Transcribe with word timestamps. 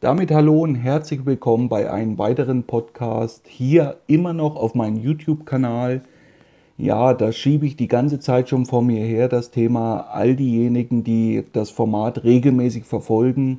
Damit 0.00 0.30
hallo 0.30 0.62
und 0.62 0.76
herzlich 0.76 1.26
willkommen 1.26 1.68
bei 1.68 1.90
einem 1.90 2.16
weiteren 2.16 2.62
Podcast 2.62 3.46
hier 3.46 3.98
immer 4.06 4.32
noch 4.32 4.56
auf 4.56 4.74
meinem 4.74 4.96
YouTube-Kanal. 4.96 6.00
Ja, 6.78 7.12
da 7.12 7.32
schiebe 7.32 7.66
ich 7.66 7.76
die 7.76 7.86
ganze 7.86 8.18
Zeit 8.18 8.48
schon 8.48 8.64
vor 8.64 8.80
mir 8.80 9.04
her 9.04 9.28
das 9.28 9.50
Thema. 9.50 10.08
All 10.10 10.36
diejenigen, 10.36 11.04
die 11.04 11.44
das 11.52 11.68
Format 11.68 12.24
regelmäßig 12.24 12.84
verfolgen, 12.84 13.58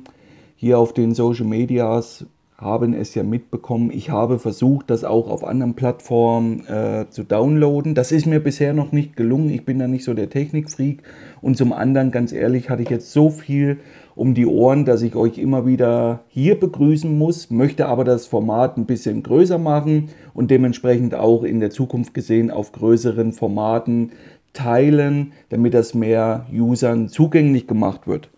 hier 0.56 0.80
auf 0.80 0.92
den 0.92 1.14
Social 1.14 1.46
Medias, 1.46 2.26
haben 2.56 2.92
es 2.92 3.14
ja 3.14 3.22
mitbekommen. 3.22 3.92
Ich 3.92 4.10
habe 4.10 4.40
versucht, 4.40 4.90
das 4.90 5.04
auch 5.04 5.28
auf 5.28 5.44
anderen 5.44 5.74
Plattformen 5.74 6.66
äh, 6.66 7.06
zu 7.08 7.22
downloaden. 7.22 7.94
Das 7.94 8.10
ist 8.10 8.26
mir 8.26 8.40
bisher 8.40 8.72
noch 8.72 8.90
nicht 8.90 9.14
gelungen. 9.14 9.50
Ich 9.50 9.64
bin 9.64 9.78
da 9.78 9.86
nicht 9.86 10.04
so 10.04 10.12
der 10.12 10.28
Technikfreak. 10.28 11.04
Und 11.40 11.56
zum 11.56 11.72
anderen, 11.72 12.10
ganz 12.10 12.32
ehrlich, 12.32 12.68
hatte 12.68 12.82
ich 12.82 12.90
jetzt 12.90 13.12
so 13.12 13.30
viel 13.30 13.78
um 14.14 14.34
die 14.34 14.46
Ohren, 14.46 14.84
dass 14.84 15.02
ich 15.02 15.14
euch 15.14 15.38
immer 15.38 15.66
wieder 15.66 16.20
hier 16.28 16.58
begrüßen 16.58 17.16
muss, 17.16 17.50
möchte 17.50 17.86
aber 17.86 18.04
das 18.04 18.26
Format 18.26 18.76
ein 18.76 18.86
bisschen 18.86 19.22
größer 19.22 19.58
machen 19.58 20.10
und 20.34 20.50
dementsprechend 20.50 21.14
auch 21.14 21.44
in 21.44 21.60
der 21.60 21.70
Zukunft 21.70 22.14
gesehen 22.14 22.50
auf 22.50 22.72
größeren 22.72 23.32
Formaten 23.32 24.12
teilen, 24.52 25.32
damit 25.48 25.74
das 25.74 25.94
mehr 25.94 26.46
Usern 26.52 27.08
zugänglich 27.08 27.66
gemacht 27.66 28.06
wird. 28.06 28.28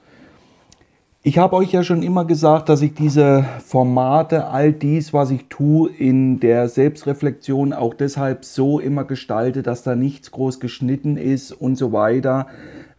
Ich 1.27 1.39
habe 1.39 1.57
euch 1.57 1.73
ja 1.73 1.83
schon 1.83 2.03
immer 2.03 2.27
gesagt, 2.27 2.69
dass 2.69 2.83
ich 2.83 2.93
diese 2.93 3.47
Formate, 3.65 4.49
all 4.49 4.75
dies, 4.75 5.15
was 5.15 5.31
ich 5.31 5.47
tue, 5.49 5.91
in 5.91 6.39
der 6.39 6.69
Selbstreflexion 6.69 7.73
auch 7.73 7.95
deshalb 7.95 8.45
so 8.45 8.79
immer 8.79 9.05
gestalte, 9.05 9.63
dass 9.63 9.83
da 9.83 9.97
nichts 9.97 10.33
groß 10.33 10.61
geschnitten 10.61 11.17
ist 11.17 11.51
und 11.51 11.77
so 11.77 11.93
weiter. 11.93 12.47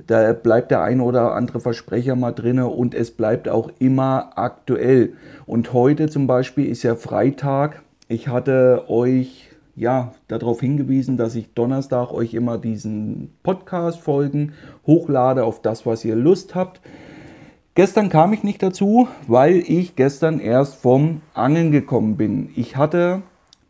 Da 0.08 0.34
bleibt 0.34 0.72
der 0.72 0.82
ein 0.82 1.02
oder 1.02 1.34
andere 1.34 1.60
Versprecher 1.60 2.16
mal 2.16 2.32
drin 2.32 2.60
und 2.60 2.94
es 2.94 3.12
bleibt 3.12 3.50
auch 3.50 3.72
immer 3.80 4.32
aktuell. 4.36 5.14
Und 5.46 5.74
heute 5.74 6.10
zum 6.10 6.28
Beispiel 6.28 6.66
ist 6.68 6.84
ja 6.84 6.96
Freitag. 6.96 7.82
Ich 8.08 8.28
hatte 8.28 8.86
euch 8.88 9.50
ja 9.76 10.14
darauf 10.28 10.62
hingewiesen, 10.62 11.18
dass 11.18 11.36
ich 11.36 11.54
Donnerstag 11.54 12.12
euch 12.12 12.34
immer 12.34 12.58
diesen 12.58 13.34
Podcast 13.44 14.00
folgen 14.00 14.54
hochlade 14.86 15.44
auf 15.44 15.62
das, 15.62 15.86
was 15.86 16.06
ihr 16.06 16.16
Lust 16.16 16.56
habt. 16.56 16.82
Gestern 17.74 18.10
kam 18.10 18.32
ich 18.32 18.44
nicht 18.44 18.64
dazu, 18.64 19.08
weil 19.28 19.58
ich 19.58 19.96
gestern 19.98 20.40
erst 20.40 20.76
vom 20.76 21.22
Angeln 21.34 21.72
gekommen 21.72 22.16
bin. 22.16 22.50
Ich 22.56 22.78
hatte 22.78 23.22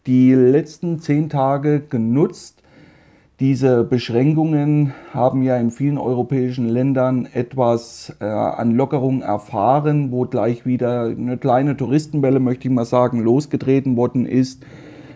die 0.06 0.34
letzten 0.34 1.00
zehn 1.00 1.30
Tage 1.30 1.80
genutzt. 1.80 2.62
Diese 3.42 3.84
Beschränkungen 3.84 4.94
haben 5.14 5.44
ja 5.44 5.58
in 5.58 5.70
vielen 5.70 5.98
europäischen 5.98 6.70
Ländern 6.70 7.28
etwas 7.34 8.16
äh, 8.22 8.24
an 8.24 8.72
Lockerung 8.72 9.22
erfahren, 9.22 10.10
wo 10.14 10.24
gleich 10.24 10.66
wieder 10.66 11.08
eine 11.08 11.38
kleine 11.38 11.76
Touristenwelle, 11.76 12.40
möchte 12.40 12.70
ich 12.70 12.74
mal 12.74 12.86
sagen, 12.86 13.20
losgetreten 13.20 13.98
worden 13.98 14.26
ist 14.26 14.66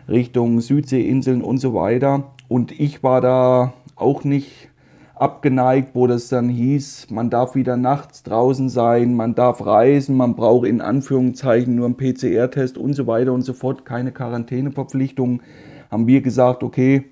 Richtung 0.10 0.60
Südseeinseln 0.60 1.42
und 1.42 1.60
so 1.60 1.74
weiter. 1.74 2.26
Und 2.50 2.78
ich 2.78 3.04
war 3.04 3.22
da 3.22 3.72
auch 3.96 4.26
nicht 4.26 4.68
abgeneigt, 5.16 5.96
wo 5.96 6.06
das 6.06 6.28
dann 6.28 6.50
hieß, 6.50 7.12
man 7.12 7.30
darf 7.30 7.56
wieder 7.56 7.78
nachts 7.78 8.24
draußen 8.24 8.68
sein, 8.68 9.14
man 9.14 9.34
darf 9.34 9.66
reisen, 9.66 10.18
man 10.18 10.36
braucht 10.36 10.68
in 10.68 10.82
Anführungszeichen 10.82 11.74
nur 11.74 11.86
einen 11.86 11.96
PCR-Test 11.96 12.78
und 12.78 12.96
so 12.96 13.08
weiter 13.08 13.32
und 13.32 13.44
so 13.44 13.54
fort, 13.54 13.86
keine 13.86 14.12
Quarantäneverpflichtung, 14.12 15.42
haben 15.90 16.06
wir 16.06 16.20
gesagt, 16.20 16.64
okay, 16.64 17.06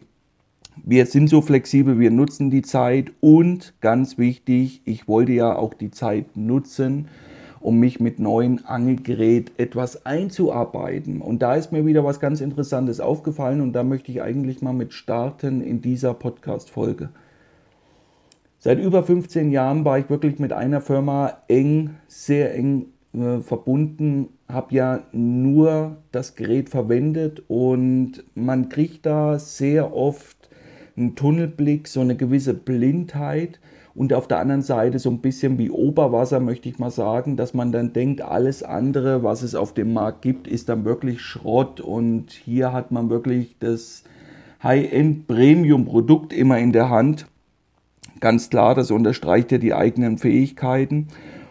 wir 0.84 1.06
sind 1.06 1.30
so 1.30 1.42
flexibel, 1.42 2.00
wir 2.00 2.12
nutzen 2.12 2.50
die 2.50 2.62
Zeit 2.62 3.12
und 3.20 3.74
ganz 3.82 4.18
wichtig, 4.18 4.82
ich 4.86 5.08
wollte 5.08 5.34
ja 5.34 5.56
auch 5.56 5.74
die 5.74 5.92
Zeit 5.92 6.36
nutzen, 6.36 7.08
um 7.60 7.80
mich 7.80 8.00
mit 8.00 8.20
neuen 8.20 8.66
Angelgerät 8.66 9.52
etwas 9.58 10.06
einzuarbeiten. 10.06 11.22
Und 11.22 11.42
da 11.42 11.56
ist 11.56 11.72
mir 11.72 11.86
wieder 11.86 12.04
was 12.04 12.20
ganz 12.20 12.42
Interessantes 12.42 13.00
aufgefallen 13.00 13.62
und 13.62 13.74
da 13.74 13.84
möchte 13.84 14.12
ich 14.12 14.22
eigentlich 14.22 14.62
mal 14.62 14.74
mit 14.74 14.94
starten 14.94 15.62
in 15.62 15.82
dieser 15.82 16.14
Podcast-Folge. 16.14 17.10
Seit 18.60 18.80
über 18.80 19.04
15 19.04 19.52
Jahren 19.52 19.86
war 19.86 20.00
ich 20.00 20.10
wirklich 20.10 20.40
mit 20.40 20.52
einer 20.52 20.82
Firma 20.82 21.38
eng, 21.48 21.92
sehr 22.08 22.56
eng 22.56 22.88
äh, 23.14 23.40
verbunden, 23.40 24.30
habe 24.48 24.76
ja 24.76 25.04
nur 25.12 25.98
das 26.12 26.36
Gerät 26.36 26.70
verwendet 26.70 27.44
und 27.48 28.24
man 28.34 28.70
kriegt 28.70 29.06
da 29.06 29.40
sehr 29.40 29.96
oft 29.96 30.37
einen 30.98 31.16
Tunnelblick, 31.16 31.88
so 31.88 32.02
eine 32.02 32.16
gewisse 32.16 32.54
Blindheit 32.54 33.60
und 33.94 34.14
auf 34.14 34.28
der 34.28 34.40
anderen 34.40 34.62
Seite 34.62 35.00
so 35.00 35.10
ein 35.10 35.20
bisschen 35.20 35.58
wie 35.58 35.70
Oberwasser, 35.70 36.40
möchte 36.40 36.70
ich 36.70 36.80
mal 36.80 36.92
sagen, 36.92 37.38
dass 37.38 37.54
man 37.54 37.72
dann 37.72 37.94
denkt, 37.94 38.22
alles 38.22 38.64
andere, 38.64 39.24
was 39.24 39.44
es 39.44 39.56
auf 39.56 39.74
dem 39.74 39.94
Markt 39.94 40.22
gibt, 40.22 40.48
ist 40.48 40.70
dann 40.70 40.86
wirklich 40.86 41.22
Schrott 41.22 41.80
und 41.80 42.32
hier 42.32 42.74
hat 42.74 42.92
man 42.92 43.10
wirklich 43.10 43.56
das 43.60 44.04
High-End-Premium-Produkt 44.64 46.34
immer 46.34 46.58
in 46.58 46.74
der 46.74 46.90
Hand 46.90 47.28
Ganz 48.20 48.50
klar, 48.50 48.76
das 48.76 48.92
unterstreicht 48.92 49.52
ja 49.52 49.58
die 49.58 49.74
eigenen 49.74 50.18
Fähigkeiten. 50.18 51.08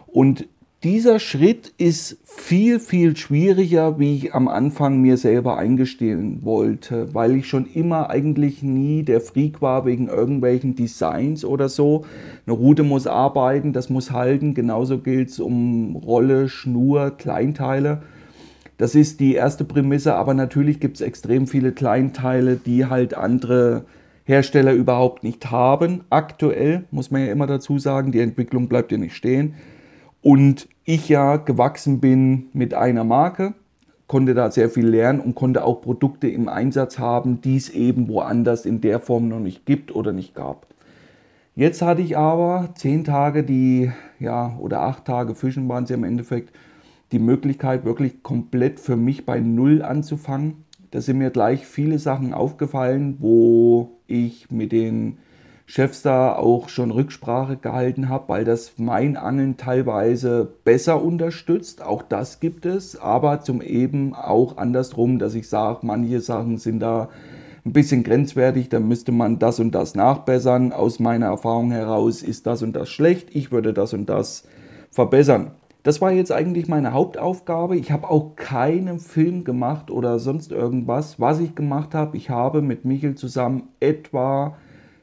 Und 0.07 0.47
dieser 0.87 1.19
Schritt 1.19 1.73
ist 1.77 2.17
viel, 2.23 2.79
viel 2.79 3.17
schwieriger, 3.17 3.99
wie 3.99 4.15
ich 4.15 4.33
am 4.33 4.47
Anfang 4.47 5.01
mir 5.01 5.17
selber 5.17 5.57
eingestehen 5.57 6.45
wollte, 6.45 7.13
weil 7.13 7.35
ich 7.35 7.49
schon 7.49 7.65
immer 7.65 8.09
eigentlich 8.09 8.63
nie 8.63 9.03
der 9.03 9.19
Freak 9.19 9.61
war 9.61 9.85
wegen 9.85 10.07
irgendwelchen 10.07 10.75
Designs 10.75 11.43
oder 11.43 11.67
so. 11.67 12.05
Eine 12.45 12.55
Route 12.55 12.83
muss 12.83 13.05
arbeiten, 13.05 13.73
das 13.73 13.89
muss 13.89 14.11
halten. 14.11 14.53
Genauso 14.53 14.99
gilt 14.99 15.27
es 15.27 15.41
um 15.41 15.97
Rolle, 15.97 16.47
Schnur, 16.47 17.11
Kleinteile. 17.17 18.03
Das 18.77 18.95
ist 18.95 19.19
die 19.19 19.33
erste 19.33 19.65
Prämisse, 19.65 20.15
aber 20.15 20.33
natürlich 20.33 20.79
gibt 20.79 20.95
es 20.95 21.01
extrem 21.01 21.47
viele 21.47 21.73
Kleinteile, 21.73 22.55
die 22.55 22.85
halt 22.85 23.13
andere 23.13 23.83
Hersteller 24.23 24.71
überhaupt 24.71 25.25
nicht 25.25 25.51
haben. 25.51 26.05
Aktuell 26.09 26.85
muss 26.91 27.11
man 27.11 27.25
ja 27.25 27.31
immer 27.33 27.45
dazu 27.45 27.77
sagen, 27.77 28.13
die 28.13 28.21
Entwicklung 28.21 28.69
bleibt 28.69 28.93
ja 28.93 28.97
nicht 28.97 29.17
stehen. 29.17 29.55
Und 30.27 30.67
ich 30.83 31.07
ja 31.07 31.37
gewachsen 31.37 32.01
bin 32.01 32.47
mit 32.51 32.73
einer 32.73 33.05
Marke, 33.05 33.53
konnte 34.07 34.33
da 34.33 34.51
sehr 34.51 34.69
viel 34.69 34.85
lernen 34.85 35.21
und 35.21 35.35
konnte 35.35 35.63
auch 35.63 35.79
Produkte 35.79 36.27
im 36.27 36.49
Einsatz 36.49 36.99
haben, 36.99 37.39
die 37.39 37.55
es 37.55 37.69
eben 37.69 38.09
woanders 38.09 38.65
in 38.65 38.81
der 38.81 38.99
Form 38.99 39.29
noch 39.29 39.39
nicht 39.39 39.65
gibt 39.65 39.95
oder 39.95 40.11
nicht 40.11 40.35
gab. 40.35 40.67
Jetzt 41.55 41.81
hatte 41.81 42.01
ich 42.01 42.17
aber 42.17 42.71
zehn 42.75 43.05
Tage, 43.05 43.45
die, 43.45 43.89
ja, 44.19 44.57
oder 44.59 44.81
acht 44.81 45.05
Tage 45.05 45.33
Fischen 45.33 45.69
waren 45.69 45.85
sie 45.85 45.93
im 45.93 46.03
Endeffekt, 46.03 46.53
die 47.13 47.19
Möglichkeit, 47.19 47.85
wirklich 47.85 48.21
komplett 48.21 48.81
für 48.81 48.97
mich 48.97 49.25
bei 49.25 49.39
Null 49.39 49.81
anzufangen 49.81 50.65
da 50.91 51.01
sind 51.01 51.17
mir 51.17 51.31
gleich 51.31 51.65
viele 51.65 51.99
Sachen 51.99 52.33
aufgefallen, 52.33 53.17
wo 53.19 53.97
ich 54.07 54.49
mit 54.51 54.71
den 54.71 55.17
Chefs 55.69 56.01
da 56.01 56.33
auch 56.33 56.69
schon 56.69 56.91
Rücksprache 56.91 57.57
gehalten 57.57 58.07
habe, 58.07 58.29
weil 58.29 58.45
das 58.45 58.75
mein 58.77 59.17
Angeln 59.17 59.57
teilweise 59.57 60.47
besser 60.63 61.03
unterstützt. 61.03 61.83
Auch 61.83 62.03
das 62.03 62.39
gibt 62.39 62.65
es, 62.65 62.97
aber 62.97 63.41
zum 63.41 63.61
eben 63.61 64.15
auch 64.15 64.55
andersrum, 64.55 65.19
dass 65.19 65.35
ich 65.35 65.49
sage, 65.49 65.79
manche 65.81 66.21
Sachen 66.21 66.57
sind 66.57 66.79
da 66.79 67.09
ein 67.65 67.73
bisschen 67.73 68.05
grenzwertig, 68.05 68.69
da 68.69 68.79
müsste 68.79 69.11
man 69.11 69.39
das 69.39 69.59
und 69.59 69.75
das 69.75 69.93
nachbessern. 69.93 70.71
Aus 70.71 71.01
meiner 71.01 71.25
Erfahrung 71.25 71.71
heraus 71.71 72.23
ist 72.23 72.47
das 72.47 72.63
und 72.63 72.73
das 72.73 72.87
schlecht, 72.87 73.35
ich 73.35 73.51
würde 73.51 73.73
das 73.73 73.93
und 73.93 74.05
das 74.05 74.47
verbessern. 74.89 75.51
Das 75.83 75.99
war 75.99 76.13
jetzt 76.13 76.31
eigentlich 76.31 76.69
meine 76.69 76.93
Hauptaufgabe. 76.93 77.75
Ich 77.75 77.91
habe 77.91 78.09
auch 78.09 78.37
keinen 78.37 78.99
Film 78.99 79.43
gemacht 79.43 79.91
oder 79.91 80.19
sonst 80.19 80.53
irgendwas. 80.53 81.19
Was 81.19 81.41
ich 81.41 81.55
gemacht 81.55 81.93
habe, 81.93 82.15
ich 82.15 82.29
habe 82.29 82.61
mit 82.61 82.85
Michel 82.85 83.15
zusammen 83.15 83.63
etwa 83.81 84.55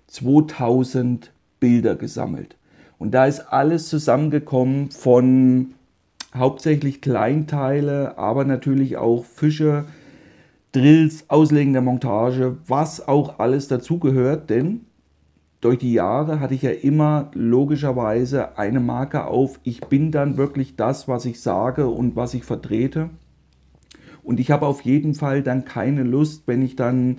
2000 0.06 1.32
Bilder 1.60 1.96
gesammelt. 1.96 2.56
Und 2.98 3.12
da 3.12 3.26
ist 3.26 3.40
alles 3.40 3.88
zusammengekommen 3.88 4.90
von 4.90 5.74
hauptsächlich 6.34 7.00
Kleinteile, 7.00 8.18
aber 8.18 8.44
natürlich 8.44 8.96
auch 8.96 9.24
Fische, 9.24 9.84
Drills, 10.72 11.30
Auslegen 11.30 11.72
der 11.72 11.82
Montage, 11.82 12.56
was 12.66 13.06
auch 13.06 13.38
alles 13.38 13.68
dazugehört, 13.68 14.50
denn 14.50 14.80
durch 15.60 15.78
die 15.78 15.94
Jahre 15.94 16.40
hatte 16.40 16.54
ich 16.54 16.62
ja 16.62 16.72
immer 16.72 17.30
logischerweise 17.32 18.58
eine 18.58 18.80
Marke 18.80 19.24
auf, 19.24 19.60
ich 19.62 19.80
bin 19.80 20.10
dann 20.10 20.36
wirklich 20.36 20.76
das, 20.76 21.08
was 21.08 21.24
ich 21.24 21.40
sage 21.40 21.88
und 21.88 22.16
was 22.16 22.34
ich 22.34 22.44
vertrete. 22.44 23.08
Und 24.22 24.40
ich 24.40 24.50
habe 24.50 24.66
auf 24.66 24.82
jeden 24.82 25.14
Fall 25.14 25.42
dann 25.42 25.64
keine 25.64 26.02
Lust, 26.02 26.42
wenn 26.46 26.60
ich 26.60 26.76
dann 26.76 27.18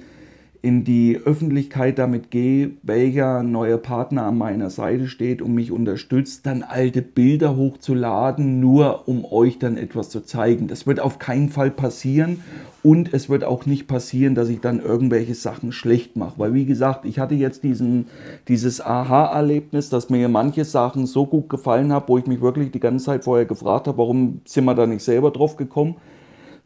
in 0.65 0.83
die 0.83 1.21
Öffentlichkeit 1.23 2.00
damit 2.00 2.31
gehe, 2.31 2.71
welcher 2.81 3.44
neue 3.44 3.77
Partner 3.77 4.23
an 4.23 4.39
meiner 4.39 4.71
Seite 4.71 5.07
steht 5.07 5.44
und 5.44 5.53
mich 5.53 5.71
unterstützt, 5.71 6.47
dann 6.47 6.63
alte 6.63 7.03
Bilder 7.03 7.56
hochzuladen, 7.56 8.59
nur 8.62 9.07
um 9.07 9.25
euch 9.25 9.59
dann 9.59 9.77
etwas 9.77 10.09
zu 10.09 10.21
zeigen. 10.21 10.67
Das 10.67 10.88
wird 10.88 11.00
auf 11.00 11.19
keinen 11.19 11.50
Fall 11.50 11.69
passieren 11.69 12.41
und 12.81 13.13
es 13.13 13.29
wird 13.29 13.44
auch 13.44 13.67
nicht 13.67 13.85
passieren, 13.85 14.33
dass 14.33 14.50
ich 14.50 14.59
dann 14.59 14.79
irgendwelche 14.79 15.35
Sachen 15.35 15.71
schlecht 15.71 16.15
mache. 16.15 16.39
Weil 16.39 16.56
wie 16.56 16.65
gesagt, 16.65 17.06
ich 17.06 17.19
hatte 17.19 17.35
jetzt 17.35 17.63
diesen, 17.63 18.07
dieses 18.47 18.81
Aha-Erlebnis, 18.81 19.89
dass 19.89 20.09
mir 20.09 20.29
manche 20.29 20.65
Sachen 20.65 21.06
so 21.06 21.27
gut 21.27 21.47
gefallen 21.47 21.94
haben, 21.94 22.06
wo 22.07 22.17
ich 22.17 22.25
mich 22.25 22.41
wirklich 22.41 22.71
die 22.71 22.79
ganze 22.79 23.06
Zeit 23.06 23.23
vorher 23.23 23.45
gefragt 23.45 23.88
habe, 23.88 24.00
warum 24.00 24.41
sind 24.45 24.65
wir 24.65 24.73
da 24.73 24.88
nicht 24.88 25.03
selber 25.03 25.29
drauf 25.29 25.57
gekommen 25.57 25.97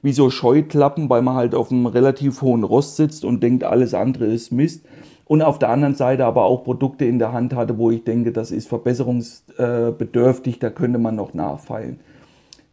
wie 0.02 0.14
so 0.14 0.30
Scheuklappen, 0.30 1.10
weil 1.10 1.22
man 1.22 1.36
halt 1.36 1.56
auf 1.56 1.72
einem 1.72 1.86
relativ 1.86 2.42
hohen 2.42 2.64
Rost 2.64 2.96
sitzt 2.96 3.26
und 3.26 3.44
denkt, 3.44 3.64
alles 3.64 3.94
andere 3.94 4.26
ist 4.26 4.52
Mist. 4.52 4.86
Und 5.26 5.42
auf 5.44 5.60
der 5.60 5.70
anderen 5.70 5.96
Seite 5.96 6.26
aber 6.26 6.46
auch 6.46 6.64
Produkte 6.64 7.06
in 7.06 7.20
der 7.20 7.34
Hand 7.34 7.54
hatte, 7.54 7.78
wo 7.78 7.92
ich 7.92 8.04
denke, 8.04 8.32
das 8.32 8.50
ist 8.52 8.68
verbesserungsbedürftig, 8.68 10.58
da 10.58 10.72
könnte 10.72 10.98
man 10.98 11.16
noch 11.16 11.36
nachfeilen. 11.36 12.00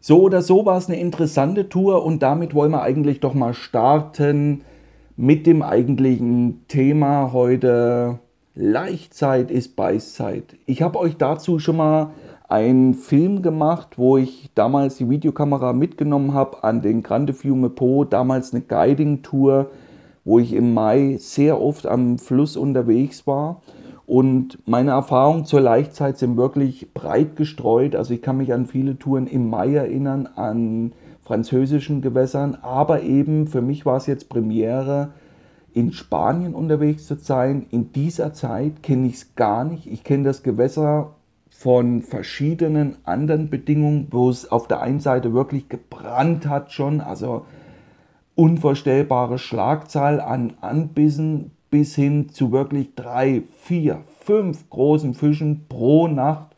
So 0.01 0.23
oder 0.23 0.41
so 0.41 0.65
war 0.65 0.79
es 0.79 0.89
eine 0.89 0.99
interessante 0.99 1.69
Tour 1.69 2.05
und 2.05 2.23
damit 2.23 2.55
wollen 2.55 2.71
wir 2.71 2.83
eigentlich 2.83 3.21
doch 3.21 3.35
mal 3.35 3.55
starten 3.55 4.63
mit 5.17 5.47
dem 5.47 5.63
eigentlichen 5.63 6.65
Thema 6.69 7.33
heute. 7.33 8.21
Leichtzeit 8.55 9.51
ist 9.51 9.77
Beißzeit. 9.77 10.57
Ich 10.65 10.81
habe 10.81 10.99
euch 10.99 11.19
dazu 11.19 11.59
schon 11.59 11.77
mal 11.77 12.13
einen 12.49 12.95
Film 12.95 13.43
gemacht, 13.43 13.99
wo 13.99 14.17
ich 14.17 14.51
damals 14.55 14.97
die 14.97 15.11
Videokamera 15.11 15.73
mitgenommen 15.73 16.35
habe 16.35 16.63
an 16.65 16.83
den 16.83 17.03
Grande 17.03 17.33
Fiume 17.33 17.71
Po, 17.71 18.05
damals 18.05 18.53
eine 18.53 18.63
Guiding-Tour, 18.63 19.71
wo 20.25 20.39
ich 20.39 20.53
im 20.53 20.75
Mai 20.75 21.17
sehr 21.19 21.61
oft 21.61 21.87
am 21.87 22.19
Fluss 22.19 22.57
unterwegs 22.57 23.27
war. 23.27 23.63
Und 24.07 24.59
meine 24.67 24.93
Erfahrungen 24.93 25.47
zur 25.47 25.61
Leichtzeit 25.61 26.19
sind 26.19 26.37
wirklich 26.37 26.93
breit 26.95 27.35
gestreut. 27.35 27.97
Also 27.97 28.15
ich 28.15 28.23
kann 28.23 28.37
mich 28.37 28.53
an 28.53 28.67
viele 28.67 28.99
Touren 28.99 29.27
im 29.27 29.51
Mai 29.51 29.75
erinnern, 29.75 30.29
an 30.37 30.93
französischen 31.23 32.03
Gewässern, 32.03 32.57
aber 32.63 33.03
eben 33.03 33.49
für 33.49 33.61
mich 33.61 33.85
war 33.85 33.97
es 33.97 34.07
jetzt 34.07 34.29
Premiere, 34.29 35.09
in 35.75 35.93
Spanien 35.93 36.55
unterwegs 36.55 37.07
zu 37.07 37.17
sein. 37.17 37.67
In 37.71 37.93
dieser 37.93 38.33
Zeit 38.33 38.85
kenne 38.85 39.09
ich 39.09 39.15
es 39.15 39.35
gar 39.35 39.65
nicht. 39.65 39.89
Ich 39.89 40.05
kenne 40.05 40.23
das 40.23 40.45
Gewässer 40.45 41.16
von 41.59 42.03
verschiedenen 42.03 42.97
anderen 43.05 43.49
Bedingungen, 43.49 44.09
wo 44.11 44.29
es 44.29 44.53
auf 44.53 44.69
der 44.69 44.83
einen 44.83 45.01
Seite 45.01 45.33
wirklich 45.33 45.71
gebrannt 45.71 46.47
hat 46.47 46.71
schon, 46.71 47.01
also 47.01 47.47
unvorstellbare 48.35 49.39
Schlagzahl 49.39 50.21
an 50.21 50.53
Anbissen 50.61 51.53
bis 51.71 51.95
hin 51.95 52.29
zu 52.29 52.53
wirklich 52.53 52.95
drei, 52.95 53.43
vier, 53.63 54.03
fünf 54.21 54.69
großen 54.69 55.15
Fischen 55.15 55.65
pro 55.69 56.09
Nacht 56.09 56.55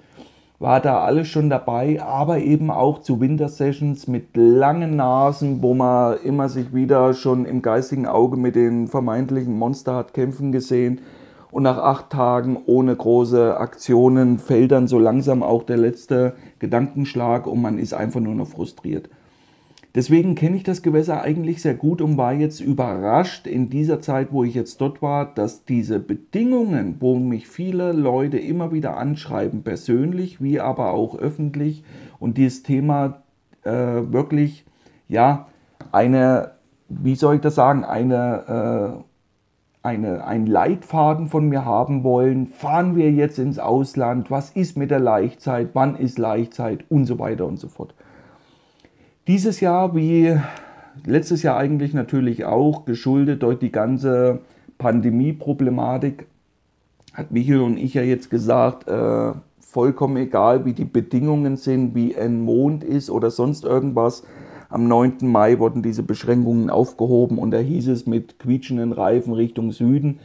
war 0.59 0.81
da 0.81 1.05
alles 1.05 1.29
schon 1.29 1.49
dabei, 1.49 2.03
aber 2.03 2.39
eben 2.41 2.69
auch 2.73 2.99
zu 2.99 3.21
Wintersessions 3.21 4.09
mit 4.09 4.37
langen 4.37 4.97
Nasen, 4.97 5.63
wo 5.63 5.75
man 5.75 6.19
immer 6.25 6.49
sich 6.49 6.75
wieder 6.75 7.15
schon 7.15 7.45
im 7.45 7.63
geistigen 7.63 8.07
Auge 8.07 8.37
mit 8.37 8.57
den 8.57 8.89
vermeintlichen 8.89 9.57
Monster 9.57 9.95
hat 9.95 10.13
kämpfen 10.13 10.51
gesehen 10.51 11.01
und 11.51 11.63
nach 11.63 11.79
acht 11.79 12.11
Tagen 12.11 12.59
ohne 12.67 12.95
große 12.95 13.57
Aktionen 13.57 14.39
fällt 14.39 14.73
dann 14.73 14.89
so 14.89 14.99
langsam 14.99 15.43
auch 15.43 15.63
der 15.63 15.77
letzte 15.77 16.35
Gedankenschlag 16.59 17.47
und 17.47 17.63
man 17.63 17.79
ist 17.79 17.95
einfach 17.95 18.21
nur 18.21 18.35
noch 18.35 18.49
frustriert. 18.49 19.09
Deswegen 19.95 20.35
kenne 20.35 20.57
ich 20.57 20.63
das 20.63 20.83
Gewässer 20.83 21.23
eigentlich 21.23 21.63
sehr 21.63 21.75
gut 21.75 22.03
und 22.03 22.19
war 22.19 22.35
jetzt 22.35 22.61
überrascht 22.61 23.47
in 23.47 23.71
dieser 23.71 24.01
Zeit, 24.01 24.29
wo 24.31 24.45
ich 24.45 24.55
jetzt 24.55 24.81
dort 24.81 25.01
war, 25.01 25.35
dass 25.35 25.65
diese 25.65 25.99
Bedingungen, 25.99 26.97
wo 27.01 27.17
mich 27.17 27.49
viele 27.49 27.93
Leute 27.93 28.39
immer 28.39 28.71
wieder 28.71 28.99
anschreiben, 28.99 29.63
persönlich 29.63 30.43
wie 30.43 30.61
aber 30.61 30.93
auch 30.93 31.19
öffentlich, 31.19 31.83
und 32.21 32.37
dieses 32.37 32.63
Thema 32.63 33.23
äh, 33.65 33.71
wirklich, 33.73 34.67
ja, 35.09 35.49
eine, 35.91 36.53
wie 36.89 37.15
soll 37.15 37.37
ich 37.37 37.41
das 37.41 37.55
sagen, 37.55 37.85
eine 37.85 39.01
äh, 39.01 39.08
eine, 39.89 40.25
einen 40.25 40.47
Leitfaden 40.47 41.29
von 41.29 41.49
mir 41.49 41.65
haben 41.65 42.05
wollen. 42.05 42.47
Fahren 42.47 42.95
wir 42.95 43.11
jetzt 43.11 43.39
ins 43.39 43.59
Ausland? 43.59 44.31
Was 44.31 44.51
ist 44.51 44.77
mit 44.77 44.91
der 44.91 45.01
Leichtzeit? 45.01 45.71
Wann 45.73 45.97
ist 45.97 46.19
Leichtzeit? 46.19 46.85
Und 46.89 47.07
so 47.07 47.19
weiter 47.19 47.47
und 47.47 47.59
so 47.59 47.69
fort. 47.69 47.95
Dieses 49.27 49.61
Jahr, 49.61 49.95
wie 49.95 50.37
letztes 51.05 51.43
Jahr 51.43 51.57
eigentlich 51.57 51.95
natürlich 51.95 52.45
auch, 52.45 52.85
geschuldet 52.85 53.43
durch 53.43 53.59
die 53.59 53.73
ganze 53.73 54.41
Pandemie-Problematik, 54.79 56.27
hat 57.15 57.33
Michael 57.33 57.61
und 57.61 57.79
ich 57.79 57.95
ja 57.95 58.03
jetzt 58.03 58.31
gesagt, 58.31 58.89
äh, 58.89 59.33
vollkommen 59.61 60.17
egal, 60.17 60.65
wie 60.65 60.73
die 60.73 60.85
Bedingungen 60.85 61.57
sind, 61.57 61.95
wie 61.95 62.17
ein 62.17 62.43
Mond 62.43 62.85
ist 62.85 63.11
oder 63.11 63.31
sonst 63.31 63.65
irgendwas 63.65 64.23
am 64.71 64.87
9. 64.87 65.17
Mai 65.23 65.59
wurden 65.59 65.83
diese 65.83 66.03
Beschränkungen 66.03 66.69
aufgehoben 66.69 67.39
und 67.39 67.51
da 67.53 67.59
hieß 67.59 67.89
es 67.89 68.07
mit 68.07 68.39
quietschenden 68.39 68.93
Reifen 68.93 69.33
Richtung 69.33 69.73
Süden. 69.73 70.19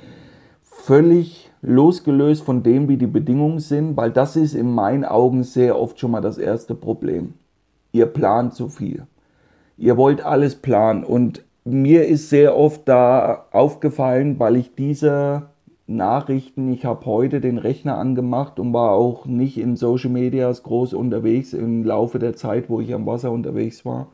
Völlig 0.63 1.49
losgelöst 1.61 2.43
von 2.43 2.61
dem, 2.61 2.89
wie 2.89 2.97
die 2.97 3.07
Bedingungen 3.07 3.59
sind, 3.59 3.95
weil 3.95 4.11
das 4.11 4.35
ist 4.35 4.53
in 4.53 4.73
meinen 4.73 5.05
Augen 5.05 5.43
sehr 5.43 5.79
oft 5.79 5.97
schon 5.97 6.11
mal 6.11 6.21
das 6.21 6.37
erste 6.37 6.75
Problem. 6.75 7.35
Ihr 7.93 8.05
plant 8.05 8.53
zu 8.53 8.67
viel. 8.67 9.07
Ihr 9.77 9.95
wollt 9.95 10.25
alles 10.25 10.55
planen 10.55 11.05
und 11.05 11.43
mir 11.63 12.05
ist 12.05 12.29
sehr 12.29 12.57
oft 12.57 12.81
da 12.89 13.45
aufgefallen, 13.51 14.39
weil 14.39 14.57
ich 14.57 14.75
diese 14.75 15.43
Nachrichten, 15.87 16.73
ich 16.73 16.83
habe 16.83 17.05
heute 17.05 17.39
den 17.39 17.57
Rechner 17.57 17.97
angemacht 17.97 18.59
und 18.59 18.73
war 18.73 18.91
auch 18.91 19.25
nicht 19.25 19.57
in 19.57 19.77
Social 19.77 20.09
Medias 20.09 20.63
groß 20.63 20.93
unterwegs 20.93 21.53
im 21.53 21.85
Laufe 21.85 22.19
der 22.19 22.35
Zeit, 22.35 22.69
wo 22.69 22.81
ich 22.81 22.93
am 22.93 23.05
Wasser 23.05 23.31
unterwegs 23.31 23.85
war 23.85 24.07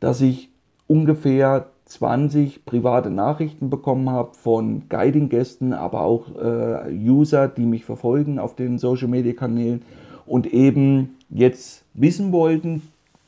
dass 0.00 0.20
ich 0.20 0.50
ungefähr 0.86 1.66
20 1.86 2.66
private 2.66 3.10
Nachrichten 3.10 3.70
bekommen 3.70 4.10
habe 4.10 4.34
von 4.34 4.88
Guiding-Gästen, 4.88 5.72
aber 5.72 6.02
auch 6.02 6.36
äh, 6.36 6.92
User, 6.92 7.48
die 7.48 7.64
mich 7.64 7.84
verfolgen 7.84 8.38
auf 8.38 8.54
den 8.54 8.78
Social-Media-Kanälen 8.78 9.82
und 10.26 10.46
eben 10.46 11.16
jetzt 11.30 11.84
wissen 11.94 12.30
wollten, 12.32 12.82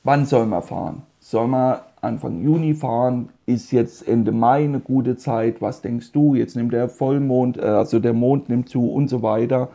wann 0.05 0.27
soll 0.27 0.47
man 0.47 0.63
fahren? 0.63 1.03
Soll 1.21 1.49
man 1.49 1.79
Anfang 2.03 2.43
Juni 2.43 2.75
fahren? 2.75 3.31
Ist 3.47 3.73
jetzt 3.73 4.07
Ende 4.07 4.33
Mai 4.33 4.65
eine 4.65 4.81
gute 4.81 5.17
Zeit? 5.17 5.61
Was 5.61 5.83
denkst 5.83 6.13
du? 6.13 6.35
Jetzt 6.35 6.57
nimmt 6.57 6.73
der 6.73 6.89
Vollmond, 6.89 7.57
äh, 7.57 7.63
also 7.63 7.99
der 7.99 8.13
Mond 8.13 8.49
nimmt 8.49 8.69
zu 8.69 8.91
und 8.91 9.09
so 9.09 9.23
weiter. 9.23 9.69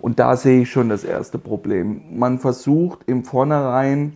Und 0.00 0.18
da 0.18 0.36
sehe 0.36 0.62
ich 0.62 0.70
schon 0.70 0.88
das 0.88 1.04
erste 1.04 1.38
Problem. 1.38 2.02
Man 2.12 2.38
versucht 2.38 3.00
im 3.06 3.24
Vornherein 3.24 4.14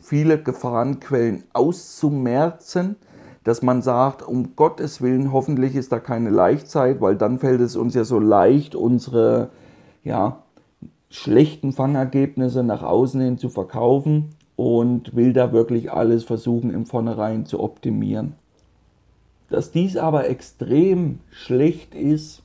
viele 0.00 0.42
Gefahrenquellen 0.42 1.44
auszumerzen, 1.52 2.96
dass 3.44 3.62
man 3.62 3.82
sagt, 3.82 4.22
um 4.22 4.56
Gottes 4.56 5.00
Willen, 5.00 5.32
hoffentlich 5.32 5.74
ist 5.74 5.92
da 5.92 6.00
keine 6.00 6.30
Leichtzeit, 6.30 7.00
weil 7.00 7.16
dann 7.16 7.38
fällt 7.38 7.60
es 7.60 7.76
uns 7.76 7.94
ja 7.94 8.04
so 8.04 8.18
leicht, 8.18 8.74
unsere 8.74 9.50
ja, 10.04 10.42
schlechten 11.10 11.72
Fangergebnisse 11.72 12.62
nach 12.62 12.82
außen 12.82 13.20
hin 13.20 13.38
zu 13.38 13.48
verkaufen 13.48 14.30
und 14.56 15.14
will 15.16 15.32
da 15.32 15.52
wirklich 15.52 15.92
alles 15.92 16.24
versuchen, 16.24 16.74
im 16.74 16.84
Vornherein 16.84 17.46
zu 17.46 17.60
optimieren. 17.60 18.34
Dass 19.50 19.70
dies 19.70 19.96
aber 19.96 20.28
extrem 20.28 21.20
schlecht 21.30 21.94
ist, 21.94 22.42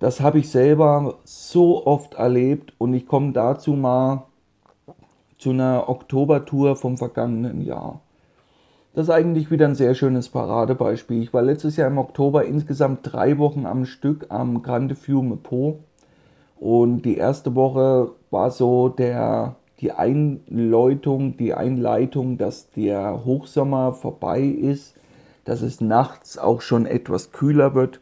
das 0.00 0.20
habe 0.20 0.38
ich 0.38 0.50
selber 0.50 1.18
so 1.24 1.86
oft 1.86 2.14
erlebt 2.14 2.72
und 2.78 2.94
ich 2.94 3.06
komme 3.06 3.32
dazu 3.32 3.74
mal 3.74 4.24
zu 5.44 5.50
einer 5.50 5.90
Oktobertour 5.90 6.74
vom 6.74 6.96
vergangenen 6.96 7.60
Jahr. 7.60 8.00
Das 8.94 9.08
ist 9.08 9.10
eigentlich 9.10 9.50
wieder 9.50 9.66
ein 9.66 9.74
sehr 9.74 9.94
schönes 9.94 10.30
Paradebeispiel. 10.30 11.22
Ich 11.22 11.34
war 11.34 11.42
letztes 11.42 11.76
Jahr 11.76 11.88
im 11.88 11.98
Oktober 11.98 12.46
insgesamt 12.46 13.00
drei 13.02 13.36
Wochen 13.36 13.66
am 13.66 13.84
Stück 13.84 14.28
am 14.30 14.62
Grande 14.62 14.94
Fiume 14.94 15.36
Po. 15.36 15.80
Und 16.58 17.02
die 17.02 17.18
erste 17.18 17.54
Woche 17.54 18.12
war 18.30 18.50
so 18.52 18.88
der, 18.88 19.56
die 19.80 19.92
Einleitung, 19.92 21.36
die 21.36 21.52
Einleitung, 21.52 22.38
dass 22.38 22.70
der 22.70 23.26
Hochsommer 23.26 23.92
vorbei 23.92 24.40
ist, 24.40 24.94
dass 25.44 25.60
es 25.60 25.82
nachts 25.82 26.38
auch 26.38 26.62
schon 26.62 26.86
etwas 26.86 27.32
kühler 27.32 27.74
wird. 27.74 28.00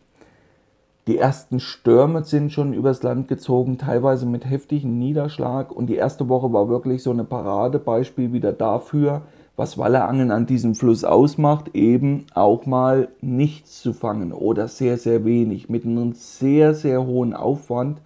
Die 1.08 1.18
ersten 1.18 1.58
Stürme 1.58 2.22
sind 2.22 2.52
schon 2.52 2.72
übers 2.72 3.02
Land 3.02 3.26
gezogen, 3.26 3.76
teilweise 3.76 4.24
mit 4.24 4.48
heftigem 4.48 5.00
Niederschlag. 5.00 5.72
Und 5.72 5.88
die 5.88 5.96
erste 5.96 6.28
Woche 6.28 6.52
war 6.52 6.68
wirklich 6.68 7.02
so 7.02 7.10
eine 7.10 7.24
Paradebeispiel 7.24 8.32
wieder 8.32 8.52
dafür, 8.52 9.22
was 9.56 9.76
Wallerangeln 9.78 10.30
an 10.30 10.46
diesem 10.46 10.76
Fluss 10.76 11.02
ausmacht, 11.02 11.74
eben 11.74 12.26
auch 12.34 12.66
mal 12.66 13.08
nichts 13.20 13.82
zu 13.82 13.92
fangen 13.92 14.32
oder 14.32 14.68
sehr, 14.68 14.96
sehr 14.96 15.24
wenig 15.24 15.68
mit 15.68 15.84
einem 15.84 16.12
sehr, 16.12 16.72
sehr 16.72 17.04
hohen 17.04 17.34
Aufwand. 17.34 18.00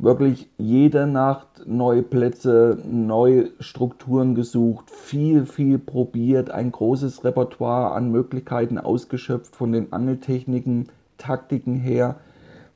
wirklich 0.00 0.48
jede 0.58 1.06
Nacht 1.06 1.46
neue 1.66 2.02
Plätze, 2.02 2.78
neue 2.90 3.50
Strukturen 3.60 4.34
gesucht, 4.34 4.90
viel, 4.90 5.44
viel 5.46 5.78
probiert, 5.78 6.50
ein 6.50 6.72
großes 6.72 7.22
Repertoire 7.22 7.92
an 7.92 8.10
Möglichkeiten 8.10 8.78
ausgeschöpft 8.78 9.54
von 9.54 9.72
den 9.72 9.92
Angeltechniken, 9.92 10.88
Taktiken 11.20 11.76
her, 11.76 12.16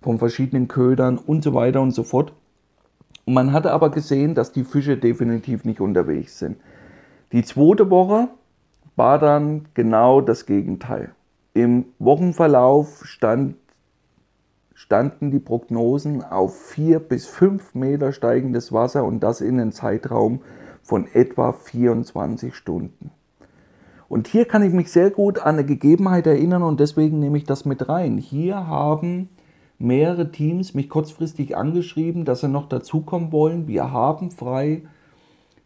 von 0.00 0.18
verschiedenen 0.18 0.68
Ködern 0.68 1.18
und 1.18 1.42
so 1.42 1.54
weiter 1.54 1.80
und 1.80 1.92
so 1.92 2.02
fort. 2.02 2.32
Und 3.24 3.34
man 3.34 3.52
hatte 3.52 3.72
aber 3.72 3.90
gesehen, 3.90 4.34
dass 4.34 4.52
die 4.52 4.64
Fische 4.64 4.96
definitiv 4.96 5.64
nicht 5.64 5.80
unterwegs 5.80 6.38
sind. 6.38 6.58
Die 7.32 7.42
zweite 7.42 7.90
Woche 7.90 8.28
war 8.96 9.18
dann 9.18 9.66
genau 9.74 10.20
das 10.20 10.46
Gegenteil. 10.46 11.14
Im 11.54 11.86
Wochenverlauf 11.98 13.04
stand 13.06 13.56
standen 14.74 15.30
die 15.30 15.38
Prognosen 15.38 16.22
auf 16.22 16.60
vier 16.60 16.98
bis 16.98 17.26
fünf 17.26 17.74
Meter 17.74 18.12
steigendes 18.12 18.72
Wasser 18.72 19.04
und 19.04 19.20
das 19.20 19.40
in 19.40 19.58
einem 19.58 19.72
Zeitraum 19.72 20.42
von 20.82 21.06
etwa 21.14 21.52
24 21.52 22.54
Stunden. 22.54 23.10
Und 24.08 24.28
hier 24.28 24.44
kann 24.44 24.62
ich 24.62 24.72
mich 24.72 24.90
sehr 24.90 25.10
gut 25.10 25.38
an 25.38 25.54
eine 25.54 25.64
Gegebenheit 25.64 26.26
erinnern 26.26 26.62
und 26.62 26.80
deswegen 26.80 27.18
nehme 27.18 27.38
ich 27.38 27.44
das 27.44 27.64
mit 27.64 27.88
rein. 27.88 28.18
Hier 28.18 28.66
haben 28.66 29.28
mehrere 29.78 30.30
Teams 30.30 30.74
mich 30.74 30.88
kurzfristig 30.88 31.56
angeschrieben, 31.56 32.24
dass 32.24 32.40
sie 32.40 32.48
noch 32.48 32.68
dazukommen 32.68 33.32
wollen. 33.32 33.66
Wir 33.66 33.90
haben 33.90 34.30
frei. 34.30 34.82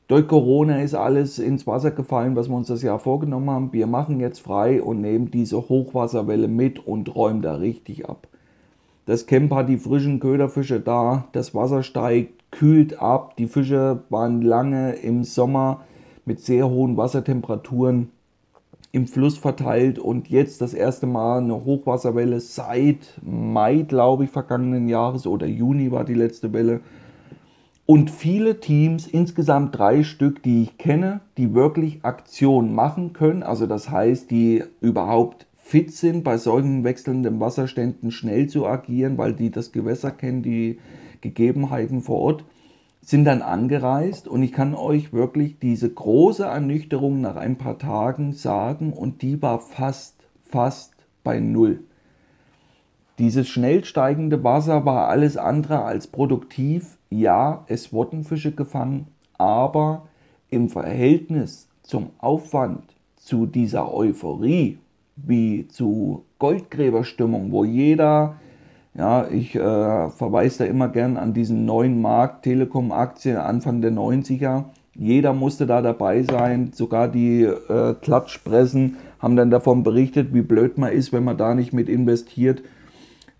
Durch 0.06 0.26
Corona 0.26 0.80
ist 0.80 0.94
alles 0.94 1.38
ins 1.38 1.66
Wasser 1.66 1.90
gefallen, 1.90 2.34
was 2.34 2.48
wir 2.48 2.56
uns 2.56 2.68
das 2.68 2.82
Jahr 2.82 2.98
vorgenommen 2.98 3.50
haben. 3.50 3.72
Wir 3.72 3.86
machen 3.86 4.20
jetzt 4.20 4.40
frei 4.40 4.82
und 4.82 5.02
nehmen 5.02 5.30
diese 5.30 5.56
Hochwasserwelle 5.68 6.48
mit 6.48 6.86
und 6.86 7.14
räumen 7.14 7.42
da 7.42 7.56
richtig 7.56 8.08
ab. 8.08 8.26
Das 9.04 9.26
Camp 9.26 9.52
hat 9.52 9.68
die 9.68 9.78
frischen 9.78 10.20
Köderfische 10.20 10.80
da, 10.80 11.28
das 11.32 11.54
Wasser 11.54 11.82
steigt, 11.82 12.50
kühlt 12.50 13.00
ab. 13.00 13.36
Die 13.36 13.46
Fische 13.46 14.02
waren 14.08 14.42
lange 14.42 14.92
im 14.92 15.24
Sommer 15.24 15.82
mit 16.24 16.40
sehr 16.40 16.68
hohen 16.68 16.96
Wassertemperaturen 16.96 18.10
im 18.90 19.06
Fluss 19.06 19.36
verteilt 19.36 19.98
und 19.98 20.28
jetzt 20.28 20.60
das 20.60 20.72
erste 20.74 21.06
Mal 21.06 21.38
eine 21.38 21.64
Hochwasserwelle 21.64 22.40
seit 22.40 23.20
Mai, 23.22 23.82
glaube 23.82 24.24
ich, 24.24 24.30
vergangenen 24.30 24.88
Jahres 24.88 25.26
oder 25.26 25.46
Juni 25.46 25.90
war 25.90 26.04
die 26.04 26.14
letzte 26.14 26.52
Welle. 26.52 26.80
Und 27.84 28.10
viele 28.10 28.60
Teams, 28.60 29.06
insgesamt 29.06 29.78
drei 29.78 30.02
Stück, 30.02 30.42
die 30.42 30.62
ich 30.62 30.78
kenne, 30.78 31.20
die 31.36 31.54
wirklich 31.54 32.04
Aktion 32.04 32.74
machen 32.74 33.12
können. 33.14 33.42
Also 33.42 33.66
das 33.66 33.90
heißt, 33.90 34.30
die 34.30 34.62
überhaupt 34.80 35.46
fit 35.54 35.92
sind, 35.92 36.24
bei 36.24 36.38
solchen 36.38 36.84
wechselnden 36.84 37.40
Wasserständen 37.40 38.10
schnell 38.10 38.46
zu 38.46 38.66
agieren, 38.66 39.18
weil 39.18 39.34
die 39.34 39.50
das 39.50 39.72
Gewässer 39.72 40.10
kennen, 40.10 40.42
die 40.42 40.78
Gegebenheiten 41.20 42.00
vor 42.00 42.18
Ort, 42.20 42.44
sind 43.08 43.24
dann 43.24 43.40
angereist 43.40 44.28
und 44.28 44.42
ich 44.42 44.52
kann 44.52 44.74
euch 44.74 45.14
wirklich 45.14 45.58
diese 45.58 45.88
große 45.88 46.44
Ernüchterung 46.44 47.22
nach 47.22 47.36
ein 47.36 47.56
paar 47.56 47.78
Tagen 47.78 48.34
sagen 48.34 48.92
und 48.92 49.22
die 49.22 49.40
war 49.40 49.60
fast, 49.60 50.16
fast 50.42 50.92
bei 51.24 51.40
Null. 51.40 51.80
Dieses 53.18 53.48
schnell 53.48 53.86
steigende 53.86 54.44
Wasser 54.44 54.84
war 54.84 55.08
alles 55.08 55.38
andere 55.38 55.84
als 55.84 56.06
produktiv. 56.06 56.98
Ja, 57.08 57.64
es 57.68 57.94
wurden 57.94 58.24
Fische 58.24 58.52
gefangen, 58.52 59.06
aber 59.38 60.06
im 60.50 60.68
Verhältnis 60.68 61.70
zum 61.80 62.10
Aufwand, 62.18 62.94
zu 63.16 63.46
dieser 63.46 63.90
Euphorie, 63.90 64.76
wie 65.16 65.66
zu 65.68 66.26
Goldgräberstimmung, 66.38 67.52
wo 67.52 67.64
jeder, 67.64 68.36
ja, 68.98 69.28
ich 69.30 69.54
äh, 69.54 70.10
verweise 70.10 70.58
da 70.58 70.64
immer 70.64 70.88
gern 70.88 71.16
an 71.16 71.32
diesen 71.32 71.64
neuen 71.64 72.02
Markt, 72.02 72.42
Telekom-Aktie 72.42 73.40
Anfang 73.40 73.80
der 73.80 73.92
90er. 73.92 74.64
Jeder 74.96 75.32
musste 75.32 75.66
da 75.66 75.80
dabei 75.80 76.24
sein, 76.24 76.72
sogar 76.74 77.06
die 77.06 77.44
äh, 77.44 77.94
Klatschpressen 78.02 78.96
haben 79.20 79.36
dann 79.36 79.50
davon 79.50 79.84
berichtet, 79.84 80.34
wie 80.34 80.42
blöd 80.42 80.78
man 80.78 80.92
ist, 80.92 81.12
wenn 81.12 81.22
man 81.22 81.36
da 81.36 81.54
nicht 81.54 81.72
mit 81.72 81.88
investiert. 81.88 82.62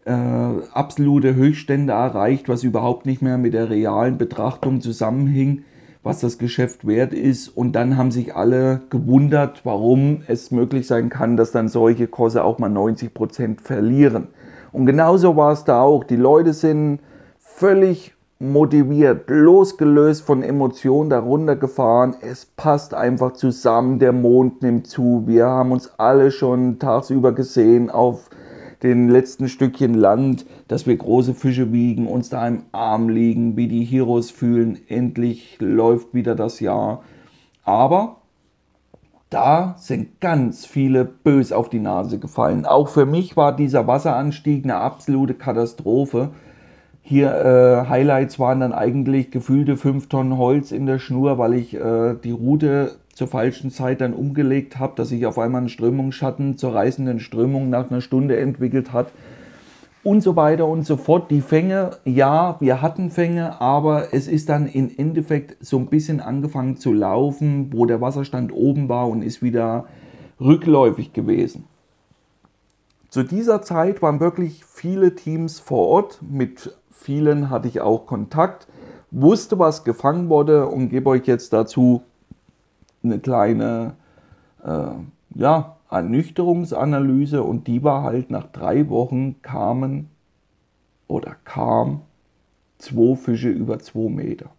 Äh, 0.04 0.12
absolute 0.12 1.34
Höchststände 1.34 1.92
erreicht, 1.92 2.48
was 2.48 2.62
überhaupt 2.62 3.04
nicht 3.04 3.20
mehr 3.20 3.36
mit 3.36 3.52
der 3.52 3.68
realen 3.68 4.16
Betrachtung 4.16 4.80
zusammenhing 4.80 5.64
was 6.04 6.20
das 6.20 6.38
Geschäft 6.38 6.86
wert 6.86 7.12
ist. 7.12 7.48
Und 7.48 7.72
dann 7.72 7.96
haben 7.96 8.10
sich 8.10 8.34
alle 8.34 8.80
gewundert, 8.88 9.62
warum 9.64 10.22
es 10.26 10.50
möglich 10.50 10.86
sein 10.86 11.10
kann, 11.10 11.36
dass 11.36 11.52
dann 11.52 11.68
solche 11.68 12.06
Kurse 12.06 12.44
auch 12.44 12.58
mal 12.58 12.70
90 12.70 13.12
Prozent 13.12 13.60
verlieren. 13.60 14.28
Und 14.72 14.86
genauso 14.86 15.36
war 15.36 15.52
es 15.52 15.64
da 15.64 15.82
auch. 15.82 16.04
Die 16.04 16.16
Leute 16.16 16.52
sind 16.52 17.00
völlig 17.38 18.14
motiviert, 18.38 19.28
losgelöst 19.28 20.22
von 20.22 20.42
Emotionen 20.42 21.10
darunter 21.10 21.56
gefahren. 21.56 22.14
Es 22.20 22.46
passt 22.46 22.94
einfach 22.94 23.32
zusammen. 23.32 23.98
Der 23.98 24.12
Mond 24.12 24.62
nimmt 24.62 24.86
zu. 24.86 25.24
Wir 25.26 25.46
haben 25.46 25.72
uns 25.72 25.92
alle 25.98 26.30
schon 26.30 26.78
tagsüber 26.78 27.32
gesehen 27.32 27.90
auf 27.90 28.30
den 28.82 29.08
letzten 29.08 29.48
Stückchen 29.48 29.94
Land, 29.94 30.46
dass 30.68 30.86
wir 30.86 30.96
große 30.96 31.34
Fische 31.34 31.72
wiegen, 31.72 32.06
uns 32.06 32.28
da 32.28 32.46
im 32.46 32.62
Arm 32.70 33.08
liegen, 33.08 33.56
wie 33.56 33.66
die 33.66 33.84
Heroes 33.84 34.30
fühlen, 34.30 34.78
endlich 34.86 35.56
läuft 35.60 36.14
wieder 36.14 36.36
das 36.36 36.60
Jahr. 36.60 37.02
Aber 37.64 38.18
da 39.30 39.74
sind 39.78 40.20
ganz 40.20 40.64
viele 40.64 41.04
bös 41.04 41.52
auf 41.52 41.68
die 41.68 41.80
Nase 41.80 42.18
gefallen. 42.18 42.64
Auch 42.64 42.88
für 42.88 43.06
mich 43.06 43.36
war 43.36 43.54
dieser 43.54 43.86
Wasseranstieg 43.86 44.64
eine 44.64 44.76
absolute 44.76 45.34
Katastrophe. 45.34 46.30
Hier 47.02 47.32
äh, 47.32 47.88
Highlights 47.88 48.38
waren 48.38 48.60
dann 48.60 48.72
eigentlich 48.72 49.30
gefühlte 49.30 49.76
5 49.76 50.08
Tonnen 50.08 50.38
Holz 50.38 50.72
in 50.72 50.86
der 50.86 50.98
Schnur, 50.98 51.38
weil 51.38 51.54
ich 51.54 51.74
äh, 51.74 52.14
die 52.22 52.30
Route 52.30 52.92
zur 53.12 53.28
falschen 53.28 53.70
Zeit 53.70 54.00
dann 54.00 54.14
umgelegt 54.14 54.78
habe, 54.78 54.92
dass 54.96 55.08
sich 55.08 55.26
auf 55.26 55.38
einmal 55.38 55.62
ein 55.62 55.68
Strömungsschatten 55.68 56.56
zur 56.56 56.74
reißenden 56.74 57.18
Strömung 57.18 57.68
nach 57.70 57.90
einer 57.90 58.00
Stunde 58.00 58.38
entwickelt 58.38 58.92
hat 58.92 59.08
und 60.04 60.22
so 60.22 60.36
weiter 60.36 60.66
und 60.66 60.86
so 60.86 60.96
fort. 60.96 61.30
Die 61.30 61.40
Fänge, 61.40 61.90
ja, 62.04 62.56
wir 62.60 62.82
hatten 62.82 63.10
Fänge, 63.10 63.60
aber 63.60 64.12
es 64.14 64.28
ist 64.28 64.48
dann 64.48 64.66
im 64.66 64.90
Endeffekt 64.96 65.56
so 65.64 65.78
ein 65.78 65.86
bisschen 65.86 66.20
angefangen 66.20 66.76
zu 66.76 66.92
laufen, 66.92 67.72
wo 67.72 67.86
der 67.86 68.00
Wasserstand 68.00 68.52
oben 68.52 68.88
war 68.88 69.08
und 69.08 69.22
ist 69.22 69.42
wieder 69.42 69.86
rückläufig 70.40 71.12
gewesen. 71.12 71.64
Zu 73.08 73.22
dieser 73.22 73.62
Zeit 73.62 74.02
waren 74.02 74.20
wirklich 74.20 74.64
viele 74.64 75.14
Teams 75.14 75.60
vor 75.60 75.88
Ort, 75.88 76.20
mit 76.22 76.76
vielen 76.90 77.48
hatte 77.48 77.68
ich 77.68 77.80
auch 77.80 78.06
Kontakt, 78.06 78.68
wusste, 79.10 79.58
was 79.58 79.84
gefangen 79.84 80.28
wurde 80.28 80.66
und 80.68 80.90
gebe 80.90 81.08
euch 81.08 81.26
jetzt 81.26 81.52
dazu 81.52 82.02
eine 83.02 83.18
kleine 83.18 83.94
äh, 84.62 84.90
ja, 85.34 85.77
Ernüchterungsanalyse 85.90 87.42
und 87.42 87.66
die 87.66 87.82
war 87.82 88.02
halt 88.02 88.30
nach 88.30 88.46
drei 88.46 88.88
Wochen 88.88 89.40
kamen 89.42 90.08
oder 91.06 91.36
kam 91.44 92.02
zwei 92.78 93.16
Fische 93.16 93.48
über 93.48 93.78
zwei 93.78 94.08
Meter. 94.08 94.50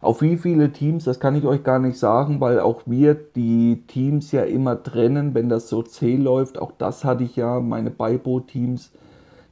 Auf 0.00 0.22
wie 0.22 0.36
viele 0.36 0.70
Teams, 0.70 1.04
das 1.04 1.18
kann 1.18 1.34
ich 1.34 1.44
euch 1.44 1.64
gar 1.64 1.80
nicht 1.80 1.98
sagen, 1.98 2.40
weil 2.40 2.60
auch 2.60 2.82
wir 2.86 3.14
die 3.14 3.82
Teams 3.88 4.30
ja 4.30 4.44
immer 4.44 4.80
trennen, 4.80 5.34
wenn 5.34 5.48
das 5.48 5.68
so 5.68 5.82
zäh 5.82 6.14
läuft. 6.14 6.58
Auch 6.58 6.70
das 6.78 7.04
hatte 7.04 7.24
ich 7.24 7.34
ja, 7.34 7.58
meine 7.58 7.90
Beiboot-Teams 7.90 8.92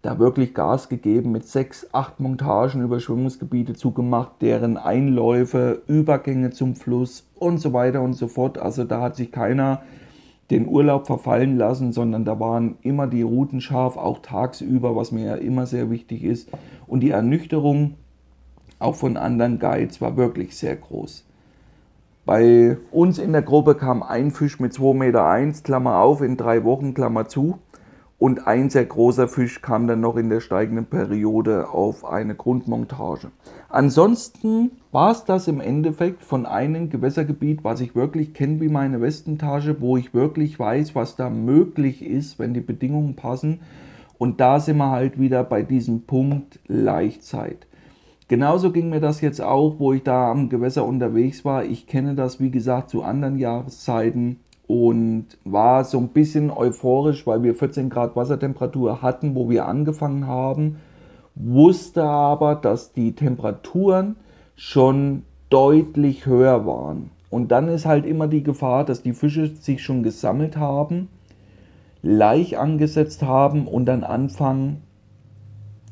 da 0.02 0.20
wirklich 0.20 0.54
Gas 0.54 0.88
gegeben, 0.88 1.32
mit 1.32 1.48
sechs, 1.48 1.88
acht 1.92 2.20
Montagen 2.20 2.80
über 2.80 3.00
Schwimmungsgebiete 3.00 3.74
zugemacht, 3.74 4.34
deren 4.40 4.76
Einläufe, 4.76 5.82
Übergänge 5.88 6.50
zum 6.50 6.76
Fluss 6.76 7.26
und 7.34 7.58
so 7.58 7.72
weiter 7.72 8.00
und 8.00 8.14
so 8.14 8.28
fort. 8.28 8.56
Also 8.56 8.84
da 8.84 9.00
hat 9.00 9.16
sich 9.16 9.32
keiner 9.32 9.82
den 10.50 10.68
Urlaub 10.68 11.06
verfallen 11.06 11.56
lassen, 11.56 11.92
sondern 11.92 12.24
da 12.24 12.38
waren 12.38 12.76
immer 12.82 13.06
die 13.06 13.22
Routen 13.22 13.60
scharf, 13.60 13.96
auch 13.96 14.20
tagsüber, 14.20 14.94
was 14.94 15.12
mir 15.12 15.24
ja 15.24 15.34
immer 15.34 15.66
sehr 15.66 15.90
wichtig 15.90 16.22
ist. 16.22 16.48
Und 16.86 17.00
die 17.00 17.10
Ernüchterung 17.10 17.94
auch 18.78 18.94
von 18.94 19.16
anderen 19.16 19.58
Guides 19.58 20.00
war 20.00 20.16
wirklich 20.16 20.56
sehr 20.56 20.76
groß. 20.76 21.24
Bei 22.24 22.76
uns 22.90 23.18
in 23.18 23.32
der 23.32 23.42
Gruppe 23.42 23.76
kam 23.76 24.02
ein 24.02 24.30
Fisch 24.32 24.58
mit 24.58 24.72
2,1 24.72 24.94
Meter, 24.94 25.62
Klammer 25.62 25.98
auf, 25.98 26.20
in 26.22 26.36
drei 26.36 26.64
Wochen, 26.64 26.92
Klammer 26.92 27.28
zu. 27.28 27.58
Und 28.18 28.46
ein 28.46 28.70
sehr 28.70 28.86
großer 28.86 29.28
Fisch 29.28 29.60
kam 29.60 29.86
dann 29.86 30.00
noch 30.00 30.16
in 30.16 30.30
der 30.30 30.40
steigenden 30.40 30.86
Periode 30.86 31.68
auf 31.68 32.04
eine 32.04 32.34
Grundmontage. 32.34 33.30
Ansonsten 33.76 34.70
war 34.90 35.10
es 35.10 35.26
das 35.26 35.48
im 35.48 35.60
Endeffekt 35.60 36.24
von 36.24 36.46
einem 36.46 36.88
Gewässergebiet, 36.88 37.62
was 37.62 37.82
ich 37.82 37.94
wirklich 37.94 38.32
kenne 38.32 38.58
wie 38.62 38.70
meine 38.70 39.02
Westentasche, 39.02 39.82
wo 39.82 39.98
ich 39.98 40.14
wirklich 40.14 40.58
weiß, 40.58 40.94
was 40.94 41.14
da 41.14 41.28
möglich 41.28 42.02
ist, 42.02 42.38
wenn 42.38 42.54
die 42.54 42.62
Bedingungen 42.62 43.16
passen. 43.16 43.60
Und 44.16 44.40
da 44.40 44.60
sind 44.60 44.78
wir 44.78 44.90
halt 44.90 45.20
wieder 45.20 45.44
bei 45.44 45.62
diesem 45.62 46.04
Punkt 46.06 46.58
Leichtzeit. 46.66 47.66
Genauso 48.28 48.72
ging 48.72 48.88
mir 48.88 49.00
das 49.00 49.20
jetzt 49.20 49.42
auch, 49.42 49.78
wo 49.78 49.92
ich 49.92 50.02
da 50.02 50.30
am 50.30 50.48
Gewässer 50.48 50.86
unterwegs 50.86 51.44
war. 51.44 51.62
Ich 51.62 51.86
kenne 51.86 52.14
das, 52.14 52.40
wie 52.40 52.50
gesagt, 52.50 52.88
zu 52.88 53.02
anderen 53.02 53.36
Jahreszeiten 53.38 54.40
und 54.66 55.26
war 55.44 55.84
so 55.84 55.98
ein 55.98 56.08
bisschen 56.08 56.50
euphorisch, 56.50 57.26
weil 57.26 57.42
wir 57.42 57.54
14 57.54 57.90
Grad 57.90 58.16
Wassertemperatur 58.16 59.02
hatten, 59.02 59.34
wo 59.34 59.50
wir 59.50 59.66
angefangen 59.66 60.26
haben 60.26 60.76
wusste 61.36 62.02
aber, 62.02 62.56
dass 62.56 62.92
die 62.92 63.12
Temperaturen 63.12 64.16
schon 64.56 65.22
deutlich 65.50 66.26
höher 66.26 66.66
waren. 66.66 67.10
Und 67.30 67.52
dann 67.52 67.68
ist 67.68 67.86
halt 67.86 68.06
immer 68.06 68.26
die 68.26 68.42
Gefahr, 68.42 68.84
dass 68.84 69.02
die 69.02 69.12
Fische 69.12 69.54
sich 69.54 69.82
schon 69.82 70.02
gesammelt 70.02 70.56
haben, 70.56 71.08
Laich 72.02 72.56
angesetzt 72.56 73.22
haben 73.22 73.66
und 73.66 73.86
dann 73.86 74.04
anfangen 74.04 74.82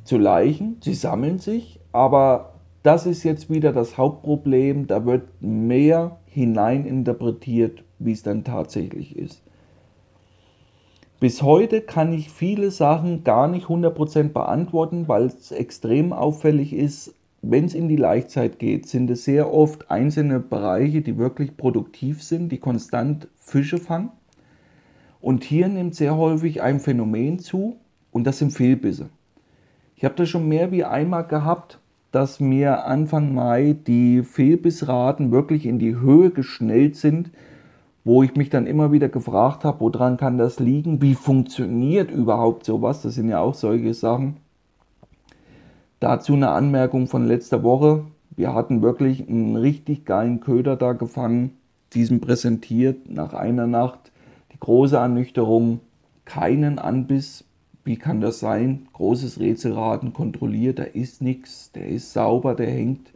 zu 0.05 0.17
laichen. 0.17 0.77
Sie 0.81 0.95
sammeln 0.95 1.39
sich, 1.39 1.81
aber 1.93 2.55
das 2.85 3.07
ist 3.07 3.25
jetzt 3.25 3.51
wieder 3.51 3.73
das 3.73 3.99
Hauptproblem. 3.99 4.87
Da 4.87 5.07
wird 5.07 5.25
mehr 5.41 6.19
hineininterpretiert, 6.27 7.83
wie 7.99 8.13
es 8.13 8.23
dann 8.23 8.45
tatsächlich 8.45 9.17
ist. 9.17 9.44
Bis 11.25 11.40
heute 11.40 11.81
kann 11.81 12.12
ich 12.12 12.28
viele 12.28 12.71
Sachen 12.71 13.25
gar 13.25 13.49
nicht 13.49 13.69
100% 13.69 14.35
beantworten, 14.35 15.09
weil 15.09 15.25
es 15.25 15.52
extrem 15.52 16.12
auffällig 16.12 16.75
ist. 16.75 17.14
Wenn 17.40 17.64
es 17.64 17.73
in 17.73 17.88
die 17.88 17.97
Laichzeit 17.97 18.59
geht, 18.59 18.87
sind 18.87 19.09
es 19.09 19.25
sehr 19.25 19.50
oft 19.50 19.90
einzelne 19.90 20.38
Bereiche, 20.38 21.00
die 21.00 21.16
wirklich 21.16 21.57
produktiv 21.57 22.23
sind, 22.23 22.52
die 22.52 22.59
konstant 22.59 23.26
Fische 23.38 23.78
fangen. 23.78 24.11
Und 25.23 25.45
hier 25.45 25.69
nimmt 25.69 25.95
sehr 25.95 26.14
häufig 26.14 26.61
ein 26.61 26.78
Phänomen 26.78 27.38
zu 27.38 27.76
und 28.12 28.26
das 28.26 28.37
sind 28.37 28.52
Fehlbisse. 28.52 29.09
Ich 29.97 30.04
habe 30.04 30.16
das 30.16 30.28
schon 30.28 30.47
mehr 30.47 30.73
wie 30.73 30.85
einmal 30.85 31.26
gehabt, 31.26 31.78
dass 32.12 32.38
mir 32.38 32.85
Anfang 32.85 33.35
Mai 33.35 33.75
die 33.87 34.23
Fehlbissraten 34.23 35.33
wirklich 35.33 35.64
in 35.64 35.78
die 35.78 35.97
Höhe 35.97 36.28
geschnellt 36.28 36.97
sind, 36.97 37.31
wo 38.04 38.23
ich 38.23 38.37
mich 38.37 38.50
dann 38.50 38.66
immer 38.66 38.92
wieder 38.92 39.08
gefragt 39.08 39.64
habe, 39.64 39.80
woran 39.80 40.18
kann 40.18 40.37
das 40.37 40.61
liegen? 40.61 41.00
Wie 41.00 41.14
funktioniert 41.14 42.11
überhaupt 42.11 42.66
sowas? 42.66 43.00
Das 43.00 43.14
sind 43.14 43.30
ja 43.30 43.40
auch 43.40 43.54
solche 43.54 43.94
Sachen. 43.94 44.37
Dazu 46.00 46.34
eine 46.34 46.50
Anmerkung 46.50 47.06
von 47.06 47.26
letzter 47.26 47.62
Woche. 47.62 48.04
Wir 48.37 48.54
hatten 48.54 48.82
wirklich 48.82 49.26
einen 49.26 49.56
richtig 49.56 50.04
geilen 50.04 50.40
Köder 50.40 50.76
da 50.76 50.92
gefangen, 50.92 51.52
diesen 51.94 52.20
präsentiert 52.20 53.08
nach 53.08 53.32
einer 53.32 53.66
Nacht. 53.66 54.12
Die 54.52 54.61
große 54.61 54.96
Ernüchterung, 54.96 55.80
keinen 56.26 56.78
Anbiss. 56.78 57.44
Wie 57.84 57.96
kann 57.96 58.20
das 58.20 58.38
sein? 58.38 58.87
Großes 58.92 59.40
Rätselraten 59.40 60.12
kontrolliert, 60.12 60.78
da 60.78 60.82
ist 60.82 61.23
nichts, 61.23 61.73
der 61.73 61.87
ist 61.87 62.12
sauber, 62.12 62.54
der 62.54 62.70
hängt. 62.70 63.12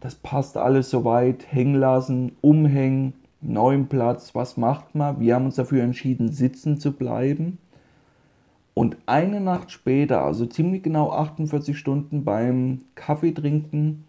Das 0.00 0.14
passt 0.14 0.56
alles 0.56 0.90
soweit. 0.90 1.52
Hängen 1.52 1.74
lassen, 1.74 2.32
umhängen, 2.40 3.14
neuen 3.42 3.88
Platz. 3.88 4.34
Was 4.34 4.56
macht 4.56 4.94
man? 4.94 5.20
Wir 5.20 5.34
haben 5.34 5.46
uns 5.46 5.56
dafür 5.56 5.82
entschieden, 5.82 6.32
sitzen 6.32 6.78
zu 6.78 6.92
bleiben. 6.92 7.58
Und 8.74 8.96
eine 9.06 9.40
Nacht 9.40 9.70
später, 9.70 10.22
also 10.22 10.46
ziemlich 10.46 10.82
genau 10.82 11.10
48 11.10 11.76
Stunden 11.76 12.24
beim 12.24 12.80
Kaffeetrinken, 12.94 14.04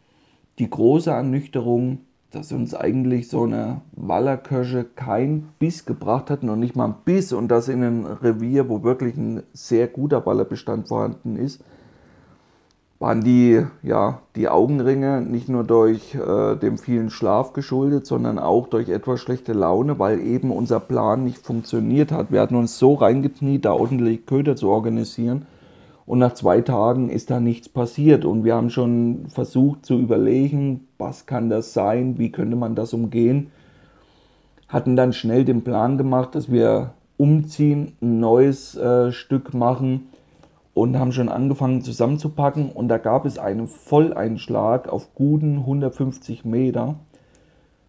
die 0.59 0.69
große 0.69 1.11
Ernüchterung, 1.11 1.99
dass 2.31 2.51
uns 2.51 2.73
eigentlich 2.73 3.27
so 3.27 3.43
eine 3.43 3.81
Wallerköche 3.91 4.85
kein 4.95 5.49
Biss 5.59 5.85
gebracht 5.85 6.29
hat, 6.29 6.43
noch 6.43 6.55
nicht 6.55 6.75
mal 6.75 6.87
ein 6.87 6.95
Biss 7.03 7.33
und 7.33 7.49
das 7.49 7.67
in 7.67 7.83
einem 7.83 8.05
Revier, 8.05 8.69
wo 8.69 8.83
wirklich 8.83 9.17
ein 9.17 9.43
sehr 9.51 9.87
guter 9.87 10.25
Wallerbestand 10.25 10.87
vorhanden 10.87 11.35
ist 11.35 11.63
waren 13.03 13.21
die, 13.21 13.61
ja, 13.81 14.19
die 14.37 14.47
Augenringe 14.47 15.19
nicht 15.19 15.49
nur 15.49 15.65
durch 15.65 16.15
äh, 16.15 16.55
dem 16.55 16.77
vielen 16.77 17.09
Schlaf 17.09 17.51
geschuldet, 17.51 18.07
sondern 18.07 18.39
auch 18.39 18.67
durch 18.67 18.87
etwas 18.87 19.19
schlechte 19.19 19.51
Laune, 19.51 19.99
weil 19.99 20.21
eben 20.21 20.51
unser 20.51 20.79
Plan 20.79 21.25
nicht 21.25 21.45
funktioniert 21.45 22.13
hat. 22.13 22.31
Wir 22.31 22.39
hatten 22.39 22.55
uns 22.55 22.79
so 22.79 22.93
reingekniet, 22.93 23.65
da 23.65 23.73
ordentlich 23.73 24.25
Köder 24.25 24.55
zu 24.55 24.69
organisieren. 24.69 25.45
Und 26.05 26.19
nach 26.19 26.33
zwei 26.33 26.61
Tagen 26.61 27.09
ist 27.09 27.29
da 27.29 27.41
nichts 27.41 27.67
passiert. 27.67 28.23
Und 28.23 28.45
wir 28.45 28.55
haben 28.55 28.69
schon 28.69 29.25
versucht 29.27 29.85
zu 29.85 29.99
überlegen, 29.99 30.87
was 30.97 31.25
kann 31.25 31.49
das 31.49 31.73
sein, 31.73 32.17
wie 32.19 32.31
könnte 32.31 32.55
man 32.55 32.73
das 32.73 32.93
umgehen. 32.93 33.51
Hatten 34.69 34.95
dann 34.95 35.11
schnell 35.11 35.43
den 35.43 35.65
Plan 35.65 35.97
gemacht, 35.97 36.35
dass 36.35 36.49
wir 36.49 36.93
umziehen, 37.17 37.97
ein 38.01 38.21
neues 38.21 38.77
äh, 38.77 39.11
Stück 39.11 39.53
machen 39.53 40.07
und 40.73 40.97
haben 40.97 41.11
schon 41.11 41.29
angefangen 41.29 41.81
zusammenzupacken. 41.81 42.69
Und 42.69 42.87
da 42.87 42.97
gab 42.97 43.25
es 43.25 43.37
einen 43.37 43.67
Volleinschlag 43.67 44.87
auf 44.87 45.13
guten 45.13 45.59
150 45.59 46.45
Meter, 46.45 46.95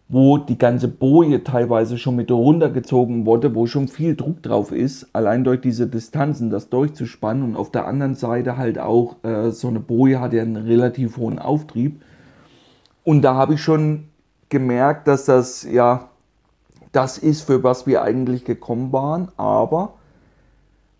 wo 0.07 0.37
die 0.37 0.57
ganze 0.57 0.87
Boje 0.87 1.43
teilweise 1.43 1.97
schon 1.97 2.15
mit 2.15 2.29
runtergezogen 2.29 3.25
wurde, 3.25 3.55
wo 3.55 3.65
schon 3.65 3.87
viel 3.87 4.15
Druck 4.15 4.43
drauf 4.43 4.71
ist, 4.71 5.07
allein 5.13 5.43
durch 5.43 5.61
diese 5.61 5.87
Distanzen 5.87 6.51
das 6.51 6.69
durchzuspannen. 6.69 7.43
Und 7.43 7.55
auf 7.55 7.71
der 7.71 7.87
anderen 7.87 8.13
Seite 8.13 8.57
halt 8.57 8.77
auch 8.77 9.15
äh, 9.23 9.49
so 9.49 9.67
eine 9.67 9.79
Boje 9.79 10.19
hat 10.19 10.33
ja 10.33 10.43
einen 10.43 10.57
relativ 10.57 11.17
hohen 11.17 11.39
Auftrieb. 11.39 12.01
Und 13.03 13.23
da 13.23 13.33
habe 13.33 13.55
ich 13.55 13.61
schon 13.61 14.05
gemerkt, 14.49 15.07
dass 15.07 15.25
das 15.25 15.63
ja 15.63 16.09
das 16.91 17.17
ist, 17.17 17.41
für 17.41 17.63
was 17.63 17.87
wir 17.87 18.03
eigentlich 18.03 18.45
gekommen 18.45 18.93
waren, 18.93 19.27
aber 19.35 19.95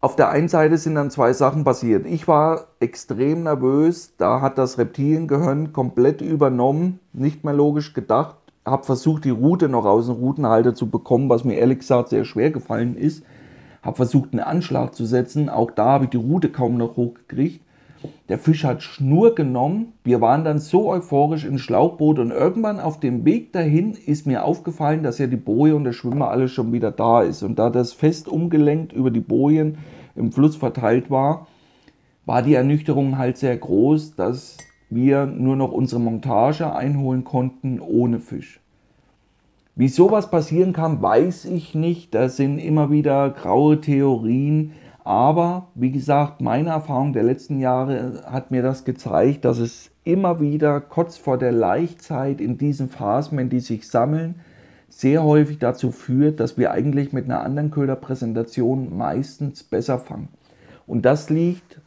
auf 0.05 0.15
der 0.15 0.29
einen 0.29 0.49
Seite 0.49 0.77
sind 0.77 0.93
dann 0.93 1.09
zwei 1.09 1.33
Sachen 1.33 1.63
passiert. 1.63 2.05
Ich 2.05 2.27
war 2.27 2.67
extrem 2.79 3.41
nervös, 3.41 4.13
da 4.19 4.39
hat 4.39 4.59
das 4.59 4.77
Reptiliengehirn 4.77 5.73
komplett 5.73 6.21
übernommen, 6.21 6.99
nicht 7.11 7.43
mehr 7.43 7.55
logisch 7.55 7.95
gedacht, 7.95 8.35
habe 8.63 8.83
versucht, 8.83 9.25
die 9.25 9.31
Route 9.31 9.67
noch 9.67 9.85
aus 9.85 10.05
dem 10.05 10.17
Routenhalter 10.17 10.75
zu 10.75 10.91
bekommen, 10.91 11.27
was 11.27 11.43
mir 11.43 11.55
ehrlich 11.55 11.79
gesagt 11.79 12.09
sehr 12.09 12.23
schwer 12.23 12.51
gefallen 12.51 12.95
ist. 12.95 13.23
Habe 13.81 13.95
versucht, 13.95 14.33
einen 14.33 14.41
Anschlag 14.41 14.93
zu 14.93 15.07
setzen, 15.07 15.49
auch 15.49 15.71
da 15.71 15.85
habe 15.85 16.03
ich 16.03 16.11
die 16.11 16.17
Route 16.17 16.51
kaum 16.51 16.77
noch 16.77 16.97
hochgekriegt. 16.97 17.61
Der 18.29 18.37
Fisch 18.37 18.63
hat 18.63 18.83
Schnur 18.83 19.33
genommen. 19.33 19.93
Wir 20.03 20.21
waren 20.21 20.43
dann 20.43 20.59
so 20.59 20.89
euphorisch 20.89 21.45
im 21.45 21.57
Schlauchboot 21.57 22.19
und 22.19 22.29
irgendwann 22.29 22.79
auf 22.79 22.99
dem 22.99 23.25
Weg 23.25 23.53
dahin 23.53 23.93
ist 23.93 24.27
mir 24.27 24.45
aufgefallen, 24.45 25.01
dass 25.01 25.17
ja 25.17 25.25
die 25.25 25.35
Boje 25.35 25.75
und 25.75 25.83
der 25.83 25.93
Schwimmer 25.93 26.29
alles 26.29 26.51
schon 26.51 26.71
wieder 26.73 26.91
da 26.91 27.23
ist. 27.23 27.41
Und 27.41 27.57
da 27.57 27.71
das 27.71 27.93
fest 27.93 28.27
umgelenkt 28.27 28.93
über 28.93 29.09
die 29.09 29.19
Bojen 29.19 29.79
im 30.15 30.31
Fluss 30.31 30.55
verteilt 30.55 31.09
war, 31.09 31.47
war 32.25 32.41
die 32.41 32.55
Ernüchterung 32.55 33.17
halt 33.17 33.37
sehr 33.37 33.55
groß, 33.55 34.15
dass 34.15 34.57
wir 34.89 35.25
nur 35.25 35.55
noch 35.55 35.71
unsere 35.71 36.01
Montage 36.01 36.73
einholen 36.73 37.23
konnten 37.23 37.79
ohne 37.79 38.19
Fisch. 38.19 38.59
Wie 39.75 39.89
sowas 39.89 40.31
passieren 40.31 40.71
kann, 40.71 41.01
weiß 41.01 41.45
ich 41.45 41.75
nicht. 41.75 42.15
Das 42.15 42.37
sind 42.37 42.59
immer 42.59 42.91
wieder 42.91 43.29
graue 43.29 43.81
Theorien. 43.81 44.71
Aber 45.03 45.67
wie 45.75 45.91
gesagt, 45.91 46.41
meine 46.41 46.69
Erfahrung 46.69 47.13
der 47.13 47.23
letzten 47.23 47.59
Jahre 47.59 48.23
hat 48.25 48.51
mir 48.51 48.63
das 48.63 48.85
gezeigt, 48.85 49.43
dass 49.43 49.59
es 49.59 49.91
immer 50.03 50.39
wieder 50.39 50.79
kurz 50.79 51.17
vor 51.17 51.37
der 51.37 51.51
Laichzeit 51.51 52.39
in 52.39 52.57
diesen 52.57 52.89
Phasen, 52.89 53.37
wenn 53.37 53.49
die 53.49 53.59
sich 53.59 53.87
sammeln, 53.87 54.35
sehr 54.95 55.25
häufig 55.25 55.59
dazu 55.59 55.91
führt, 55.91 56.39
dass 56.39 56.57
wir 56.57 56.71
eigentlich 56.71 57.11
mit 57.11 57.25
einer 57.25 57.41
anderen 57.41 57.69
Köderpräsentation 57.69 58.95
meistens 58.95 59.61
besser 59.61 59.99
fangen. 59.99 60.29
Und 60.87 61.03
das 61.03 61.29
liegt, 61.29 61.81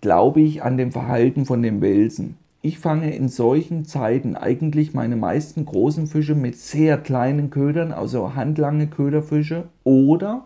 glaube 0.00 0.40
ich, 0.40 0.62
an 0.62 0.76
dem 0.76 0.92
Verhalten 0.92 1.46
von 1.46 1.62
den 1.62 1.80
Welsen. 1.80 2.36
Ich 2.62 2.78
fange 2.78 3.12
in 3.12 3.28
solchen 3.28 3.84
Zeiten 3.86 4.36
eigentlich 4.36 4.94
meine 4.94 5.16
meisten 5.16 5.64
großen 5.64 6.06
Fische 6.06 6.36
mit 6.36 6.56
sehr 6.56 6.96
kleinen 6.96 7.50
Ködern, 7.50 7.90
also 7.90 8.36
handlange 8.36 8.86
Köderfische 8.86 9.64
oder 9.82 10.44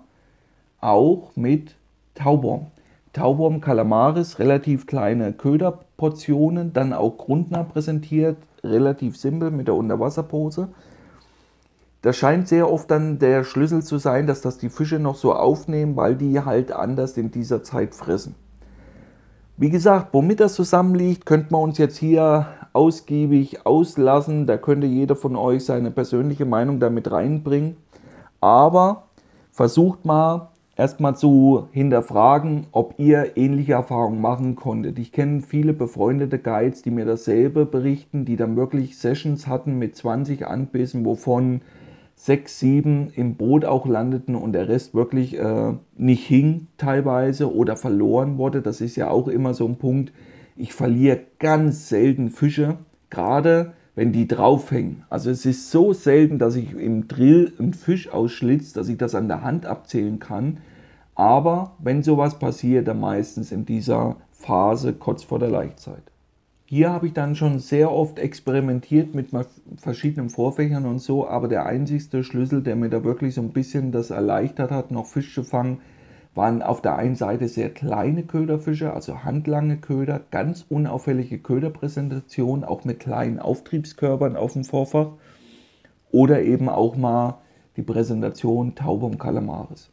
auch 0.81 1.37
mit 1.37 1.75
Tauborm. 2.15 2.69
Tauborm 3.13 3.61
Calamaris, 3.61 4.39
relativ 4.39 4.87
kleine 4.87 5.35
Köderportionen, 5.35 6.73
dann 6.73 6.95
auch 6.95 7.19
grundnah 7.19 7.65
präsentiert, 7.65 8.39
relativ 8.65 9.19
simpel 9.19 9.51
mit 9.51 9.69
der 9.69 9.75
Unterwasserpose. 9.75 10.69
Das 12.03 12.17
scheint 12.17 12.47
sehr 12.47 12.71
oft 12.71 12.91
dann 12.91 13.19
der 13.19 13.43
Schlüssel 13.43 13.83
zu 13.83 13.99
sein, 13.99 14.27
dass 14.27 14.41
das 14.41 14.59
die 14.59 14.69
Fische 14.69 15.01
noch 15.01 15.17
so 15.17 15.35
aufnehmen, 15.35 15.97
weil 15.97 16.15
die 16.15 16.41
halt 16.41 16.71
anders 16.71 17.17
in 17.17 17.31
dieser 17.31 17.65
Zeit 17.65 17.95
fressen. 17.95 18.37
Wie 19.57 19.71
gesagt, 19.71 20.11
womit 20.13 20.39
das 20.39 20.55
zusammenliegt, 20.55 21.27
könnte 21.27 21.53
man 21.53 21.63
uns 21.63 21.79
jetzt 21.79 21.97
hier 21.97 22.47
ausgiebig 22.73 23.67
auslassen. 23.67 24.47
Da 24.47 24.57
könnte 24.57 24.87
jeder 24.87 25.17
von 25.17 25.35
euch 25.35 25.65
seine 25.65 25.91
persönliche 25.91 26.45
Meinung 26.45 26.79
damit 26.79 27.11
reinbringen. 27.11 27.77
Aber 28.41 29.09
versucht 29.51 30.05
mal 30.05 30.51
erstmal 30.77 31.17
zu 31.17 31.67
hinterfragen, 31.73 32.69
ob 32.71 32.95
ihr 32.99 33.37
ähnliche 33.37 33.73
Erfahrungen 33.73 34.21
machen 34.21 34.55
konntet. 34.55 35.01
Ich 35.01 35.11
kenne 35.11 35.41
viele 35.41 35.73
befreundete 35.73 36.39
Guides, 36.39 36.83
die 36.83 36.93
mir 36.93 37.05
dasselbe 37.05 37.67
berichten, 37.67 38.25
die 38.25 38.37
dann 38.37 38.55
wirklich 38.55 38.97
Sessions 38.97 39.49
hatten 39.49 39.77
mit 39.77 39.97
20 39.97 40.47
Anbissen, 40.47 41.05
wovon 41.05 41.63
sechs, 42.19 42.59
sieben 42.59 43.13
im 43.15 43.37
Boot 43.37 43.65
auch 43.65 43.87
landeten 43.87 44.35
und 44.35 44.53
der 44.53 44.69
Rest 44.69 44.93
wirklich 44.93 45.39
äh, 45.39 45.73
nicht 45.97 46.27
hing 46.27 46.67
teilweise 46.77 47.55
oder 47.55 47.77
verloren 47.77 48.39
wurde. 48.39 48.61
Das 48.61 48.81
ist 48.81 48.97
ja 48.97 49.09
auch 49.09 49.29
immer 49.29 49.55
so 49.55 49.67
ein 49.67 49.77
Punkt. 49.77 50.13
Ich 50.57 50.75
verliere 50.75 51.21
ganz 51.39 51.89
selten 51.89 52.31
Fische, 52.31 52.79
gerade 53.09 53.73
wenn 53.95 54.13
die 54.13 54.27
draufhängen. 54.27 55.05
Also 55.09 55.31
es 55.31 55.47
ist 55.47 55.71
so 55.71 55.93
selten, 55.93 56.41
dass 56.41 56.57
ich 56.57 56.75
im 56.75 57.07
Drill 57.07 57.53
einen 57.59 57.73
Fisch 57.73 58.13
ausschlitze, 58.13 58.75
dass 58.75 58.89
ich 58.89 58.99
das 58.99 59.15
an 59.15 59.29
der 59.29 59.45
Hand 59.45 59.65
abzählen 59.65 60.19
kann. 60.19 60.59
Aber 61.15 61.77
wenn 61.79 62.03
sowas 62.03 62.41
passiert, 62.41 62.89
dann 62.89 62.99
meistens 62.99 63.53
in 63.53 63.65
dieser 63.65 64.17
Phase 64.33 64.93
kurz 64.93 65.23
vor 65.23 65.39
der 65.39 65.51
Laichzeit. 65.51 66.03
Hier 66.71 66.93
habe 66.93 67.07
ich 67.07 67.15
dann 67.15 67.35
schon 67.35 67.61
sehr 67.61 67.91
oft 67.91 68.19
experimentiert 68.19 69.15
mit 69.15 69.31
verschiedenen 69.79 70.29
Vorfächern 70.29 70.85
und 70.85 70.99
so, 70.99 71.27
aber 71.27 71.49
der 71.49 71.65
einzigste 71.65 72.23
Schlüssel, 72.23 72.63
der 72.63 72.77
mir 72.77 72.91
da 72.91 73.05
wirklich 73.05 73.37
so 73.37 73.41
ein 73.41 73.55
bisschen 73.55 73.91
das 73.91 74.11
erleichtert 74.11 74.71
hat, 74.71 74.91
noch 74.91 75.07
Fisch 75.07 75.33
zu 75.33 75.45
fangen, 75.45 75.81
waren 76.35 76.61
auf 76.61 76.83
der 76.83 76.97
einen 76.97 77.15
Seite 77.15 77.49
sehr 77.49 77.71
kleine 77.71 78.25
Köderfische, 78.25 78.93
also 78.93 79.25
handlange 79.25 79.79
Köder, 79.79 80.21
ganz 80.31 80.67
unauffällige 80.69 81.39
Köderpräsentation, 81.39 82.65
auch 82.65 82.85
mit 82.85 83.01
kleinen 83.01 83.39
Auftriebskörpern 83.39 84.37
auf 84.37 84.53
dem 84.53 84.65
Vorfach 84.65 85.13
oder 86.11 86.43
eben 86.43 86.69
auch 86.69 86.97
mal 86.97 87.39
die 87.79 87.83
Präsentation 87.83 88.75
Taube 88.75 89.07
und 89.07 89.19
Kalamaris. 89.19 89.89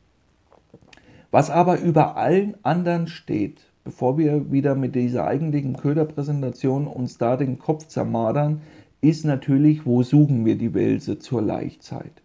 Was 1.32 1.50
aber 1.50 1.80
über 1.80 2.18
allen 2.18 2.58
anderen 2.66 3.08
steht, 3.08 3.62
bevor 3.86 4.18
wir 4.18 4.52
wieder 4.52 4.76
mit 4.76 4.96
dieser 4.96 5.26
eigentlichen 5.26 5.78
Köderpräsentation 5.78 6.88
uns 6.88 7.18
da 7.18 7.38
den 7.38 7.60
Kopf 7.60 7.88
zermadern, 7.88 8.62
ist 9.00 9.24
natürlich, 9.24 9.86
wo 9.86 10.04
suchen 10.04 10.44
wir 10.44 10.58
die 10.58 10.74
Welse 10.74 11.20
zur 11.20 11.42
Laichzeit. 11.42 12.22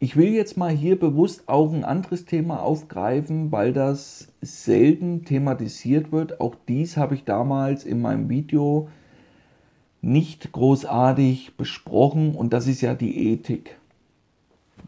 Ich 0.00 0.16
will 0.16 0.34
jetzt 0.34 0.56
mal 0.56 0.72
hier 0.72 0.98
bewusst 0.98 1.44
auch 1.48 1.72
ein 1.72 1.84
anderes 1.84 2.24
Thema 2.24 2.60
aufgreifen, 2.60 3.52
weil 3.52 3.72
das 3.72 4.32
selten 4.40 5.24
thematisiert 5.24 6.10
wird. 6.10 6.40
Auch 6.40 6.56
dies 6.66 6.96
habe 6.96 7.14
ich 7.14 7.22
damals 7.22 7.84
in 7.84 8.02
meinem 8.02 8.28
Video 8.28 8.88
nicht 10.00 10.50
großartig 10.50 11.56
besprochen 11.56 12.34
und 12.34 12.52
das 12.52 12.66
ist 12.66 12.80
ja 12.80 12.94
die 12.94 13.30
Ethik. 13.32 13.78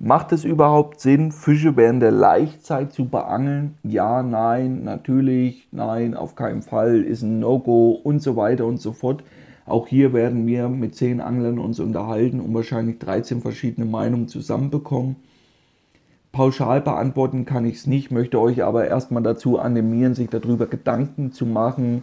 Macht 0.01 0.33
es 0.33 0.45
überhaupt 0.45 1.01
Sinn, 1.01 1.31
Fische 1.31 1.77
während 1.77 2.03
der 2.03 2.11
Laichzeit 2.11 2.93
zu 2.93 3.09
beangeln? 3.09 3.75
Ja, 3.85 4.23
nein, 4.23 4.83
natürlich, 4.83 5.69
nein, 5.71 6.15
auf 6.15 6.35
keinen 6.35 6.63
Fall, 6.63 7.03
ist 7.03 7.23
ein 7.23 7.39
No-Go 7.39 7.93
und 8.03 8.21
so 8.21 8.37
weiter 8.37 8.67
und 8.67 8.81
so 8.81 8.93
fort. 8.93 9.23
Auch 9.67 9.87
hier 9.87 10.13
werden 10.13 10.47
wir 10.47 10.69
mit 10.69 10.95
zehn 10.95 11.21
Anglern 11.21 11.59
uns 11.59 11.81
unterhalten 11.81 12.41
und 12.41 12.53
wahrscheinlich 12.53 12.99
13 12.99 13.41
verschiedene 13.41 13.87
Meinungen 13.87 14.29
zusammenbekommen. 14.29 15.17
Pauschal 16.33 16.81
beantworten 16.81 17.45
kann 17.45 17.65
ich 17.65 17.77
es 17.77 17.87
nicht, 17.87 18.11
möchte 18.11 18.41
euch 18.41 18.65
aber 18.65 18.89
erstmal 18.89 19.23
dazu 19.23 19.59
animieren, 19.61 20.15
sich 20.15 20.29
darüber 20.29 20.67
Gedanken 20.67 21.31
zu 21.31 21.47
machen. 21.47 22.03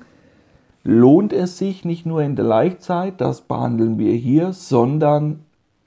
Lohnt 0.84 1.34
es 1.34 1.58
sich 1.58 1.84
nicht 1.84 2.06
nur 2.06 2.24
in 2.24 2.38
der 2.38 2.46
Laichzeit, 2.46 3.20
das 3.20 3.42
behandeln 3.42 4.00
wir 4.00 4.14
hier, 4.14 4.54
sondern 4.54 5.42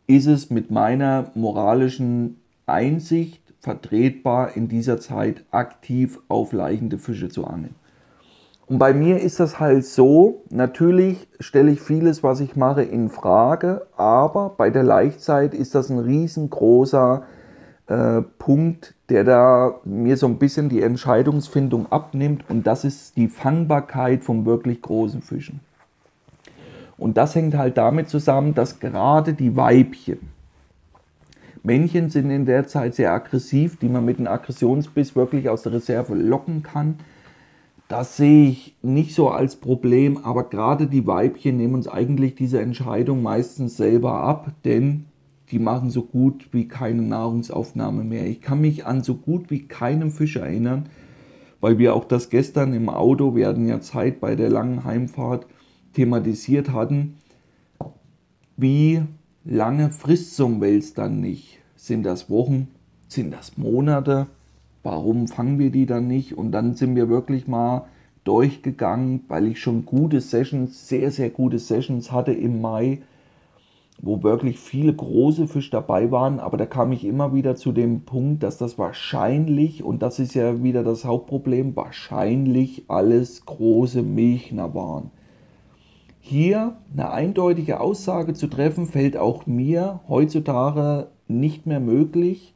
ist 0.06 0.26
es 0.26 0.50
mit 0.50 0.70
meiner 0.70 1.30
moralischen 1.34 2.40
Einsicht 2.66 3.40
vertretbar, 3.60 4.56
in 4.56 4.68
dieser 4.68 5.00
Zeit 5.00 5.44
aktiv 5.50 6.20
auf 6.28 6.52
leichende 6.52 6.98
Fische 6.98 7.28
zu 7.28 7.46
angeln. 7.46 7.74
Und 8.66 8.78
bei 8.78 8.94
mir 8.94 9.20
ist 9.20 9.40
das 9.40 9.60
halt 9.60 9.84
so, 9.84 10.42
natürlich 10.48 11.28
stelle 11.38 11.70
ich 11.72 11.80
vieles, 11.80 12.22
was 12.22 12.40
ich 12.40 12.56
mache, 12.56 12.82
in 12.82 13.10
Frage, 13.10 13.86
aber 13.96 14.54
bei 14.56 14.70
der 14.70 14.82
Laichzeit 14.82 15.52
ist 15.52 15.74
das 15.74 15.90
ein 15.90 15.98
riesengroßer 15.98 17.24
äh, 17.86 18.22
Punkt, 18.38 18.94
der 19.10 19.24
da 19.24 19.80
mir 19.84 20.16
so 20.16 20.26
ein 20.26 20.38
bisschen 20.38 20.70
die 20.70 20.80
Entscheidungsfindung 20.80 21.92
abnimmt 21.92 22.44
und 22.48 22.66
das 22.66 22.84
ist 22.84 23.18
die 23.18 23.28
Fangbarkeit 23.28 24.24
von 24.24 24.46
wirklich 24.46 24.80
großen 24.80 25.20
Fischen. 25.20 25.60
Und 26.96 27.16
das 27.16 27.34
hängt 27.34 27.56
halt 27.56 27.76
damit 27.76 28.08
zusammen, 28.08 28.54
dass 28.54 28.80
gerade 28.80 29.34
die 29.34 29.56
Weibchen, 29.56 30.18
Männchen 31.66 32.10
sind 32.10 32.28
in 32.30 32.44
der 32.44 32.66
Zeit 32.66 32.94
sehr 32.94 33.12
aggressiv, 33.12 33.78
die 33.78 33.88
man 33.88 34.04
mit 34.04 34.18
einem 34.18 34.28
Aggressionsbiss 34.28 35.16
wirklich 35.16 35.48
aus 35.48 35.62
der 35.62 35.72
Reserve 35.72 36.14
locken 36.14 36.62
kann. 36.62 36.96
Das 37.88 38.18
sehe 38.18 38.48
ich 38.48 38.76
nicht 38.82 39.14
so 39.14 39.30
als 39.30 39.56
Problem, 39.56 40.18
aber 40.18 40.50
gerade 40.50 40.86
die 40.86 41.06
Weibchen 41.06 41.56
nehmen 41.56 41.74
uns 41.74 41.88
eigentlich 41.88 42.34
diese 42.34 42.60
Entscheidung 42.60 43.22
meistens 43.22 43.78
selber 43.78 44.20
ab, 44.20 44.52
denn 44.66 45.06
die 45.50 45.58
machen 45.58 45.90
so 45.90 46.02
gut 46.02 46.48
wie 46.52 46.68
keine 46.68 47.00
Nahrungsaufnahme 47.00 48.04
mehr. 48.04 48.26
Ich 48.26 48.42
kann 48.42 48.60
mich 48.60 48.84
an 48.84 49.02
so 49.02 49.14
gut 49.14 49.50
wie 49.50 49.66
keinem 49.66 50.10
Fisch 50.10 50.36
erinnern, 50.36 50.90
weil 51.62 51.78
wir 51.78 51.94
auch 51.94 52.04
das 52.04 52.28
gestern 52.28 52.74
im 52.74 52.90
Auto, 52.90 53.34
wir 53.34 53.46
hatten 53.46 53.66
ja 53.66 53.80
Zeit 53.80 54.20
bei 54.20 54.34
der 54.36 54.50
langen 54.50 54.84
Heimfahrt, 54.84 55.46
thematisiert 55.94 56.72
hatten, 56.72 57.16
wie 58.56 59.02
lange 59.44 59.90
frisst 59.90 60.36
so 60.36 60.46
ein 60.46 60.60
Wels 60.60 60.94
dann 60.94 61.20
nicht? 61.20 61.58
Sind 61.76 62.04
das 62.04 62.30
Wochen? 62.30 62.68
Sind 63.08 63.32
das 63.32 63.56
Monate? 63.56 64.26
Warum 64.82 65.28
fangen 65.28 65.58
wir 65.58 65.70
die 65.70 65.86
dann 65.86 66.06
nicht? 66.06 66.36
Und 66.36 66.52
dann 66.52 66.74
sind 66.74 66.94
wir 66.94 67.08
wirklich 67.08 67.48
mal 67.48 67.86
durchgegangen, 68.24 69.24
weil 69.28 69.46
ich 69.46 69.60
schon 69.60 69.84
gute 69.84 70.20
Sessions, 70.20 70.88
sehr, 70.88 71.10
sehr 71.10 71.30
gute 71.30 71.58
Sessions 71.58 72.10
hatte 72.12 72.32
im 72.32 72.60
Mai, 72.60 73.02
wo 74.00 74.22
wirklich 74.22 74.58
viele 74.58 74.94
große 74.94 75.46
Fische 75.46 75.70
dabei 75.70 76.10
waren. 76.10 76.40
Aber 76.40 76.56
da 76.56 76.66
kam 76.66 76.92
ich 76.92 77.04
immer 77.04 77.34
wieder 77.34 77.56
zu 77.56 77.72
dem 77.72 78.02
Punkt, 78.02 78.42
dass 78.42 78.58
das 78.58 78.78
wahrscheinlich, 78.78 79.82
und 79.82 80.02
das 80.02 80.18
ist 80.18 80.34
ja 80.34 80.62
wieder 80.62 80.82
das 80.84 81.04
Hauptproblem, 81.04 81.76
wahrscheinlich 81.76 82.84
alles 82.88 83.44
große 83.44 84.02
Milchner 84.02 84.74
waren. 84.74 85.10
Hier 86.26 86.72
eine 86.94 87.10
eindeutige 87.10 87.80
Aussage 87.80 88.32
zu 88.32 88.46
treffen, 88.46 88.86
fällt 88.86 89.14
auch 89.14 89.44
mir 89.44 90.00
heutzutage 90.08 91.08
nicht 91.28 91.66
mehr 91.66 91.80
möglich, 91.80 92.54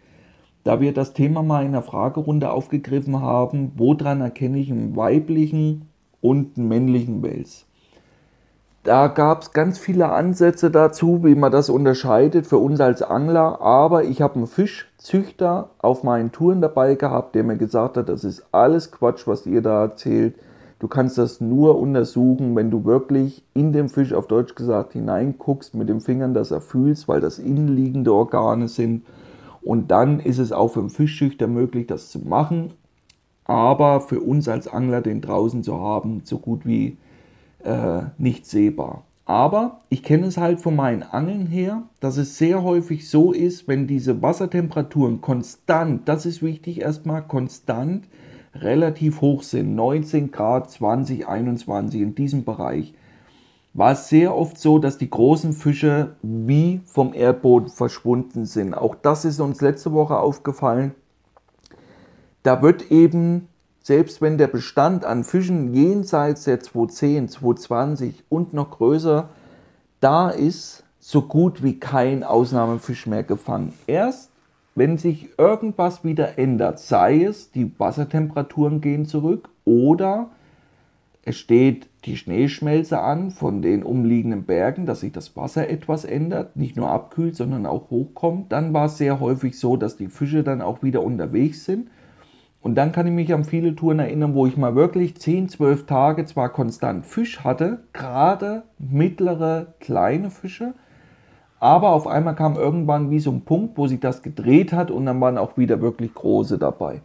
da 0.64 0.80
wir 0.80 0.94
das 0.94 1.12
Thema 1.12 1.42
mal 1.42 1.66
in 1.66 1.72
der 1.72 1.82
Fragerunde 1.82 2.50
aufgegriffen 2.50 3.20
haben, 3.20 3.72
woran 3.76 4.22
erkenne 4.22 4.56
ich 4.58 4.70
einen 4.72 4.96
weiblichen 4.96 5.82
und 6.22 6.56
einen 6.56 6.68
männlichen 6.68 7.22
Wels. 7.22 7.66
Da 8.84 9.08
gab 9.08 9.42
es 9.42 9.52
ganz 9.52 9.78
viele 9.78 10.08
Ansätze 10.12 10.70
dazu, 10.70 11.22
wie 11.22 11.34
man 11.34 11.52
das 11.52 11.68
unterscheidet 11.68 12.46
für 12.46 12.56
uns 12.56 12.80
als 12.80 13.02
Angler, 13.02 13.60
aber 13.60 14.04
ich 14.04 14.22
habe 14.22 14.36
einen 14.36 14.46
Fischzüchter 14.46 15.68
auf 15.76 16.04
meinen 16.04 16.32
Touren 16.32 16.62
dabei 16.62 16.94
gehabt, 16.94 17.34
der 17.34 17.44
mir 17.44 17.58
gesagt 17.58 17.98
hat, 17.98 18.08
das 18.08 18.24
ist 18.24 18.46
alles 18.50 18.90
Quatsch, 18.92 19.26
was 19.26 19.44
ihr 19.44 19.60
da 19.60 19.82
erzählt 19.82 20.36
Du 20.78 20.86
kannst 20.86 21.18
das 21.18 21.40
nur 21.40 21.78
untersuchen, 21.78 22.54
wenn 22.54 22.70
du 22.70 22.84
wirklich 22.84 23.42
in 23.52 23.72
den 23.72 23.88
Fisch, 23.88 24.12
auf 24.12 24.28
Deutsch 24.28 24.54
gesagt, 24.54 24.92
hineinguckst, 24.92 25.74
mit 25.74 25.88
den 25.88 26.00
Fingern, 26.00 26.34
dass 26.34 26.52
er 26.52 26.60
fühlst, 26.60 27.08
weil 27.08 27.20
das 27.20 27.40
innenliegende 27.40 28.12
Organe 28.12 28.68
sind. 28.68 29.04
Und 29.60 29.90
dann 29.90 30.20
ist 30.20 30.38
es 30.38 30.52
auch 30.52 30.68
für 30.68 30.80
einen 30.80 30.90
Fischschüchter 30.90 31.48
möglich, 31.48 31.88
das 31.88 32.10
zu 32.10 32.20
machen. 32.20 32.74
Aber 33.44 34.00
für 34.00 34.20
uns 34.20 34.46
als 34.48 34.68
Angler, 34.68 35.00
den 35.00 35.20
draußen 35.20 35.64
zu 35.64 35.80
haben, 35.80 36.20
so 36.24 36.38
gut 36.38 36.64
wie 36.64 36.96
äh, 37.64 38.02
nicht 38.16 38.46
sehbar. 38.46 39.02
Aber 39.24 39.80
ich 39.88 40.02
kenne 40.02 40.26
es 40.26 40.38
halt 40.38 40.60
von 40.60 40.76
meinen 40.76 41.02
Angeln 41.02 41.46
her, 41.46 41.82
dass 42.00 42.16
es 42.16 42.38
sehr 42.38 42.62
häufig 42.62 43.10
so 43.10 43.32
ist, 43.32 43.68
wenn 43.68 43.86
diese 43.86 44.22
Wassertemperaturen 44.22 45.20
konstant, 45.20 46.08
das 46.08 46.24
ist 46.24 46.40
wichtig 46.40 46.80
erstmal, 46.80 47.22
konstant 47.22 48.04
relativ 48.54 49.20
hoch 49.20 49.42
sind, 49.42 49.74
19 49.74 50.30
Grad, 50.30 50.70
20, 50.70 51.26
21 51.28 52.00
in 52.00 52.14
diesem 52.14 52.44
Bereich, 52.44 52.94
war 53.74 53.92
es 53.92 54.08
sehr 54.08 54.34
oft 54.34 54.58
so, 54.58 54.78
dass 54.78 54.98
die 54.98 55.10
großen 55.10 55.52
Fische 55.52 56.16
wie 56.22 56.80
vom 56.86 57.14
Erdboden 57.14 57.68
verschwunden 57.68 58.44
sind. 58.44 58.74
Auch 58.74 58.94
das 58.94 59.24
ist 59.24 59.40
uns 59.40 59.60
letzte 59.60 59.92
Woche 59.92 60.18
aufgefallen. 60.18 60.94
Da 62.42 62.62
wird 62.62 62.90
eben, 62.90 63.48
selbst 63.82 64.20
wenn 64.20 64.38
der 64.38 64.48
Bestand 64.48 65.04
an 65.04 65.22
Fischen 65.22 65.74
jenseits 65.74 66.44
der 66.44 66.60
210, 66.60 67.28
220 67.28 68.24
und 68.28 68.52
noch 68.52 68.70
größer 68.70 69.28
da 70.00 70.30
ist, 70.30 70.84
so 70.98 71.22
gut 71.22 71.62
wie 71.62 71.78
kein 71.78 72.24
Ausnahmefisch 72.24 73.06
mehr 73.06 73.22
gefangen. 73.22 73.74
Erst 73.86 74.30
wenn 74.78 74.96
sich 74.96 75.30
irgendwas 75.38 76.04
wieder 76.04 76.38
ändert, 76.38 76.78
sei 76.78 77.24
es 77.24 77.50
die 77.50 77.70
Wassertemperaturen 77.78 78.80
gehen 78.80 79.06
zurück 79.06 79.48
oder 79.64 80.30
es 81.24 81.36
steht 81.36 81.88
die 82.06 82.16
Schneeschmelze 82.16 83.00
an 83.00 83.30
von 83.30 83.60
den 83.60 83.82
umliegenden 83.82 84.44
Bergen, 84.44 84.86
dass 84.86 85.00
sich 85.00 85.12
das 85.12 85.36
Wasser 85.36 85.68
etwas 85.68 86.04
ändert, 86.04 86.56
nicht 86.56 86.76
nur 86.76 86.88
abkühlt, 86.88 87.36
sondern 87.36 87.66
auch 87.66 87.90
hochkommt, 87.90 88.50
dann 88.50 88.72
war 88.72 88.86
es 88.86 88.96
sehr 88.96 89.20
häufig 89.20 89.58
so, 89.58 89.76
dass 89.76 89.96
die 89.96 90.06
Fische 90.06 90.42
dann 90.42 90.62
auch 90.62 90.82
wieder 90.82 91.02
unterwegs 91.02 91.64
sind. 91.64 91.90
Und 92.62 92.76
dann 92.76 92.92
kann 92.92 93.06
ich 93.06 93.12
mich 93.12 93.34
an 93.34 93.44
viele 93.44 93.76
Touren 93.76 93.98
erinnern, 93.98 94.34
wo 94.34 94.46
ich 94.46 94.56
mal 94.56 94.74
wirklich 94.74 95.16
10, 95.16 95.48
12 95.48 95.86
Tage 95.86 96.24
zwar 96.24 96.48
konstant 96.48 97.04
Fisch 97.04 97.40
hatte, 97.44 97.80
gerade 97.92 98.62
mittlere, 98.78 99.74
kleine 99.80 100.30
Fische, 100.30 100.74
aber 101.60 101.90
auf 101.90 102.06
einmal 102.06 102.34
kam 102.34 102.56
irgendwann 102.56 103.10
wie 103.10 103.18
so 103.18 103.30
ein 103.30 103.42
Punkt, 103.42 103.76
wo 103.76 103.86
sich 103.86 104.00
das 104.00 104.22
gedreht 104.22 104.72
hat 104.72 104.90
und 104.90 105.06
dann 105.06 105.20
waren 105.20 105.38
auch 105.38 105.56
wieder 105.56 105.80
wirklich 105.80 106.14
große 106.14 106.58
dabei. 106.58 107.00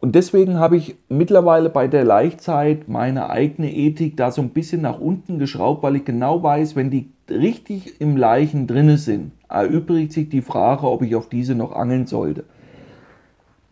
Und 0.00 0.14
deswegen 0.14 0.58
habe 0.58 0.78
ich 0.78 0.96
mittlerweile 1.10 1.68
bei 1.68 1.86
der 1.86 2.04
Laichzeit 2.04 2.88
meine 2.88 3.28
eigene 3.28 3.70
Ethik 3.70 4.16
da 4.16 4.30
so 4.30 4.40
ein 4.40 4.50
bisschen 4.50 4.80
nach 4.80 4.98
unten 4.98 5.38
geschraubt, 5.38 5.82
weil 5.82 5.96
ich 5.96 6.06
genau 6.06 6.42
weiß, 6.42 6.74
wenn 6.74 6.90
die 6.90 7.10
richtig 7.28 8.00
im 8.00 8.16
Leichen 8.16 8.66
drinne 8.66 8.96
sind, 8.96 9.32
erübrigt 9.48 10.12
sich 10.12 10.30
die 10.30 10.40
Frage, 10.40 10.86
ob 10.86 11.02
ich 11.02 11.14
auf 11.16 11.28
diese 11.28 11.54
noch 11.54 11.72
angeln 11.72 12.06
sollte. 12.06 12.44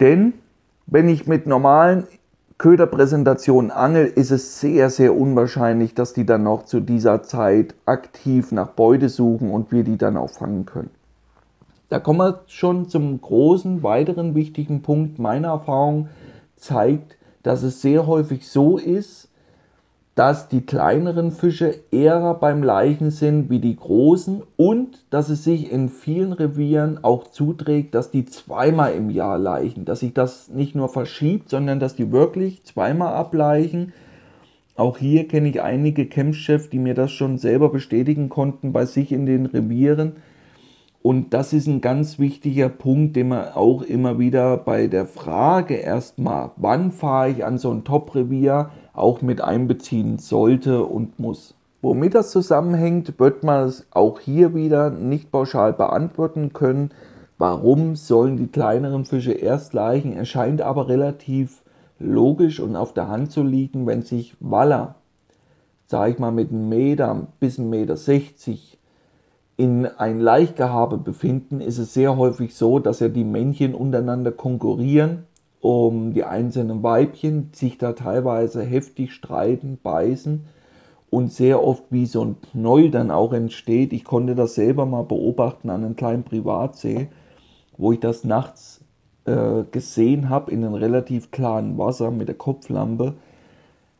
Denn 0.00 0.34
wenn 0.86 1.08
ich 1.08 1.26
mit 1.26 1.46
normalen 1.46 2.04
Köderpräsentation 2.58 3.70
Angel 3.70 4.06
ist 4.06 4.32
es 4.32 4.58
sehr, 4.58 4.90
sehr 4.90 5.16
unwahrscheinlich, 5.16 5.94
dass 5.94 6.12
die 6.12 6.26
dann 6.26 6.42
noch 6.42 6.64
zu 6.64 6.80
dieser 6.80 7.22
Zeit 7.22 7.76
aktiv 7.86 8.50
nach 8.50 8.70
Beute 8.70 9.08
suchen 9.08 9.52
und 9.52 9.70
wir 9.70 9.84
die 9.84 9.96
dann 9.96 10.16
auch 10.16 10.30
fangen 10.30 10.66
können. 10.66 10.90
Da 11.88 12.00
kommen 12.00 12.18
wir 12.18 12.40
schon 12.48 12.88
zum 12.88 13.20
großen, 13.20 13.84
weiteren 13.84 14.34
wichtigen 14.34 14.82
Punkt. 14.82 15.20
Meine 15.20 15.46
Erfahrung 15.46 16.08
zeigt, 16.56 17.16
dass 17.44 17.62
es 17.62 17.80
sehr 17.80 18.08
häufig 18.08 18.48
so 18.48 18.76
ist, 18.76 19.27
dass 20.18 20.48
die 20.48 20.62
kleineren 20.62 21.30
Fische 21.30 21.76
eher 21.92 22.34
beim 22.34 22.64
Leichen 22.64 23.12
sind 23.12 23.50
wie 23.50 23.60
die 23.60 23.76
großen 23.76 24.42
und 24.56 25.04
dass 25.10 25.28
es 25.28 25.44
sich 25.44 25.70
in 25.70 25.88
vielen 25.88 26.32
Revieren 26.32 26.98
auch 27.04 27.28
zuträgt, 27.28 27.94
dass 27.94 28.10
die 28.10 28.24
zweimal 28.24 28.94
im 28.94 29.10
Jahr 29.10 29.38
leichen, 29.38 29.84
dass 29.84 30.00
sich 30.00 30.14
das 30.14 30.48
nicht 30.48 30.74
nur 30.74 30.88
verschiebt, 30.88 31.48
sondern 31.48 31.78
dass 31.78 31.94
die 31.94 32.10
wirklich 32.10 32.64
zweimal 32.64 33.14
ableichen. 33.14 33.92
Auch 34.74 34.98
hier 34.98 35.28
kenne 35.28 35.50
ich 35.50 35.62
einige 35.62 36.06
Campchefs, 36.06 36.68
die 36.68 36.80
mir 36.80 36.94
das 36.94 37.12
schon 37.12 37.38
selber 37.38 37.68
bestätigen 37.68 38.28
konnten 38.28 38.72
bei 38.72 38.86
sich 38.86 39.12
in 39.12 39.24
den 39.24 39.46
Revieren. 39.46 40.16
Und 41.00 41.32
das 41.32 41.52
ist 41.52 41.68
ein 41.68 41.80
ganz 41.80 42.18
wichtiger 42.18 42.68
Punkt, 42.68 43.14
den 43.14 43.28
man 43.28 43.48
auch 43.54 43.82
immer 43.82 44.18
wieder 44.18 44.56
bei 44.56 44.88
der 44.88 45.06
Frage 45.06 45.74
erstmal, 45.74 46.50
wann 46.56 46.90
fahre 46.90 47.30
ich 47.30 47.44
an 47.44 47.56
so 47.56 47.70
ein 47.70 47.84
Top-Revier, 47.84 48.70
auch 48.92 49.22
mit 49.22 49.40
einbeziehen 49.40 50.18
sollte 50.18 50.84
und 50.84 51.20
muss. 51.20 51.54
Womit 51.80 52.16
das 52.16 52.32
zusammenhängt, 52.32 53.20
wird 53.20 53.44
man 53.44 53.66
es 53.66 53.86
auch 53.92 54.18
hier 54.18 54.54
wieder 54.56 54.90
nicht 54.90 55.30
pauschal 55.30 55.72
beantworten 55.72 56.52
können. 56.52 56.90
Warum 57.38 57.94
sollen 57.94 58.36
die 58.36 58.48
kleineren 58.48 59.04
Fische 59.04 59.32
erst 59.32 59.74
leichen? 59.74 60.12
Erscheint 60.12 60.60
aber 60.60 60.88
relativ 60.88 61.62
logisch 62.00 62.58
und 62.58 62.74
auf 62.74 62.92
der 62.92 63.06
Hand 63.06 63.30
zu 63.30 63.44
liegen, 63.44 63.86
wenn 63.86 64.02
sich 64.02 64.36
Waller, 64.40 64.96
sage 65.86 66.12
ich 66.12 66.18
mal, 66.18 66.32
mit 66.32 66.50
einem 66.50 66.68
Meter 66.68 67.28
bis 67.38 67.60
1,60 67.60 67.62
Meter 67.62 67.96
60 67.96 68.77
in 69.58 69.84
ein 69.86 70.20
Laichgehabe 70.20 70.96
befinden, 70.96 71.60
ist 71.60 71.76
es 71.78 71.92
sehr 71.92 72.16
häufig 72.16 72.54
so, 72.54 72.78
dass 72.78 73.00
ja 73.00 73.08
die 73.08 73.24
Männchen 73.24 73.74
untereinander 73.74 74.32
konkurrieren 74.32 75.24
um 75.60 76.14
die 76.14 76.24
einzelnen 76.24 76.82
Weibchen, 76.82 77.50
sich 77.52 77.78
da 77.78 77.92
teilweise 77.92 78.62
heftig 78.62 79.12
streiten, 79.12 79.78
beißen 79.82 80.44
und 81.10 81.32
sehr 81.32 81.64
oft 81.64 81.84
wie 81.90 82.06
so 82.06 82.24
ein 82.24 82.36
Knäuel 82.40 82.90
dann 82.90 83.10
auch 83.10 83.32
entsteht. 83.32 83.92
Ich 83.92 84.04
konnte 84.04 84.34
das 84.34 84.54
selber 84.54 84.86
mal 84.86 85.04
beobachten 85.04 85.70
an 85.70 85.84
einem 85.84 85.96
kleinen 85.96 86.22
Privatsee, 86.22 87.08
wo 87.76 87.92
ich 87.92 88.00
das 88.00 88.24
nachts 88.24 88.84
äh, 89.24 89.64
gesehen 89.70 90.28
habe 90.28 90.52
in 90.52 90.64
einem 90.64 90.74
relativ 90.74 91.30
klaren 91.30 91.76
Wasser 91.78 92.10
mit 92.10 92.28
der 92.28 92.36
Kopflampe, 92.36 93.14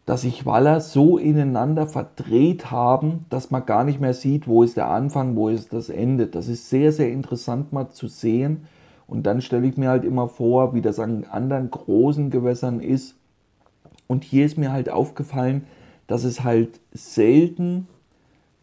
dass 0.08 0.22
sich 0.22 0.46
Waller 0.46 0.80
so 0.80 1.18
ineinander 1.18 1.86
verdreht 1.86 2.70
haben, 2.70 3.26
dass 3.28 3.50
man 3.50 3.66
gar 3.66 3.84
nicht 3.84 4.00
mehr 4.00 4.14
sieht, 4.14 4.48
wo 4.48 4.62
ist 4.62 4.78
der 4.78 4.88
Anfang, 4.88 5.36
wo 5.36 5.50
ist 5.50 5.74
das 5.74 5.90
Ende. 5.90 6.28
Das 6.28 6.48
ist 6.48 6.70
sehr, 6.70 6.92
sehr 6.92 7.12
interessant 7.12 7.74
mal 7.74 7.90
zu 7.90 8.06
sehen 8.08 8.62
und 9.06 9.26
dann 9.26 9.42
stelle 9.42 9.66
ich 9.66 9.76
mir 9.76 9.90
halt 9.90 10.06
immer 10.06 10.26
vor, 10.26 10.72
wie 10.72 10.80
das 10.80 10.98
an 10.98 11.24
anderen 11.30 11.70
großen 11.70 12.30
Gewässern 12.30 12.80
ist. 12.80 13.16
Und 14.06 14.24
hier 14.24 14.46
ist 14.46 14.56
mir 14.56 14.72
halt 14.72 14.88
aufgefallen, 14.88 15.66
dass 16.06 16.24
es 16.24 16.42
halt 16.42 16.80
selten 16.94 17.86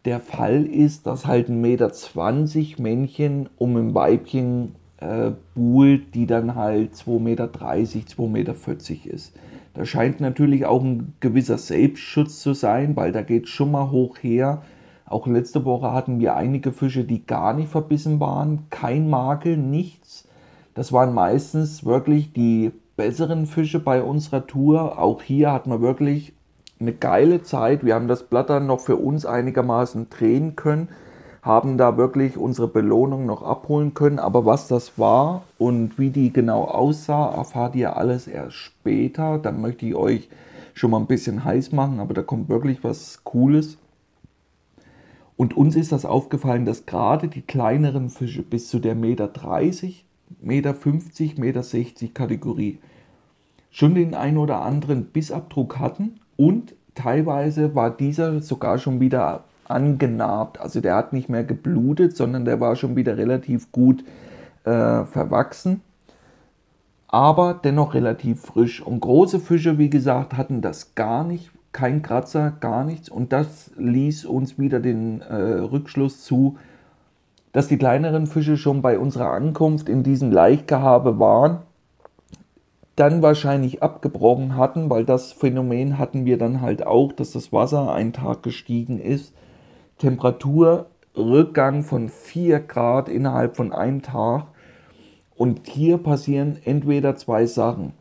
der 0.05 0.21
Fall 0.21 0.65
ist, 0.65 1.05
dass 1.05 1.27
halt 1.27 1.49
ein 1.49 1.61
Meter 1.61 1.93
20 1.93 2.79
Männchen 2.79 3.49
um 3.59 3.77
ein 3.77 3.93
Weibchen 3.93 4.73
äh, 4.97 5.29
buhlt, 5.53 6.15
die 6.15 6.25
dann 6.25 6.55
halt 6.55 6.95
2,30 6.95 7.19
Meter, 7.19 7.45
2,40 7.45 8.29
Meter 8.29 8.55
ist. 9.13 9.33
Da 9.75 9.83
scheint 9.85 10.21
natürlich 10.21 10.65
auch 10.65 10.81
ein 10.81 11.13
gewisser 11.19 11.57
Selbstschutz 11.57 12.39
zu 12.39 12.53
sein, 12.53 12.95
weil 12.95 13.11
da 13.11 13.21
geht 13.21 13.49
schon 13.49 13.71
mal 13.71 13.91
hoch 13.91 14.17
her. 14.21 14.61
Auch 15.05 15.27
letzte 15.27 15.65
Woche 15.65 15.91
hatten 15.91 16.19
wir 16.19 16.35
einige 16.35 16.71
Fische, 16.71 17.03
die 17.03 17.25
gar 17.25 17.53
nicht 17.53 17.69
verbissen 17.69 18.19
waren, 18.21 18.69
kein 18.69 19.09
Makel, 19.09 19.57
nichts. 19.57 20.27
Das 20.73 20.93
waren 20.93 21.13
meistens 21.13 21.85
wirklich 21.85 22.31
die 22.31 22.71
besseren 22.95 23.45
Fische 23.45 23.79
bei 23.79 24.01
unserer 24.01 24.47
Tour. 24.47 24.97
Auch 24.97 25.21
hier 25.21 25.51
hat 25.51 25.67
man 25.67 25.81
wirklich 25.81 26.33
eine 26.79 26.93
geile 26.93 27.43
Zeit. 27.43 27.85
Wir 27.85 27.95
haben 27.95 28.07
das 28.07 28.23
Blatt 28.23 28.49
dann 28.49 28.67
noch 28.67 28.79
für 28.79 28.95
uns 28.95 29.25
einigermaßen 29.25 30.09
drehen 30.09 30.55
können, 30.55 30.87
haben 31.45 31.77
da 31.77 31.95
wirklich 31.95 32.37
unsere 32.37 32.67
Belohnung 32.67 33.25
noch 33.25 33.43
abholen 33.43 33.93
können. 33.93 34.19
Aber 34.19 34.45
was 34.45 34.67
das 34.67 34.97
war 34.97 35.43
und 35.57 35.99
wie 35.99 36.09
die 36.09 36.33
genau 36.33 36.65
aussah, 36.65 37.33
erfahrt 37.33 37.75
ihr 37.75 37.95
alles 37.95 38.27
erst 38.27 38.55
später. 38.55 39.37
Dann 39.37 39.61
möchte 39.61 39.85
ich 39.85 39.95
euch 39.95 40.27
schon 40.73 40.91
mal 40.91 40.99
ein 40.99 41.07
bisschen 41.07 41.45
heiß 41.45 41.71
machen, 41.71 41.99
aber 41.99 42.13
da 42.13 42.23
kommt 42.23 42.49
wirklich 42.49 42.83
was 42.83 43.23
Cooles. 43.23 43.77
Und 45.37 45.55
uns 45.55 45.75
ist 45.75 45.91
das 45.91 46.05
aufgefallen, 46.05 46.65
dass 46.65 46.85
gerade 46.85 47.27
die 47.27 47.41
kleineren 47.41 48.09
Fische 48.09 48.41
bis 48.41 48.67
zu 48.69 48.79
der 48.79 48.95
Meter 48.95 49.27
30 49.27 50.05
Meter 50.41 50.73
50, 50.73 51.37
Meter 51.37 51.63
60 51.63 52.13
Kategorie 52.13 52.79
schon 53.69 53.95
den 53.95 54.13
ein 54.13 54.37
oder 54.37 54.61
anderen 54.61 55.05
Bissabdruck 55.05 55.79
hatten 55.79 56.19
und 56.37 56.75
teilweise 56.95 57.75
war 57.75 57.91
dieser 57.91 58.41
sogar 58.41 58.77
schon 58.77 58.99
wieder 58.99 59.43
angenarbt. 59.69 60.59
Also 60.59 60.81
der 60.81 60.95
hat 60.95 61.13
nicht 61.13 61.29
mehr 61.29 61.43
geblutet, 61.43 62.15
sondern 62.15 62.45
der 62.45 62.59
war 62.59 62.75
schon 62.75 62.95
wieder 62.95 63.17
relativ 63.17 63.71
gut 63.71 64.03
äh, 64.63 65.03
verwachsen, 65.05 65.81
aber 67.07 67.59
dennoch 67.63 67.93
relativ 67.93 68.41
frisch. 68.41 68.81
Und 68.81 68.99
große 68.99 69.39
Fische, 69.39 69.77
wie 69.77 69.89
gesagt, 69.89 70.37
hatten 70.37 70.61
das 70.61 70.95
gar 70.95 71.23
nicht, 71.23 71.51
kein 71.71 72.01
Kratzer, 72.01 72.51
gar 72.59 72.83
nichts. 72.83 73.09
Und 73.09 73.33
das 73.33 73.71
ließ 73.77 74.25
uns 74.25 74.57
wieder 74.57 74.79
den 74.79 75.21
äh, 75.21 75.35
Rückschluss 75.35 76.23
zu, 76.23 76.57
dass 77.51 77.67
die 77.67 77.77
kleineren 77.77 78.27
Fische 78.27 78.57
schon 78.57 78.81
bei 78.81 78.99
unserer 78.99 79.31
Ankunft 79.31 79.87
in 79.87 80.03
diesem 80.03 80.31
Laichgehabe 80.31 81.19
waren, 81.19 81.59
dann 82.95 83.21
wahrscheinlich 83.21 83.83
abgebrochen 83.83 84.55
hatten, 84.55 84.89
weil 84.89 85.05
das 85.05 85.31
Phänomen 85.31 85.97
hatten 85.97 86.25
wir 86.25 86.37
dann 86.37 86.61
halt 86.61 86.85
auch, 86.85 87.11
dass 87.11 87.31
das 87.31 87.51
Wasser 87.51 87.93
einen 87.93 88.13
Tag 88.13 88.43
gestiegen 88.43 88.99
ist. 88.99 89.33
Temperaturrückgang 89.99 91.83
von 91.83 92.09
4 92.09 92.59
Grad 92.59 93.09
innerhalb 93.09 93.55
von 93.55 93.71
einem 93.71 94.01
Tag. 94.01 94.47
Und 95.35 95.67
hier 95.67 95.97
passieren 95.97 96.57
entweder 96.63 97.15
zwei 97.15 97.45
Sachen 97.45 97.93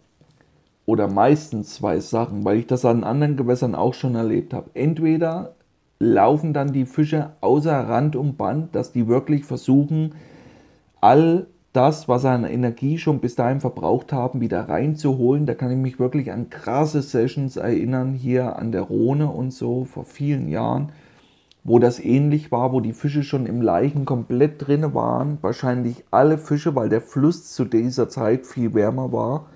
oder 0.87 1.09
meistens 1.09 1.74
zwei 1.74 1.98
Sachen, 2.00 2.44
weil 2.44 2.59
ich 2.59 2.66
das 2.66 2.85
an 2.85 3.04
anderen 3.04 3.37
Gewässern 3.37 3.74
auch 3.74 3.94
schon 3.94 4.14
erlebt 4.14 4.54
habe. 4.54 4.70
Entweder 4.74 5.54
laufen 5.98 6.52
dann 6.52 6.72
die 6.72 6.85
Fische 6.85 7.30
außer 7.40 7.72
Rand 7.72 8.16
und 8.16 8.37
Band, 8.37 8.74
dass 8.74 8.92
die 8.92 9.09
wirklich 9.09 9.44
versuchen, 9.44 10.14
all 11.00 11.46
das, 11.72 12.09
was 12.09 12.22
sie 12.22 12.28
an 12.28 12.44
Energie 12.44 12.98
schon 12.98 13.18
bis 13.18 13.35
dahin 13.35 13.61
verbraucht 13.61 14.12
haben, 14.12 14.40
wieder 14.40 14.68
reinzuholen. 14.68 15.44
Da 15.44 15.54
kann 15.54 15.72
ich 15.72 15.78
mich 15.78 15.98
wirklich 15.98 16.30
an 16.30 16.50
krasse 16.50 17.02
Sessions 17.02 17.57
erinnern, 17.57 18.14
hier 18.14 18.57
an 18.57 18.70
der 18.70 18.83
Rhone 18.83 19.26
und 19.26 19.52
so 19.52 19.85
vor 19.85 20.04
vielen 20.04 20.48
Jahren, 20.48 20.92
wo 21.64 21.79
das 21.79 21.98
ähnlich 21.98 22.53
war, 22.53 22.72
wo 22.72 22.81
die 22.81 22.92
Fische 22.92 23.22
schon 23.22 23.46
im 23.46 23.62
Leichen 23.62 24.05
komplett 24.05 24.66
drin 24.66 24.94
waren. 24.94 25.38
Wahrscheinlich 25.40 26.05
alle 26.11 26.37
Fische, 26.37 26.77
weil 26.77 26.90
der 26.90 27.00
Fluss 27.00 27.53
zu 27.53 27.64
dieser 27.64 28.11
Zeit 28.11 28.46
viel 28.46 28.74
wärmer 28.74 29.12
war. 29.12 29.46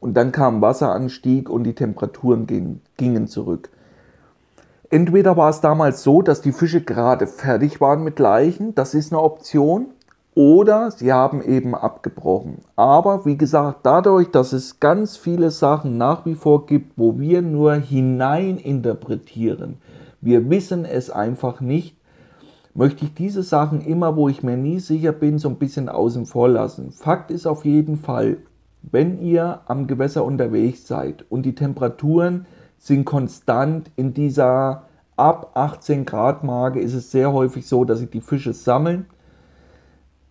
Und 0.00 0.14
dann 0.14 0.32
kam 0.32 0.62
Wasseranstieg 0.62 1.48
und 1.50 1.64
die 1.64 1.74
Temperaturen 1.74 2.80
gingen 2.96 3.26
zurück. 3.28 3.68
Entweder 4.90 5.36
war 5.36 5.50
es 5.50 5.60
damals 5.60 6.02
so, 6.02 6.22
dass 6.22 6.40
die 6.40 6.52
Fische 6.52 6.82
gerade 6.82 7.26
fertig 7.26 7.80
waren 7.80 8.02
mit 8.02 8.18
Leichen, 8.18 8.74
das 8.74 8.94
ist 8.94 9.12
eine 9.12 9.22
Option, 9.22 9.86
oder 10.34 10.90
sie 10.90 11.12
haben 11.12 11.42
eben 11.42 11.74
abgebrochen. 11.74 12.58
Aber 12.76 13.24
wie 13.24 13.36
gesagt, 13.36 13.80
dadurch, 13.84 14.30
dass 14.30 14.52
es 14.52 14.80
ganz 14.80 15.16
viele 15.16 15.50
Sachen 15.50 15.98
nach 15.98 16.24
wie 16.26 16.34
vor 16.34 16.66
gibt, 16.66 16.92
wo 16.96 17.18
wir 17.18 17.42
nur 17.42 17.74
hinein 17.74 18.56
interpretieren, 18.58 19.76
wir 20.22 20.48
wissen 20.48 20.84
es 20.84 21.10
einfach 21.10 21.60
nicht, 21.60 21.96
möchte 22.74 23.04
ich 23.04 23.12
diese 23.12 23.42
Sachen 23.42 23.82
immer, 23.82 24.16
wo 24.16 24.28
ich 24.28 24.42
mir 24.42 24.56
nie 24.56 24.78
sicher 24.78 25.12
bin, 25.12 25.38
so 25.38 25.48
ein 25.48 25.56
bisschen 25.56 25.88
außen 25.88 26.24
vor 26.24 26.48
lassen. 26.48 26.92
Fakt 26.92 27.30
ist 27.30 27.46
auf 27.46 27.64
jeden 27.64 27.96
Fall, 27.96 28.38
wenn 28.82 29.20
ihr 29.20 29.60
am 29.66 29.86
Gewässer 29.86 30.24
unterwegs 30.24 30.86
seid 30.86 31.26
und 31.28 31.42
die 31.44 31.54
Temperaturen 31.54 32.46
sind 32.78 33.04
konstant 33.04 33.90
in 33.96 34.14
dieser 34.14 34.84
ab 35.16 35.52
18 35.54 36.04
Grad 36.04 36.42
Marke 36.42 36.80
ist 36.80 36.94
es 36.94 37.10
sehr 37.10 37.32
häufig 37.32 37.66
so, 37.66 37.84
dass 37.84 37.98
sich 37.98 38.10
die 38.10 38.20
Fische 38.20 38.52
sammeln. 38.52 39.06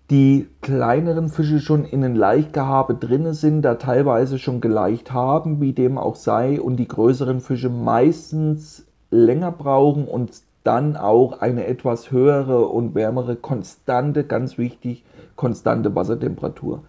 Die 0.09 0.47
kleineren 0.61 1.29
Fische 1.29 1.59
schon 1.59 1.85
in 1.85 2.03
ein 2.03 2.15
Laichgehabe 2.15 2.95
drin 2.95 3.31
sind, 3.33 3.61
da 3.61 3.75
teilweise 3.75 4.39
schon 4.39 4.59
geleicht 4.59 5.13
haben, 5.13 5.61
wie 5.61 5.71
dem 5.71 5.97
auch 5.97 6.15
sei, 6.15 6.59
und 6.59 6.75
die 6.75 6.87
größeren 6.87 7.39
Fische 7.39 7.69
meistens 7.69 8.85
länger 9.11 9.51
brauchen 9.51 10.07
und 10.07 10.41
dann 10.63 10.95
auch 10.95 11.41
eine 11.41 11.67
etwas 11.67 12.11
höhere 12.11 12.67
und 12.67 12.95
wärmere 12.95 13.35
konstante, 13.35 14.23
ganz 14.23 14.57
wichtig, 14.57 15.03
konstante 15.35 15.93
Wassertemperatur. 15.95 16.83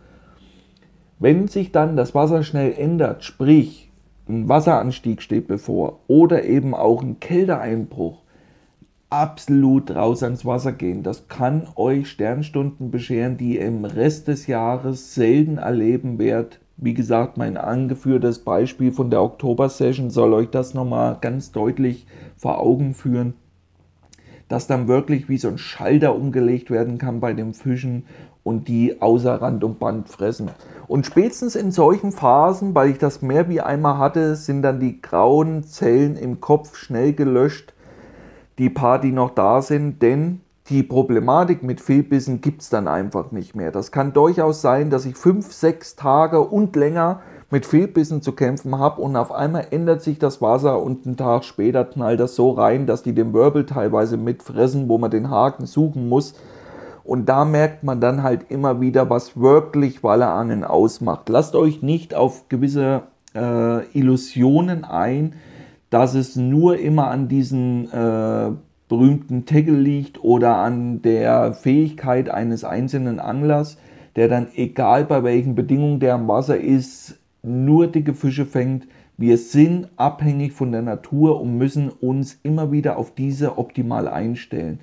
Wenn 1.19 1.49
sich 1.49 1.73
dann 1.73 1.97
das 1.97 2.15
Wasser 2.15 2.43
schnell 2.43 2.73
ändert, 2.77 3.25
sprich 3.25 3.91
ein 4.29 4.49
Wasseranstieg 4.49 5.21
steht 5.21 5.49
bevor 5.49 6.01
oder 6.07 6.45
eben 6.45 6.75
auch 6.75 7.03
ein 7.03 7.19
Kälteeinbruch, 7.21 8.23
absolut 9.11 9.95
raus 9.95 10.23
ans 10.23 10.47
Wasser 10.47 10.73
gehen. 10.73 11.03
Das 11.03 11.29
kann 11.29 11.69
euch 11.77 12.09
Sternstunden 12.09 12.91
bescheren, 12.91 13.37
die 13.37 13.57
ihr 13.57 13.67
im 13.67 13.85
Rest 13.85 14.29
des 14.29 14.47
Jahres 14.47 15.15
selten 15.15 15.59
erleben 15.59 16.19
werdet. 16.19 16.61
Wie 16.77 16.95
gesagt, 16.95 17.37
mein 17.37 17.57
angeführtes 17.57 18.41
Beispiel 18.41 18.93
von 18.93 19.11
der 19.11 19.23
Oktober-Session 19.23 20.11
soll 20.11 20.33
euch 20.33 20.51
das 20.51 20.75
nochmal 20.75 21.19
ganz 21.21 21.53
deutlich 21.53 22.07
vor 22.37 22.61
Augen 22.61 22.95
führen, 22.95 23.35
dass 24.49 24.67
dann 24.67 24.89
wirklich 24.89 25.29
wie 25.29 25.39
so 25.39 25.49
ein 25.49 25.59
Schalter 25.59 26.15
umgelegt 26.15 26.71
werden 26.71 26.99
kann 26.99 27.21
bei 27.21 27.33
den 27.33 27.55
Fischen 27.55 28.05
und 28.43 28.69
die 28.69 29.01
außer 29.01 29.41
Rand 29.41 29.65
und 29.65 29.79
Band 29.79 30.11
fressen. 30.11 30.51
Und 30.89 31.07
spätestens 31.07 31.57
in 31.57 31.71
solchen 31.71 32.13
Phasen, 32.13 32.75
weil 32.75 32.91
ich 32.91 32.99
das 32.99 33.23
mehr 33.23 33.49
wie 33.49 33.63
einmal 33.63 33.97
hatte, 33.97 34.37
sind 34.37 34.61
dann 34.61 34.81
die 34.81 35.01
grauen 35.01 35.65
Zellen 35.65 36.17
im 36.17 36.41
Kopf 36.41 36.77
schnell 36.77 37.15
gelöscht, 37.15 37.73
die 38.59 38.69
paar, 38.69 39.01
die 39.01 39.13
noch 39.13 39.31
da 39.31 39.63
sind, 39.63 40.03
denn 40.03 40.42
die 40.69 40.83
Problematik 40.83 41.63
mit 41.63 41.81
Fehlbissen 41.81 42.41
gibt 42.41 42.63
es 42.63 42.71
dann 42.71 42.87
einfach 42.87 43.33
nicht 43.33 43.57
mehr. 43.57 43.73
Das 43.73 43.91
kann 43.91 44.13
durchaus 44.13 44.63
sein, 44.63 44.91
dass 44.91 45.07
ich 45.07 45.17
fünf, 45.17 45.53
sechs 45.53 45.97
Tage 45.97 46.41
und 46.41 46.77
länger 46.77 47.21
mit 47.51 47.67
Fehlbissen 47.67 48.23
zu 48.23 48.33
kämpfen 48.33 48.79
habe 48.79 49.01
und 49.01 49.17
auf 49.17 49.33
einmal 49.33 49.67
ändert 49.71 50.03
sich 50.03 50.19
das 50.19 50.41
Wasser 50.41 50.81
und 50.81 51.05
einen 51.05 51.17
Tag 51.17 51.45
später 51.45 51.85
knallt 51.85 52.21
das 52.21 52.37
so 52.37 52.53
rein, 52.53 52.87
dass 52.87 53.03
die 53.03 53.13
den 53.13 53.35
Wirbel 53.35 53.67
teilweise 53.67 54.17
mitfressen, 54.17 54.89
wo 54.89 54.99
man 54.99 55.11
den 55.11 55.31
Haken 55.31 55.67
suchen 55.67 56.09
muss 56.09 56.35
und 57.05 57.29
da 57.29 57.45
merkt 57.45 57.83
man 57.83 58.01
dann 58.01 58.23
halt 58.23 58.51
immer 58.51 58.81
wieder, 58.81 59.11
was 59.11 59.39
wirklich 59.39 60.03
Wallerangeln 60.03 60.65
ausmacht. 60.65 61.29
Lasst 61.29 61.57
euch 61.57 61.83
nicht 61.83 62.15
auf 62.15 62.49
gewisse 62.49 63.03
äh, 63.35 63.87
Illusionen 63.99 64.85
ein, 64.85 65.35
dass 65.91 66.15
es 66.15 66.37
nur 66.37 66.79
immer 66.79 67.09
an 67.09 67.29
diesen 67.29 67.93
äh, 67.93 68.51
berühmten 68.93 69.47
Tackle 69.47 69.79
liegt 69.79 70.23
oder 70.23 70.57
an 70.57 71.01
der 71.01 71.55
Fähigkeit 71.55 72.29
eines 72.29 72.63
einzelnen 72.63 73.21
Anglers, 73.21 73.79
der 74.17 74.29
dann 74.29 74.49
egal 74.55 75.07
bei 75.07 75.25
welchen 75.25 75.55
Bedingungen 75.55 75.99
der 75.99 76.13
am 76.13 76.29
Wasser 76.29 76.59
ist, 76.61 77.19
nur 77.43 77.87
dicke 77.87 78.13
Fische 78.13 78.45
fängt. 78.45 78.87
Wir 79.17 79.39
sind 79.39 79.89
abhängig 79.97 80.53
von 80.53 80.73
der 80.73 80.83
Natur 80.83 81.41
und 81.41 81.57
müssen 81.57 81.89
uns 81.89 82.39
immer 82.43 82.71
wieder 82.71 82.99
auf 82.99 83.15
diese 83.15 83.57
optimal 83.57 84.09
einstellen. 84.09 84.79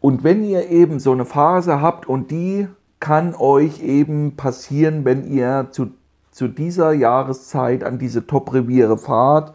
Und 0.00 0.24
wenn 0.24 0.42
ihr 0.42 0.68
eben 0.68 0.98
so 0.98 1.12
eine 1.12 1.24
Phase 1.24 1.80
habt 1.80 2.08
und 2.08 2.32
die 2.32 2.66
kann 2.98 3.36
euch 3.36 3.80
eben 3.80 4.34
passieren, 4.34 5.04
wenn 5.04 5.30
ihr 5.30 5.68
zu, 5.70 5.92
zu 6.32 6.48
dieser 6.48 6.92
Jahreszeit 6.94 7.84
an 7.84 8.00
diese 8.00 8.26
Top-Reviere 8.26 8.98
fahrt, 8.98 9.54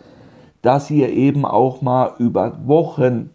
dass 0.61 0.89
ihr 0.89 1.09
eben 1.09 1.43
auch 1.43 1.81
mal 1.81 2.13
über 2.19 2.57
Wochen 2.65 3.31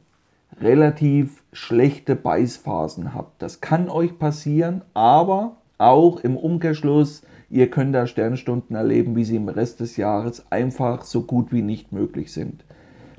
relativ 0.61 1.43
schlechte 1.53 2.17
Beißphasen 2.17 3.15
habt. 3.15 3.43
Das 3.43 3.61
kann 3.61 3.89
euch 3.89 4.19
passieren, 4.19 4.83
aber 4.95 5.57
auch 5.79 6.21
im 6.21 6.37
Umkehrschluss, 6.37 7.23
ihr 7.49 7.71
könnt 7.71 7.95
da 7.95 8.07
Sternstunden 8.07 8.77
erleben, 8.77 9.17
wie 9.17 9.25
sie 9.25 9.37
im 9.37 9.49
Rest 9.49 9.81
des 9.81 9.97
Jahres 9.97 10.45
einfach 10.51 11.03
so 11.03 11.23
gut 11.23 11.53
wie 11.53 11.63
nicht 11.63 11.93
möglich 11.93 12.33
sind. 12.33 12.65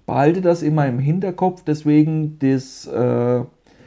Behaltet 0.05 0.45
das 0.45 0.61
immer 0.61 0.87
im 0.87 0.99
Hinterkopf, 0.99 1.63
deswegen 1.65 2.37
das 2.39 2.85
äh, 2.87 3.43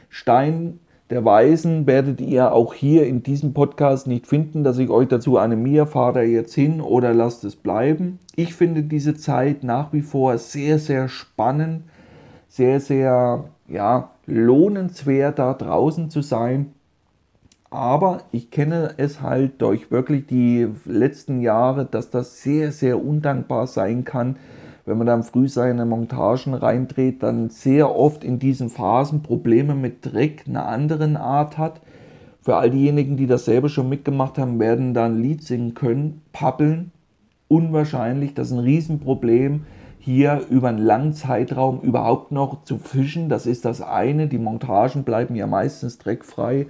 Stein 0.09 0.79
der 1.11 1.23
Weisen 1.23 1.85
werdet 1.85 2.19
ihr 2.19 2.51
auch 2.51 2.73
hier 2.73 3.05
in 3.05 3.21
diesem 3.21 3.53
Podcast 3.53 4.07
nicht 4.07 4.25
finden, 4.25 4.63
dass 4.63 4.79
ich 4.79 4.89
euch 4.89 5.07
dazu 5.07 5.37
animiere, 5.37 5.85
fahrt 5.85 6.15
er 6.15 6.23
jetzt 6.23 6.55
hin 6.55 6.81
oder 6.81 7.13
lasst 7.13 7.43
es 7.43 7.55
bleiben. 7.55 8.17
Ich 8.35 8.55
finde 8.55 8.81
diese 8.81 9.13
Zeit 9.13 9.63
nach 9.63 9.93
wie 9.93 10.01
vor 10.01 10.37
sehr, 10.39 10.79
sehr 10.79 11.07
spannend, 11.07 11.83
sehr, 12.55 12.79
sehr 12.79 13.43
ja, 13.67 14.11
lohnenswert, 14.25 15.39
da 15.39 15.53
draußen 15.53 16.09
zu 16.09 16.21
sein. 16.21 16.71
Aber 17.69 18.21
ich 18.31 18.49
kenne 18.49 18.93
es 18.95 19.21
halt 19.21 19.61
durch 19.61 19.91
wirklich 19.91 20.25
die 20.25 20.69
letzten 20.85 21.41
Jahre, 21.41 21.83
dass 21.83 22.11
das 22.11 22.41
sehr, 22.41 22.71
sehr 22.71 23.03
undankbar 23.03 23.67
sein 23.67 24.05
kann, 24.05 24.37
wenn 24.85 24.97
man 24.97 25.07
dann 25.07 25.23
früh 25.23 25.49
seine 25.49 25.85
Montagen 25.85 26.53
reindreht, 26.53 27.23
dann 27.23 27.49
sehr 27.49 27.93
oft 27.93 28.23
in 28.23 28.39
diesen 28.39 28.69
Phasen 28.69 29.21
Probleme 29.21 29.75
mit 29.75 30.05
Dreck 30.05 30.45
einer 30.47 30.65
anderen 30.65 31.17
Art 31.17 31.57
hat. 31.57 31.81
Für 32.39 32.55
all 32.55 32.69
diejenigen, 32.69 33.17
die 33.17 33.27
das 33.27 33.43
selber 33.43 33.67
schon 33.67 33.89
mitgemacht 33.89 34.37
haben, 34.37 34.59
werden 34.61 34.93
da 34.93 35.07
ein 35.07 35.21
Lied 35.21 35.43
singen 35.43 35.73
können. 35.73 36.21
Pappeln, 36.31 36.91
unwahrscheinlich, 37.49 38.33
das 38.33 38.47
ist 38.47 38.53
ein 38.53 38.59
Riesenproblem 38.59 39.65
hier 40.05 40.43
über 40.49 40.69
einen 40.69 40.77
langen 40.77 41.13
Zeitraum 41.13 41.81
überhaupt 41.81 42.31
noch 42.31 42.63
zu 42.63 42.77
fischen. 42.77 43.27
Das 43.27 43.45
ist 43.45 43.65
das 43.65 43.81
eine. 43.81 44.27
Die 44.27 44.37
Montagen 44.37 45.03
bleiben 45.03 45.35
ja 45.35 45.47
meistens 45.47 45.97
dreckfrei. 45.97 46.67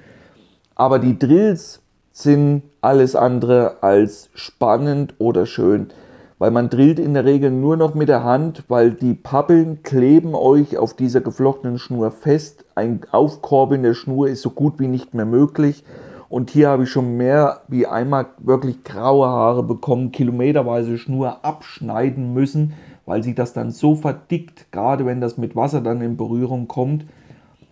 Aber 0.73 0.99
die 0.99 1.19
Drills 1.19 1.81
sind 2.13 2.63
alles 2.79 3.15
andere 3.15 3.83
als 3.83 4.29
spannend 4.33 5.15
oder 5.19 5.45
schön 5.45 5.89
weil 6.37 6.51
man 6.51 6.69
drillt 6.69 6.99
in 6.99 7.13
der 7.13 7.25
Regel 7.25 7.49
nur 7.49 7.77
noch 7.77 7.93
mit 7.93 8.09
der 8.09 8.23
Hand, 8.23 8.65
weil 8.67 8.91
die 8.91 9.13
Pappeln 9.13 9.83
kleben 9.83 10.35
euch 10.35 10.77
auf 10.77 10.93
dieser 10.93 11.21
geflochtenen 11.21 11.79
Schnur 11.79 12.11
fest. 12.11 12.65
Ein 12.75 13.01
Aufkorbeln 13.11 13.83
der 13.83 13.93
Schnur 13.93 14.27
ist 14.27 14.41
so 14.41 14.49
gut 14.49 14.79
wie 14.79 14.87
nicht 14.87 15.13
mehr 15.13 15.25
möglich. 15.25 15.83
Und 16.27 16.49
hier 16.49 16.69
habe 16.69 16.83
ich 16.83 16.89
schon 16.89 17.15
mehr 17.15 17.61
wie 17.67 17.87
einmal 17.87 18.25
wirklich 18.39 18.83
graue 18.83 19.27
Haare 19.27 19.63
bekommen, 19.63 20.11
kilometerweise 20.11 20.97
Schnur 20.97 21.45
abschneiden 21.45 22.33
müssen, 22.33 22.73
weil 23.05 23.23
sich 23.23 23.35
das 23.35 23.53
dann 23.53 23.71
so 23.71 23.95
verdickt, 23.95 24.71
gerade 24.71 25.05
wenn 25.05 25.21
das 25.21 25.37
mit 25.37 25.55
Wasser 25.55 25.81
dann 25.81 26.01
in 26.01 26.17
Berührung 26.17 26.67
kommt, 26.67 27.05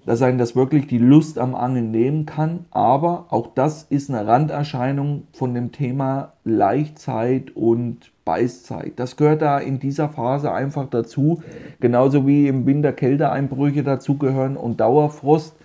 dass 0.06 0.22
einen 0.22 0.38
das 0.38 0.56
wirklich 0.56 0.88
die 0.88 0.98
Lust 0.98 1.39
am 1.39 1.56
Angeln 1.56 1.91
nehmen 1.91 2.26
kann. 2.26 2.65
Aber 2.72 3.28
auch 3.30 3.48
das 3.56 3.84
ist 3.84 4.10
eine 4.10 4.28
Randerscheinung 4.28 5.24
von 5.32 5.54
dem 5.54 5.72
Thema 5.72 6.34
Leichtzeit 6.43 7.56
und 7.56 8.12
Beißzeit. 8.26 8.93
Das 8.98 9.17
gehört 9.17 9.41
da 9.41 9.60
in 9.60 9.80
dieser 9.80 10.10
Phase 10.10 10.52
einfach 10.52 10.89
dazu. 10.89 11.41
Genauso 11.80 12.28
wie 12.28 12.48
im 12.48 12.65
Winter 12.65 12.91
Kälteeinbrüche 12.91 13.84
dazugehören 13.84 14.58
und 14.58 14.80
Dauerfrost. 14.80 15.56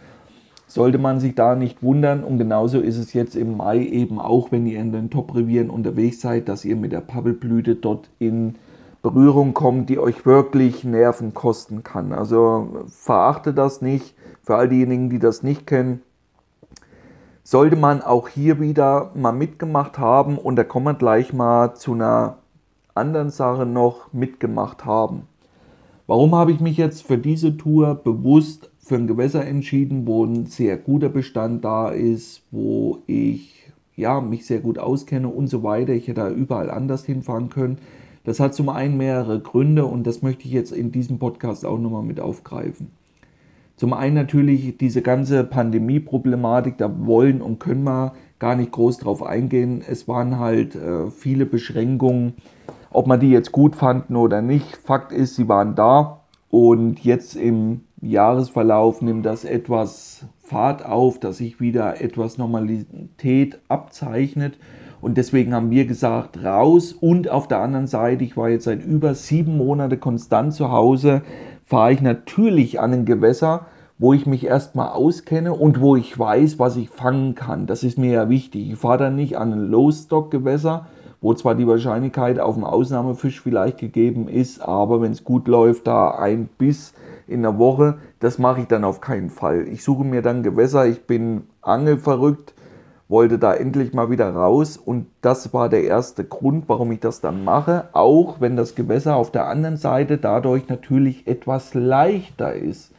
Sollte 0.66 0.98
man 0.98 1.18
sich 1.18 1.34
da 1.34 1.54
nicht 1.54 1.82
wundern. 1.82 2.22
Und 2.22 2.38
genauso 2.38 2.80
ist 2.80 2.98
es 2.98 3.14
jetzt 3.14 3.34
im 3.34 3.56
Mai 3.56 3.78
eben 3.78 4.20
auch, 4.20 4.52
wenn 4.52 4.66
ihr 4.66 4.80
in 4.80 4.92
den 4.92 5.10
Top-Revieren 5.10 5.70
unterwegs 5.70 6.20
seid, 6.20 6.48
dass 6.48 6.64
ihr 6.64 6.76
mit 6.76 6.92
der 6.92 7.00
Pappelblüte 7.00 7.74
dort 7.74 8.10
in 8.18 8.56
Berührung 9.02 9.54
kommt, 9.54 9.88
die 9.88 9.98
euch 9.98 10.26
wirklich 10.26 10.84
Nerven 10.84 11.34
kosten 11.34 11.82
kann. 11.82 12.12
Also 12.12 12.86
verachtet 12.88 13.56
das 13.56 13.80
nicht. 13.80 14.14
Für 14.42 14.56
all 14.56 14.68
diejenigen, 14.68 15.10
die 15.10 15.18
das 15.18 15.42
nicht 15.42 15.66
kennen, 15.66 16.02
sollte 17.44 17.76
man 17.76 18.02
auch 18.02 18.28
hier 18.28 18.60
wieder 18.60 19.10
mal 19.14 19.32
mitgemacht 19.32 19.98
haben 19.98 20.38
und 20.38 20.56
da 20.56 20.64
kommen 20.64 20.86
wir 20.86 20.94
gleich 20.94 21.32
mal 21.32 21.74
zu 21.74 21.92
einer 21.92 22.38
anderen 22.94 23.30
Sache 23.30 23.66
noch 23.66 24.12
mitgemacht 24.12 24.84
haben. 24.84 25.22
Warum 26.06 26.34
habe 26.34 26.52
ich 26.52 26.60
mich 26.60 26.76
jetzt 26.76 27.06
für 27.06 27.18
diese 27.18 27.56
Tour 27.56 27.94
bewusst 27.94 28.70
für 28.78 28.96
ein 28.96 29.06
Gewässer 29.06 29.44
entschieden, 29.44 30.06
wo 30.06 30.24
ein 30.24 30.46
sehr 30.46 30.78
guter 30.78 31.10
Bestand 31.10 31.64
da 31.64 31.90
ist, 31.90 32.42
wo 32.50 33.02
ich 33.06 33.58
ja, 33.98 34.20
mich 34.20 34.46
sehr 34.46 34.60
gut 34.60 34.78
auskenne 34.78 35.28
und 35.28 35.48
so 35.48 35.64
weiter. 35.64 35.92
Ich 35.92 36.06
hätte 36.06 36.20
da 36.20 36.30
überall 36.30 36.70
anders 36.70 37.04
hinfahren 37.04 37.50
können. 37.50 37.78
Das 38.24 38.40
hat 38.40 38.54
zum 38.54 38.68
einen 38.68 38.96
mehrere 38.96 39.40
Gründe 39.40 39.84
und 39.84 40.06
das 40.06 40.22
möchte 40.22 40.44
ich 40.44 40.52
jetzt 40.52 40.72
in 40.72 40.92
diesem 40.92 41.18
Podcast 41.18 41.64
auch 41.64 41.78
nochmal 41.78 42.02
mit 42.02 42.20
aufgreifen. 42.20 42.90
Zum 43.76 43.92
einen 43.92 44.14
natürlich 44.14 44.76
diese 44.76 45.02
ganze 45.02 45.44
Pandemie-Problematik, 45.44 46.78
da 46.78 47.06
wollen 47.06 47.40
und 47.40 47.60
können 47.60 47.84
wir 47.84 48.12
gar 48.40 48.56
nicht 48.56 48.72
groß 48.72 48.98
drauf 48.98 49.22
eingehen. 49.22 49.84
Es 49.88 50.08
waren 50.08 50.38
halt 50.38 50.74
äh, 50.74 51.10
viele 51.10 51.46
Beschränkungen, 51.46 52.34
ob 52.90 53.06
man 53.06 53.20
die 53.20 53.30
jetzt 53.30 53.52
gut 53.52 53.76
fanden 53.76 54.16
oder 54.16 54.42
nicht. 54.42 54.76
Fakt 54.78 55.12
ist, 55.12 55.36
sie 55.36 55.48
waren 55.48 55.76
da 55.76 56.22
und 56.50 57.04
jetzt 57.04 57.36
im 57.36 57.82
Jahresverlauf 58.00 59.02
nimmt 59.02 59.26
das 59.26 59.44
etwas 59.44 60.24
Fahrt 60.42 60.84
auf, 60.84 61.20
dass 61.20 61.38
sich 61.38 61.60
wieder 61.60 62.00
etwas 62.00 62.38
Normalität 62.38 63.60
abzeichnet. 63.68 64.58
Und 65.00 65.16
deswegen 65.16 65.54
haben 65.54 65.70
wir 65.70 65.86
gesagt, 65.86 66.42
raus. 66.44 66.92
Und 66.92 67.30
auf 67.30 67.48
der 67.48 67.60
anderen 67.60 67.86
Seite, 67.86 68.24
ich 68.24 68.36
war 68.36 68.48
jetzt 68.48 68.64
seit 68.64 68.84
über 68.84 69.14
sieben 69.14 69.56
Monaten 69.56 70.00
konstant 70.00 70.54
zu 70.54 70.70
Hause 70.70 71.22
fahre 71.68 71.92
ich 71.92 72.00
natürlich 72.00 72.80
an 72.80 72.94
ein 72.94 73.04
Gewässer, 73.04 73.66
wo 73.98 74.14
ich 74.14 74.24
mich 74.24 74.46
erstmal 74.46 74.88
auskenne 74.88 75.52
und 75.52 75.80
wo 75.82 75.96
ich 75.96 76.18
weiß, 76.18 76.58
was 76.58 76.76
ich 76.76 76.88
fangen 76.88 77.34
kann. 77.34 77.66
Das 77.66 77.82
ist 77.82 77.98
mir 77.98 78.12
ja 78.12 78.28
wichtig. 78.30 78.70
Ich 78.70 78.78
fahre 78.78 78.96
dann 78.96 79.16
nicht 79.16 79.36
an 79.36 79.52
ein 79.52 79.70
Low-Stock-Gewässer, 79.70 80.86
wo 81.20 81.34
zwar 81.34 81.54
die 81.54 81.66
Wahrscheinlichkeit 81.66 82.40
auf 82.40 82.54
einen 82.54 82.64
Ausnahmefisch 82.64 83.42
vielleicht 83.42 83.78
gegeben 83.78 84.28
ist, 84.28 84.60
aber 84.60 85.02
wenn 85.02 85.12
es 85.12 85.24
gut 85.24 85.46
läuft, 85.46 85.86
da 85.86 86.12
ein 86.12 86.48
Biss 86.56 86.94
in 87.26 87.42
der 87.42 87.58
Woche, 87.58 87.98
das 88.20 88.38
mache 88.38 88.62
ich 88.62 88.66
dann 88.68 88.84
auf 88.84 89.02
keinen 89.02 89.28
Fall. 89.28 89.68
Ich 89.68 89.84
suche 89.84 90.04
mir 90.04 90.22
dann 90.22 90.42
Gewässer, 90.42 90.86
ich 90.86 91.02
bin 91.02 91.42
angelverrückt, 91.60 92.54
wollte 93.08 93.38
da 93.38 93.54
endlich 93.54 93.94
mal 93.94 94.10
wieder 94.10 94.28
raus 94.30 94.76
und 94.76 95.06
das 95.22 95.54
war 95.54 95.68
der 95.68 95.84
erste 95.84 96.24
Grund, 96.24 96.64
warum 96.68 96.92
ich 96.92 97.00
das 97.00 97.20
dann 97.20 97.42
mache, 97.42 97.88
auch 97.92 98.40
wenn 98.40 98.56
das 98.56 98.74
Gewässer 98.74 99.16
auf 99.16 99.32
der 99.32 99.46
anderen 99.46 99.78
Seite 99.78 100.18
dadurch 100.18 100.68
natürlich 100.68 101.26
etwas 101.26 101.74
leichter 101.74 102.54
ist. 102.54 102.92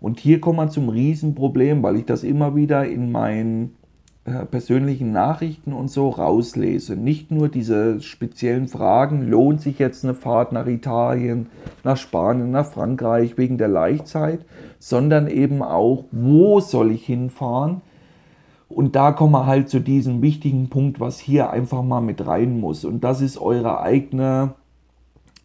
Und 0.00 0.18
hier 0.18 0.40
kommt 0.40 0.56
man 0.56 0.70
zum 0.70 0.88
Riesenproblem, 0.88 1.82
weil 1.82 1.96
ich 1.96 2.06
das 2.06 2.24
immer 2.24 2.56
wieder 2.56 2.86
in 2.86 3.12
meinen 3.12 3.76
äh, 4.24 4.46
persönlichen 4.46 5.12
Nachrichten 5.12 5.72
und 5.72 5.90
so 5.90 6.08
rauslese. 6.08 6.96
Nicht 6.96 7.30
nur 7.30 7.48
diese 7.48 8.00
speziellen 8.00 8.68
Fragen, 8.68 9.28
lohnt 9.28 9.60
sich 9.60 9.78
jetzt 9.78 10.04
eine 10.04 10.14
Fahrt 10.14 10.52
nach 10.52 10.66
Italien, 10.66 11.46
nach 11.84 11.96
Spanien, 11.96 12.50
nach 12.50 12.66
Frankreich 12.66 13.36
wegen 13.36 13.58
der 13.58 13.68
Leichtzeit, 13.68 14.44
sondern 14.78 15.28
eben 15.28 15.62
auch, 15.62 16.04
wo 16.10 16.60
soll 16.60 16.92
ich 16.92 17.04
hinfahren? 17.04 17.82
Und 18.74 18.96
da 18.96 19.12
kommen 19.12 19.32
wir 19.32 19.46
halt 19.46 19.68
zu 19.68 19.80
diesem 19.80 20.22
wichtigen 20.22 20.68
Punkt, 20.68 21.00
was 21.00 21.18
hier 21.18 21.50
einfach 21.50 21.82
mal 21.82 22.00
mit 22.00 22.26
rein 22.26 22.58
muss. 22.58 22.84
Und 22.84 23.04
das 23.04 23.20
ist 23.20 23.38
eure 23.38 23.80
eigene 23.80 24.54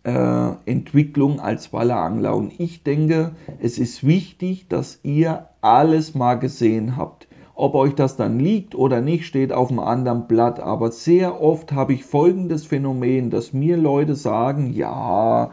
äh, 0.04 0.52
Entwicklung 0.66 1.40
als 1.40 1.74
Wallerangler. 1.74 2.36
Und 2.36 2.60
ich 2.60 2.84
denke, 2.84 3.32
es 3.60 3.78
ist 3.78 4.06
wichtig, 4.06 4.68
dass 4.70 5.00
ihr 5.04 5.50
alles 5.62 6.16
mal 6.16 6.36
gesehen 6.36 6.96
habt. 6.96 7.28
Ob 7.56 7.74
euch 7.74 7.96
das 7.96 8.16
dann 8.16 8.40
liegt 8.40 8.76
oder 8.76 9.02
nicht, 9.02 9.26
steht 9.26 9.52
auf 9.52 9.70
einem 9.70 9.80
anderen 9.80 10.28
Blatt. 10.28 10.60
Aber 10.60 10.92
sehr 10.92 11.42
oft 11.42 11.74
habe 11.74 11.94
ich 11.94 12.06
folgendes 12.06 12.66
Phänomen, 12.66 13.30
dass 13.30 13.52
mir 13.52 13.78
Leute 13.78 14.16
sagen, 14.16 14.72
ja, 14.74 15.52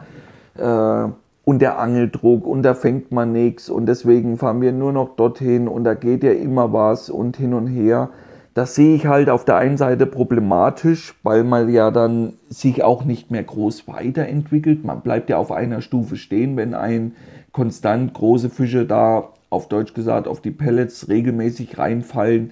äh, 0.55 1.09
und 1.45 1.61
der 1.61 1.79
Angeldruck 1.79 2.45
und 2.45 2.63
da 2.63 2.73
fängt 2.73 3.11
man 3.11 3.31
nichts 3.31 3.69
und 3.69 3.85
deswegen 3.85 4.37
fahren 4.37 4.61
wir 4.61 4.71
nur 4.71 4.91
noch 4.91 5.15
dorthin 5.15 5.67
und 5.67 5.83
da 5.83 5.93
geht 5.93 6.23
ja 6.23 6.31
immer 6.31 6.73
was 6.73 7.09
und 7.09 7.37
hin 7.37 7.53
und 7.53 7.67
her. 7.67 8.09
Das 8.55 8.73
sehe 8.73 8.95
ich 8.95 9.05
halt 9.05 9.29
auf 9.29 9.45
der 9.45 9.57
einen 9.57 9.77
Seite 9.77 10.07
problematisch, 10.07 11.13
weil 11.23 11.43
man 11.43 11.69
ja 11.69 11.91
dann 11.91 12.33
sich 12.49 12.83
auch 12.83 13.05
nicht 13.05 13.29
mehr 13.29 13.43
groß 13.43 13.87
weiterentwickelt. 13.87 14.83
Man 14.83 15.01
bleibt 15.01 15.29
ja 15.29 15.37
auf 15.37 15.51
einer 15.51 15.81
Stufe 15.81 16.15
stehen, 16.15 16.57
wenn 16.57 16.73
ein 16.73 17.15
konstant 17.51 18.13
große 18.13 18.49
Fische 18.49 18.85
da, 18.85 19.29
auf 19.49 19.67
Deutsch 19.67 19.93
gesagt, 19.93 20.27
auf 20.27 20.41
die 20.41 20.51
Pellets 20.51 21.09
regelmäßig 21.09 21.77
reinfallen. 21.77 22.51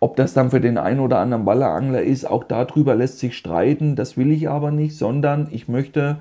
Ob 0.00 0.16
das 0.16 0.32
dann 0.32 0.50
für 0.50 0.60
den 0.60 0.78
einen 0.78 1.00
oder 1.00 1.18
anderen 1.18 1.44
Ballerangler 1.44 2.02
ist, 2.02 2.24
auch 2.24 2.44
darüber 2.44 2.94
lässt 2.94 3.18
sich 3.18 3.36
streiten. 3.36 3.96
Das 3.96 4.16
will 4.16 4.32
ich 4.32 4.48
aber 4.48 4.70
nicht, 4.70 4.96
sondern 4.96 5.48
ich 5.50 5.68
möchte 5.68 6.16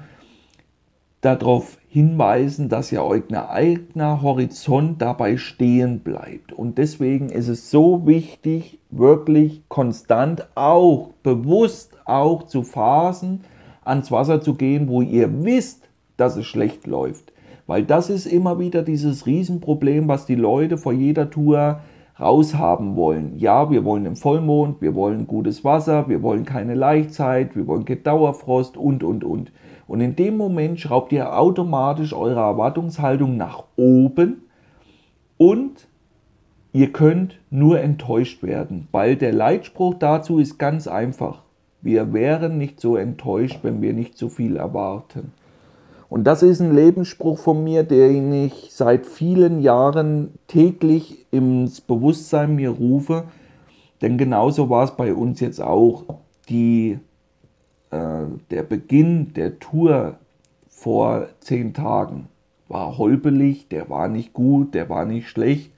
darauf 1.22 1.78
hinweisen, 1.90 2.70
dass 2.70 2.92
ja 2.92 3.02
euer 3.02 3.50
eigener 3.50 4.22
Horizont 4.22 5.02
dabei 5.02 5.38
stehen 5.38 6.00
bleibt. 6.00 6.54
Und 6.54 6.78
deswegen 6.78 7.30
ist 7.30 7.48
es 7.48 7.72
so 7.72 8.06
wichtig, 8.06 8.80
wirklich 8.92 9.64
konstant 9.68 10.48
auch, 10.56 11.12
bewusst 11.24 11.98
auch 12.06 12.44
zu 12.44 12.64
Phasen 12.64 13.42
ans 13.84 14.12
Wasser 14.12 14.42
zu 14.42 14.54
gehen, 14.54 14.88
wo 14.90 15.02
ihr 15.02 15.44
wisst, 15.44 15.90
dass 16.18 16.36
es 16.36 16.46
schlecht 16.46 16.88
läuft. 16.88 17.34
Weil 17.66 17.84
das 17.84 18.10
ist 18.10 18.26
immer 18.26 18.60
wieder 18.60 18.84
dieses 18.84 19.26
Riesenproblem, 19.26 20.08
was 20.08 20.26
die 20.26 20.36
Leute 20.36 20.78
vor 20.78 20.94
jeder 20.94 21.30
Tour 21.30 21.82
raushaben 22.20 22.96
wollen. 22.96 23.38
Ja, 23.38 23.70
wir 23.70 23.84
wollen 23.84 24.06
im 24.06 24.16
Vollmond, 24.16 24.82
wir 24.82 24.96
wollen 24.96 25.28
gutes 25.28 25.64
Wasser, 25.64 26.08
wir 26.08 26.22
wollen 26.24 26.46
keine 26.46 26.74
Leichtzeit, 26.74 27.56
wir 27.56 27.68
wollen 27.68 27.86
kein 27.86 28.04
Dauerfrost 28.04 28.78
und, 28.78 29.04
und, 29.04 29.24
und. 29.24 29.52
Und 29.88 30.02
in 30.02 30.16
dem 30.16 30.36
Moment 30.38 30.80
schraubt 30.80 31.12
ihr 31.14 31.38
automatisch 31.38 32.14
eure 32.14 32.42
Erwartungshaltung 32.42 33.38
nach 33.38 33.64
oben 33.78 34.44
und 35.38 35.88
ihr 36.74 36.92
könnt 36.92 37.40
nur 37.50 37.80
enttäuscht 37.80 38.44
werden, 38.44 38.88
weil 38.92 39.16
der 39.16 39.34
Leitspruch 39.34 39.94
dazu 39.96 40.40
ist 40.40 40.58
ganz 40.58 40.88
einfach. 40.88 41.44
Wir 41.82 42.12
wären 42.12 42.58
nicht 42.58 42.82
so 42.82 42.98
enttäuscht, 42.98 43.60
wenn 43.62 43.82
wir 43.82 43.94
nicht 43.94 44.18
so 44.18 44.30
viel 44.30 44.58
erwarten. 44.58 45.32
Und 46.10 46.24
das 46.26 46.42
ist 46.42 46.62
ein 46.62 46.74
Lebensspruch 46.74 47.38
von 47.38 47.64
mir, 47.64 47.84
den 47.84 48.34
ich 48.34 48.70
seit 48.72 49.06
vielen 49.06 49.62
Jahren 49.62 50.34
täglich 50.48 51.26
ins 51.32 51.82
Bewusstsein 51.82 52.56
mir 52.56 52.70
rufe. 52.70 53.26
Denn 54.02 54.18
genauso 54.18 54.70
war 54.70 54.86
es 54.86 54.92
bei 54.92 55.14
uns 55.14 55.40
jetzt 55.40 55.62
auch. 55.62 56.04
Die 56.50 57.00
der 57.92 58.64
Beginn 58.64 59.34
der 59.34 59.60
Tour 59.60 60.16
vor 60.68 61.28
zehn 61.40 61.74
Tagen 61.74 62.28
war 62.68 62.98
holpelig, 62.98 63.70
der 63.70 63.90
war 63.90 64.08
nicht 64.08 64.34
gut, 64.34 64.74
der 64.74 64.90
war 64.90 65.06
nicht 65.06 65.30
schlecht, 65.30 65.72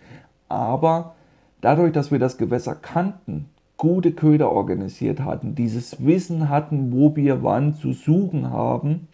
aber 0.48 1.16
dadurch, 1.62 1.94
dass 1.94 2.12
wir 2.12 2.20
das 2.20 2.38
Gewässer 2.38 2.76
kannten, 2.76 3.46
gute 3.78 4.12
Köder 4.12 4.52
organisiert 4.52 5.22
hatten, 5.22 5.56
dieses 5.56 6.04
Wissen 6.04 6.50
hatten, 6.50 6.92
wo 6.92 7.16
wir 7.16 7.44
wann 7.44 7.76
zu 7.76 7.94
suchen 7.94 8.50
haben, 8.50 9.08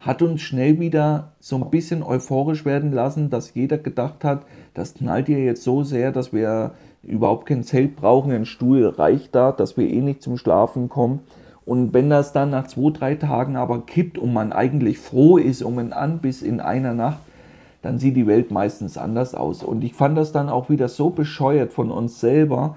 hat 0.00 0.22
uns 0.22 0.42
schnell 0.42 0.78
wieder 0.78 1.32
so 1.40 1.56
ein 1.56 1.70
bisschen 1.70 2.02
euphorisch 2.02 2.64
werden 2.64 2.92
lassen, 2.92 3.30
dass 3.30 3.54
jeder 3.54 3.78
gedacht 3.78 4.24
hat, 4.24 4.44
das 4.74 4.94
knallt 4.94 5.28
ihr 5.28 5.42
jetzt 5.42 5.62
so 5.62 5.82
sehr, 5.82 6.12
dass 6.12 6.32
wir 6.32 6.72
überhaupt 7.02 7.46
kein 7.46 7.64
Zelt 7.64 7.96
brauchen, 7.96 8.30
ein 8.32 8.44
Stuhl 8.44 8.86
reicht 8.86 9.34
da, 9.34 9.52
dass 9.52 9.76
wir 9.76 9.88
eh 9.88 10.00
nicht 10.00 10.22
zum 10.22 10.36
Schlafen 10.36 10.88
kommen. 10.88 11.20
Und 11.66 11.92
wenn 11.92 12.08
das 12.08 12.32
dann 12.32 12.50
nach 12.50 12.68
zwei, 12.68 12.90
drei 12.90 13.14
Tagen 13.16 13.56
aber 13.56 13.84
kippt 13.84 14.16
und 14.16 14.32
man 14.32 14.52
eigentlich 14.52 14.98
froh 14.98 15.36
ist 15.36 15.62
um 15.62 15.78
einen 15.78 15.92
Anbiss 15.92 16.40
in 16.40 16.60
einer 16.60 16.94
Nacht, 16.94 17.18
dann 17.82 17.98
sieht 17.98 18.16
die 18.16 18.26
Welt 18.26 18.50
meistens 18.50 18.96
anders 18.96 19.34
aus. 19.34 19.62
Und 19.62 19.84
ich 19.84 19.92
fand 19.92 20.16
das 20.16 20.32
dann 20.32 20.48
auch 20.48 20.70
wieder 20.70 20.88
so 20.88 21.10
bescheuert 21.10 21.72
von 21.72 21.90
uns 21.90 22.20
selber, 22.20 22.76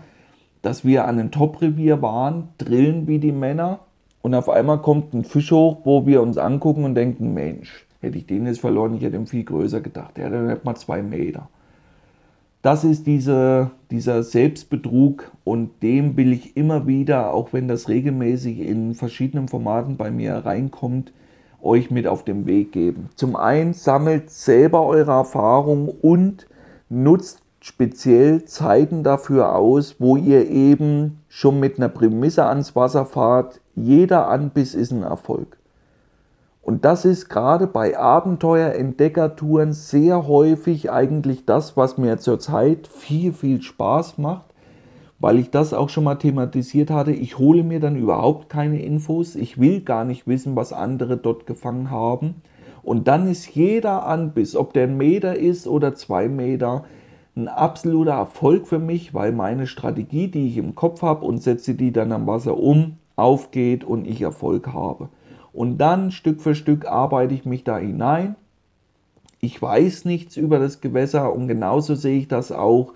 dass 0.61 0.83
wir 0.83 1.05
an 1.05 1.19
einem 1.19 1.31
Top-Revier 1.31 2.01
waren, 2.01 2.49
drillen 2.57 3.07
wie 3.07 3.19
die 3.19 3.31
Männer 3.31 3.79
und 4.21 4.35
auf 4.35 4.49
einmal 4.49 4.79
kommt 4.79 5.13
ein 5.13 5.23
Fisch 5.23 5.51
hoch, 5.51 5.77
wo 5.83 6.05
wir 6.05 6.21
uns 6.21 6.37
angucken 6.37 6.83
und 6.83 6.95
denken, 6.95 7.33
Mensch, 7.33 7.85
hätte 8.01 8.17
ich 8.17 8.25
den 8.25 8.45
jetzt 8.45 8.59
verloren, 8.59 8.95
ich 8.95 9.03
hätte 9.03 9.15
ihn 9.15 9.27
viel 9.27 9.43
größer 9.43 9.81
gedacht. 9.81 10.17
Der 10.17 10.25
hat 10.25 10.33
nicht 10.33 10.65
mal 10.65 10.75
zwei 10.75 11.01
Meter. 11.01 11.47
Das 12.61 12.83
ist 12.83 13.07
diese, 13.07 13.71
dieser 13.89 14.21
Selbstbetrug 14.21 15.31
und 15.45 15.81
dem 15.81 16.17
will 16.17 16.33
ich 16.33 16.57
immer 16.57 16.87
wieder, 16.87 17.33
auch 17.33 17.53
wenn 17.53 17.69
das 17.69 17.87
regelmäßig 17.87 18.59
in 18.59 18.95
verschiedenen 18.95 19.47
Formaten 19.47 19.95
bei 19.95 20.11
mir 20.11 20.33
reinkommt, 20.33 21.13
euch 21.61 21.89
mit 21.89 22.05
auf 22.05 22.25
den 22.25 22.45
Weg 22.45 22.73
geben. 22.73 23.09
Zum 23.15 23.37
einen 23.37 23.73
sammelt 23.73 24.29
selber 24.29 24.85
eure 24.85 25.11
Erfahrung 25.11 25.87
und 25.87 26.47
nutzt 26.89 27.41
speziell 27.61 28.43
Zeiten 28.43 29.03
dafür 29.03 29.55
aus, 29.55 29.95
wo 29.99 30.17
ihr 30.17 30.49
eben 30.49 31.19
schon 31.29 31.61
mit 31.61 31.77
einer 31.77 31.89
Prämisse 31.89 32.45
ans 32.45 32.75
Wasser 32.75 33.05
fahrt. 33.05 33.61
Jeder 33.75 34.27
Anbiss 34.27 34.75
ist 34.75 34.91
ein 34.91 35.03
Erfolg. 35.03 35.58
Und 36.61 36.85
das 36.85 37.05
ist 37.05 37.29
gerade 37.29 37.67
bei 37.67 37.97
Abenteuer-Entdeckertouren 37.97 39.73
sehr 39.73 40.27
häufig 40.27 40.91
eigentlich 40.91 41.45
das, 41.45 41.77
was 41.77 41.97
mir 41.97 42.17
zurzeit 42.19 42.87
viel, 42.87 43.33
viel 43.33 43.61
Spaß 43.61 44.17
macht, 44.17 44.45
weil 45.19 45.39
ich 45.39 45.49
das 45.49 45.73
auch 45.73 45.89
schon 45.89 46.03
mal 46.03 46.15
thematisiert 46.15 46.91
hatte. 46.91 47.11
Ich 47.11 47.37
hole 47.37 47.63
mir 47.63 47.79
dann 47.79 47.95
überhaupt 47.95 48.49
keine 48.49 48.81
Infos. 48.81 49.35
Ich 49.35 49.59
will 49.59 49.81
gar 49.81 50.05
nicht 50.05 50.27
wissen, 50.27 50.55
was 50.55 50.73
andere 50.73 51.17
dort 51.17 51.47
gefangen 51.47 51.89
haben. 51.89 52.41
Und 52.83 53.07
dann 53.07 53.29
ist 53.29 53.47
jeder 53.55 54.05
Anbiss, 54.05 54.55
ob 54.55 54.73
der 54.73 54.83
ein 54.83 54.97
Meter 54.97 55.35
ist 55.35 55.67
oder 55.67 55.95
zwei 55.95 56.27
Meter, 56.27 56.85
ein 57.35 57.47
absoluter 57.47 58.13
Erfolg 58.13 58.67
für 58.67 58.79
mich, 58.79 59.13
weil 59.13 59.31
meine 59.31 59.67
Strategie, 59.67 60.27
die 60.27 60.47
ich 60.47 60.57
im 60.57 60.75
Kopf 60.75 61.01
habe 61.01 61.25
und 61.25 61.41
setze 61.41 61.75
die 61.75 61.91
dann 61.91 62.11
am 62.11 62.27
Wasser 62.27 62.57
um, 62.57 62.97
aufgeht 63.15 63.83
und 63.83 64.07
ich 64.07 64.21
Erfolg 64.21 64.67
habe. 64.67 65.09
Und 65.51 65.77
dann 65.77 66.11
Stück 66.11 66.41
für 66.41 66.55
Stück 66.55 66.85
arbeite 66.85 67.33
ich 67.33 67.45
mich 67.45 67.63
da 67.63 67.77
hinein. 67.77 68.35
Ich 69.39 69.61
weiß 69.61 70.05
nichts 70.05 70.37
über 70.37 70.59
das 70.59 70.81
Gewässer 70.81 71.33
und 71.33 71.47
genauso 71.47 71.95
sehe 71.95 72.19
ich 72.19 72.27
das 72.27 72.51
auch, 72.51 72.93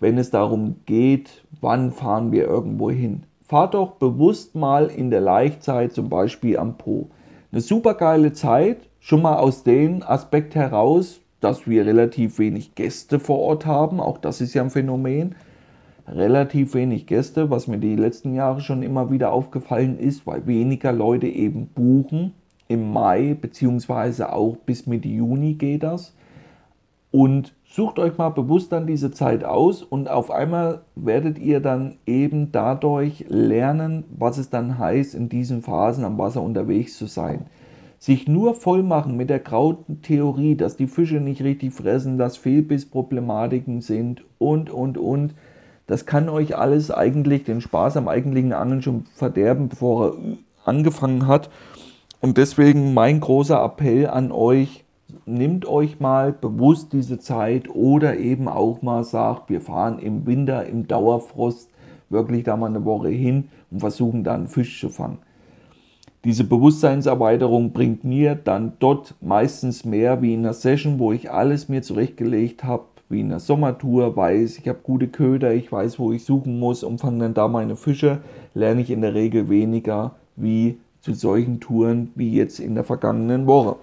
wenn 0.00 0.18
es 0.18 0.30
darum 0.30 0.76
geht, 0.86 1.44
wann 1.60 1.92
fahren 1.92 2.32
wir 2.32 2.44
irgendwo 2.44 2.90
hin. 2.90 3.22
Fahrt 3.42 3.74
doch 3.74 3.92
bewusst 3.92 4.54
mal 4.54 4.86
in 4.86 5.10
der 5.10 5.20
Laichzeit, 5.20 5.92
zum 5.92 6.08
Beispiel 6.08 6.58
am 6.58 6.76
Po. 6.76 7.08
Eine 7.52 7.60
super 7.60 7.94
geile 7.94 8.32
Zeit, 8.32 8.88
schon 8.98 9.22
mal 9.22 9.36
aus 9.36 9.62
dem 9.62 10.02
Aspekt 10.02 10.54
heraus, 10.54 11.20
dass 11.40 11.68
wir 11.68 11.86
relativ 11.86 12.38
wenig 12.38 12.74
Gäste 12.74 13.20
vor 13.20 13.38
Ort 13.38 13.66
haben. 13.66 14.00
Auch 14.00 14.18
das 14.18 14.40
ist 14.40 14.54
ja 14.54 14.62
ein 14.62 14.70
Phänomen 14.70 15.36
relativ 16.06 16.74
wenig 16.74 17.06
Gäste, 17.06 17.50
was 17.50 17.66
mir 17.66 17.78
die 17.78 17.96
letzten 17.96 18.34
Jahre 18.34 18.60
schon 18.60 18.82
immer 18.82 19.10
wieder 19.10 19.32
aufgefallen 19.32 19.98
ist, 19.98 20.26
weil 20.26 20.46
weniger 20.46 20.92
Leute 20.92 21.26
eben 21.26 21.66
buchen. 21.68 22.32
Im 22.68 22.92
Mai 22.92 23.36
beziehungsweise 23.38 24.32
auch 24.32 24.56
bis 24.56 24.86
Mitte 24.86 25.08
Juni 25.08 25.54
geht 25.54 25.82
das. 25.82 26.14
Und 27.10 27.54
sucht 27.64 27.98
euch 27.98 28.18
mal 28.18 28.30
bewusst 28.30 28.72
dann 28.72 28.86
diese 28.86 29.12
Zeit 29.12 29.44
aus 29.44 29.82
und 29.82 30.08
auf 30.08 30.30
einmal 30.30 30.82
werdet 30.96 31.38
ihr 31.38 31.60
dann 31.60 31.96
eben 32.06 32.50
dadurch 32.50 33.24
lernen, 33.28 34.04
was 34.16 34.38
es 34.38 34.50
dann 34.50 34.78
heißt, 34.78 35.14
in 35.14 35.28
diesen 35.28 35.62
Phasen 35.62 36.04
am 36.04 36.18
Wasser 36.18 36.42
unterwegs 36.42 36.98
zu 36.98 37.06
sein. 37.06 37.46
Sich 37.98 38.26
nur 38.26 38.54
voll 38.54 38.82
machen 38.82 39.16
mit 39.16 39.30
der 39.30 39.38
grauten 39.38 40.02
Theorie, 40.02 40.56
dass 40.56 40.76
die 40.76 40.88
Fische 40.88 41.20
nicht 41.20 41.42
richtig 41.42 41.72
fressen, 41.72 42.18
dass 42.18 42.36
Fehlbissproblematiken 42.36 43.80
sind 43.80 44.24
und, 44.38 44.70
und, 44.70 44.98
und 44.98 45.34
Das 45.86 46.06
kann 46.06 46.28
euch 46.28 46.56
alles 46.56 46.90
eigentlich 46.90 47.44
den 47.44 47.60
Spaß 47.60 47.96
am 47.96 48.08
eigentlichen 48.08 48.52
Angeln 48.52 48.82
schon 48.82 49.04
verderben, 49.14 49.68
bevor 49.68 50.06
er 50.06 50.14
angefangen 50.64 51.26
hat. 51.26 51.50
Und 52.20 52.38
deswegen 52.38 52.94
mein 52.94 53.20
großer 53.20 53.62
Appell 53.62 54.06
an 54.08 54.32
euch, 54.32 54.84
nehmt 55.26 55.66
euch 55.66 56.00
mal 56.00 56.32
bewusst 56.32 56.92
diese 56.92 57.18
Zeit 57.18 57.68
oder 57.68 58.16
eben 58.16 58.48
auch 58.48 58.80
mal 58.80 59.04
sagt, 59.04 59.50
wir 59.50 59.60
fahren 59.60 59.98
im 59.98 60.26
Winter, 60.26 60.64
im 60.66 60.88
Dauerfrost 60.88 61.68
wirklich 62.08 62.44
da 62.44 62.56
mal 62.56 62.66
eine 62.66 62.84
Woche 62.84 63.08
hin 63.08 63.48
und 63.70 63.80
versuchen 63.80 64.24
dann 64.24 64.48
Fisch 64.48 64.80
zu 64.80 64.88
fangen. 64.88 65.18
Diese 66.24 66.44
Bewusstseinserweiterung 66.44 67.72
bringt 67.72 68.04
mir 68.04 68.34
dann 68.34 68.72
dort 68.78 69.14
meistens 69.20 69.84
mehr 69.84 70.22
wie 70.22 70.32
in 70.32 70.40
einer 70.40 70.54
Session, 70.54 70.98
wo 70.98 71.12
ich 71.12 71.30
alles 71.30 71.68
mir 71.68 71.82
zurechtgelegt 71.82 72.64
habe, 72.64 72.84
wie 73.08 73.20
in 73.20 73.26
einer 73.26 73.40
Sommertour, 73.40 74.16
weiß, 74.16 74.58
ich 74.58 74.68
habe 74.68 74.78
gute 74.82 75.08
Köder, 75.08 75.52
ich 75.52 75.70
weiß, 75.70 75.98
wo 75.98 76.12
ich 76.12 76.24
suchen 76.24 76.58
muss 76.58 76.82
und 76.82 77.00
fange 77.00 77.20
dann 77.20 77.34
da 77.34 77.48
meine 77.48 77.76
Fische, 77.76 78.20
lerne 78.54 78.82
ich 78.82 78.90
in 78.90 79.02
der 79.02 79.14
Regel 79.14 79.48
weniger 79.48 80.16
wie 80.36 80.78
zu 81.00 81.12
solchen 81.14 81.60
Touren 81.60 82.10
wie 82.14 82.32
jetzt 82.32 82.60
in 82.60 82.74
der 82.74 82.84
vergangenen 82.84 83.46
Woche. 83.46 83.76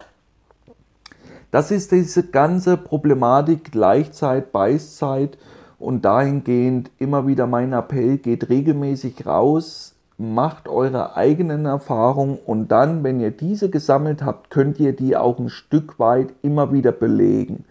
Das 1.51 1.69
ist 1.69 1.91
diese 1.91 2.23
ganze 2.23 2.77
Problematik 2.77 3.71
Gleichzeit, 3.71 4.51
Beißzeit 4.51 5.37
und 5.79 6.05
dahingehend 6.05 6.89
immer 6.97 7.27
wieder 7.27 7.45
mein 7.45 7.73
Appell, 7.73 8.17
geht 8.17 8.49
regelmäßig 8.49 9.25
raus, 9.25 9.95
macht 10.17 10.67
eure 10.69 11.15
eigenen 11.15 11.65
Erfahrungen 11.65 12.37
und 12.45 12.69
dann, 12.69 13.03
wenn 13.03 13.19
ihr 13.19 13.31
diese 13.31 13.69
gesammelt 13.69 14.23
habt, 14.23 14.49
könnt 14.49 14.79
ihr 14.79 14.93
die 14.93 15.17
auch 15.17 15.39
ein 15.39 15.49
Stück 15.49 15.99
weit 15.99 16.29
immer 16.41 16.71
wieder 16.71 16.91
belegen. 16.91 17.65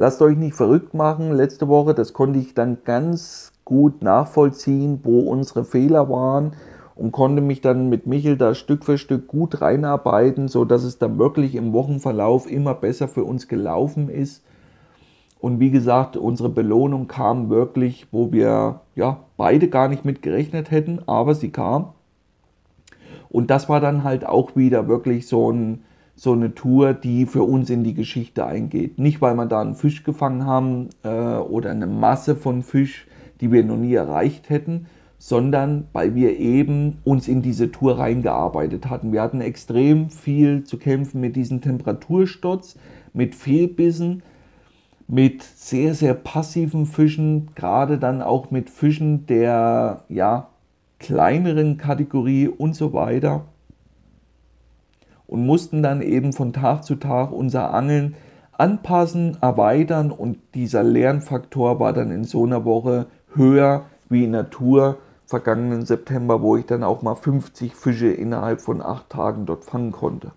Lasst 0.00 0.22
euch 0.22 0.36
nicht 0.36 0.54
verrückt 0.54 0.94
machen. 0.94 1.32
Letzte 1.32 1.66
Woche, 1.66 1.92
das 1.92 2.12
konnte 2.12 2.38
ich 2.38 2.54
dann 2.54 2.78
ganz 2.84 3.50
gut 3.64 4.00
nachvollziehen, 4.00 5.00
wo 5.02 5.18
unsere 5.18 5.64
Fehler 5.64 6.08
waren 6.08 6.52
und 6.94 7.10
konnte 7.10 7.42
mich 7.42 7.62
dann 7.62 7.88
mit 7.88 8.06
Michel 8.06 8.36
da 8.36 8.54
Stück 8.54 8.84
für 8.84 8.96
Stück 8.96 9.26
gut 9.26 9.60
reinarbeiten, 9.60 10.46
so 10.46 10.64
dass 10.64 10.84
es 10.84 10.98
dann 10.98 11.18
wirklich 11.18 11.56
im 11.56 11.72
Wochenverlauf 11.72 12.48
immer 12.48 12.74
besser 12.74 13.08
für 13.08 13.24
uns 13.24 13.48
gelaufen 13.48 14.08
ist. 14.08 14.44
Und 15.40 15.58
wie 15.58 15.72
gesagt, 15.72 16.16
unsere 16.16 16.48
Belohnung 16.48 17.08
kam 17.08 17.50
wirklich, 17.50 18.06
wo 18.12 18.30
wir 18.30 18.82
ja 18.94 19.18
beide 19.36 19.66
gar 19.66 19.88
nicht 19.88 20.04
mit 20.04 20.22
gerechnet 20.22 20.70
hätten, 20.70 21.00
aber 21.06 21.34
sie 21.34 21.50
kam. 21.50 21.94
Und 23.30 23.50
das 23.50 23.68
war 23.68 23.80
dann 23.80 24.04
halt 24.04 24.24
auch 24.24 24.54
wieder 24.54 24.86
wirklich 24.86 25.26
so, 25.26 25.50
ein, 25.50 25.82
so 26.18 26.32
eine 26.32 26.52
Tour, 26.52 26.94
die 26.94 27.26
für 27.26 27.44
uns 27.44 27.70
in 27.70 27.84
die 27.84 27.94
Geschichte 27.94 28.44
eingeht. 28.44 28.98
Nicht, 28.98 29.22
weil 29.22 29.36
wir 29.36 29.46
da 29.46 29.60
einen 29.60 29.76
Fisch 29.76 30.02
gefangen 30.02 30.44
haben 30.44 30.88
äh, 31.04 31.08
oder 31.08 31.70
eine 31.70 31.86
Masse 31.86 32.34
von 32.34 32.64
Fisch, 32.64 33.06
die 33.40 33.52
wir 33.52 33.62
noch 33.62 33.76
nie 33.76 33.94
erreicht 33.94 34.50
hätten, 34.50 34.86
sondern 35.18 35.86
weil 35.92 36.16
wir 36.16 36.36
eben 36.36 36.98
uns 37.04 37.28
in 37.28 37.40
diese 37.40 37.70
Tour 37.70 38.00
reingearbeitet 38.00 38.90
hatten. 38.90 39.12
Wir 39.12 39.22
hatten 39.22 39.40
extrem 39.40 40.10
viel 40.10 40.64
zu 40.64 40.76
kämpfen 40.78 41.20
mit 41.20 41.36
diesem 41.36 41.60
Temperatursturz, 41.60 42.76
mit 43.12 43.36
Fehlbissen, 43.36 44.24
mit 45.06 45.44
sehr, 45.44 45.94
sehr 45.94 46.14
passiven 46.14 46.86
Fischen, 46.86 47.50
gerade 47.54 47.96
dann 47.96 48.22
auch 48.22 48.50
mit 48.50 48.70
Fischen 48.70 49.24
der 49.26 50.02
ja, 50.08 50.48
kleineren 50.98 51.78
Kategorie 51.78 52.48
und 52.48 52.74
so 52.74 52.92
weiter. 52.92 53.44
Und 55.28 55.46
mussten 55.46 55.82
dann 55.82 56.02
eben 56.02 56.32
von 56.32 56.52
Tag 56.52 56.82
zu 56.82 56.96
Tag 56.96 57.30
unser 57.30 57.72
Angeln 57.72 58.16
anpassen, 58.58 59.36
erweitern 59.40 60.10
und 60.10 60.38
dieser 60.54 60.82
Lernfaktor 60.82 61.78
war 61.78 61.92
dann 61.92 62.10
in 62.10 62.24
so 62.24 62.44
einer 62.44 62.64
Woche 62.64 63.06
höher 63.34 63.84
wie 64.08 64.24
in 64.24 64.32
der 64.32 64.50
Tour 64.50 64.98
vergangenen 65.26 65.84
September, 65.84 66.42
wo 66.42 66.56
ich 66.56 66.66
dann 66.66 66.82
auch 66.82 67.02
mal 67.02 67.14
50 67.14 67.76
Fische 67.76 68.08
innerhalb 68.08 68.60
von 68.60 68.82
acht 68.82 69.10
Tagen 69.10 69.46
dort 69.46 69.64
fangen 69.64 69.92
konnte. 69.92 70.32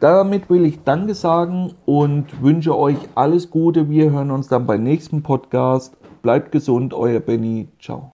Damit 0.00 0.48
will 0.48 0.64
ich 0.64 0.84
Danke 0.84 1.14
sagen 1.14 1.74
und 1.84 2.42
wünsche 2.42 2.76
euch 2.76 2.96
alles 3.14 3.50
Gute. 3.50 3.90
Wir 3.90 4.10
hören 4.12 4.30
uns 4.30 4.48
dann 4.48 4.66
beim 4.66 4.84
nächsten 4.84 5.22
Podcast. 5.22 5.96
Bleibt 6.22 6.52
gesund, 6.52 6.94
euer 6.94 7.20
Benny. 7.20 7.68
Ciao. 7.80 8.06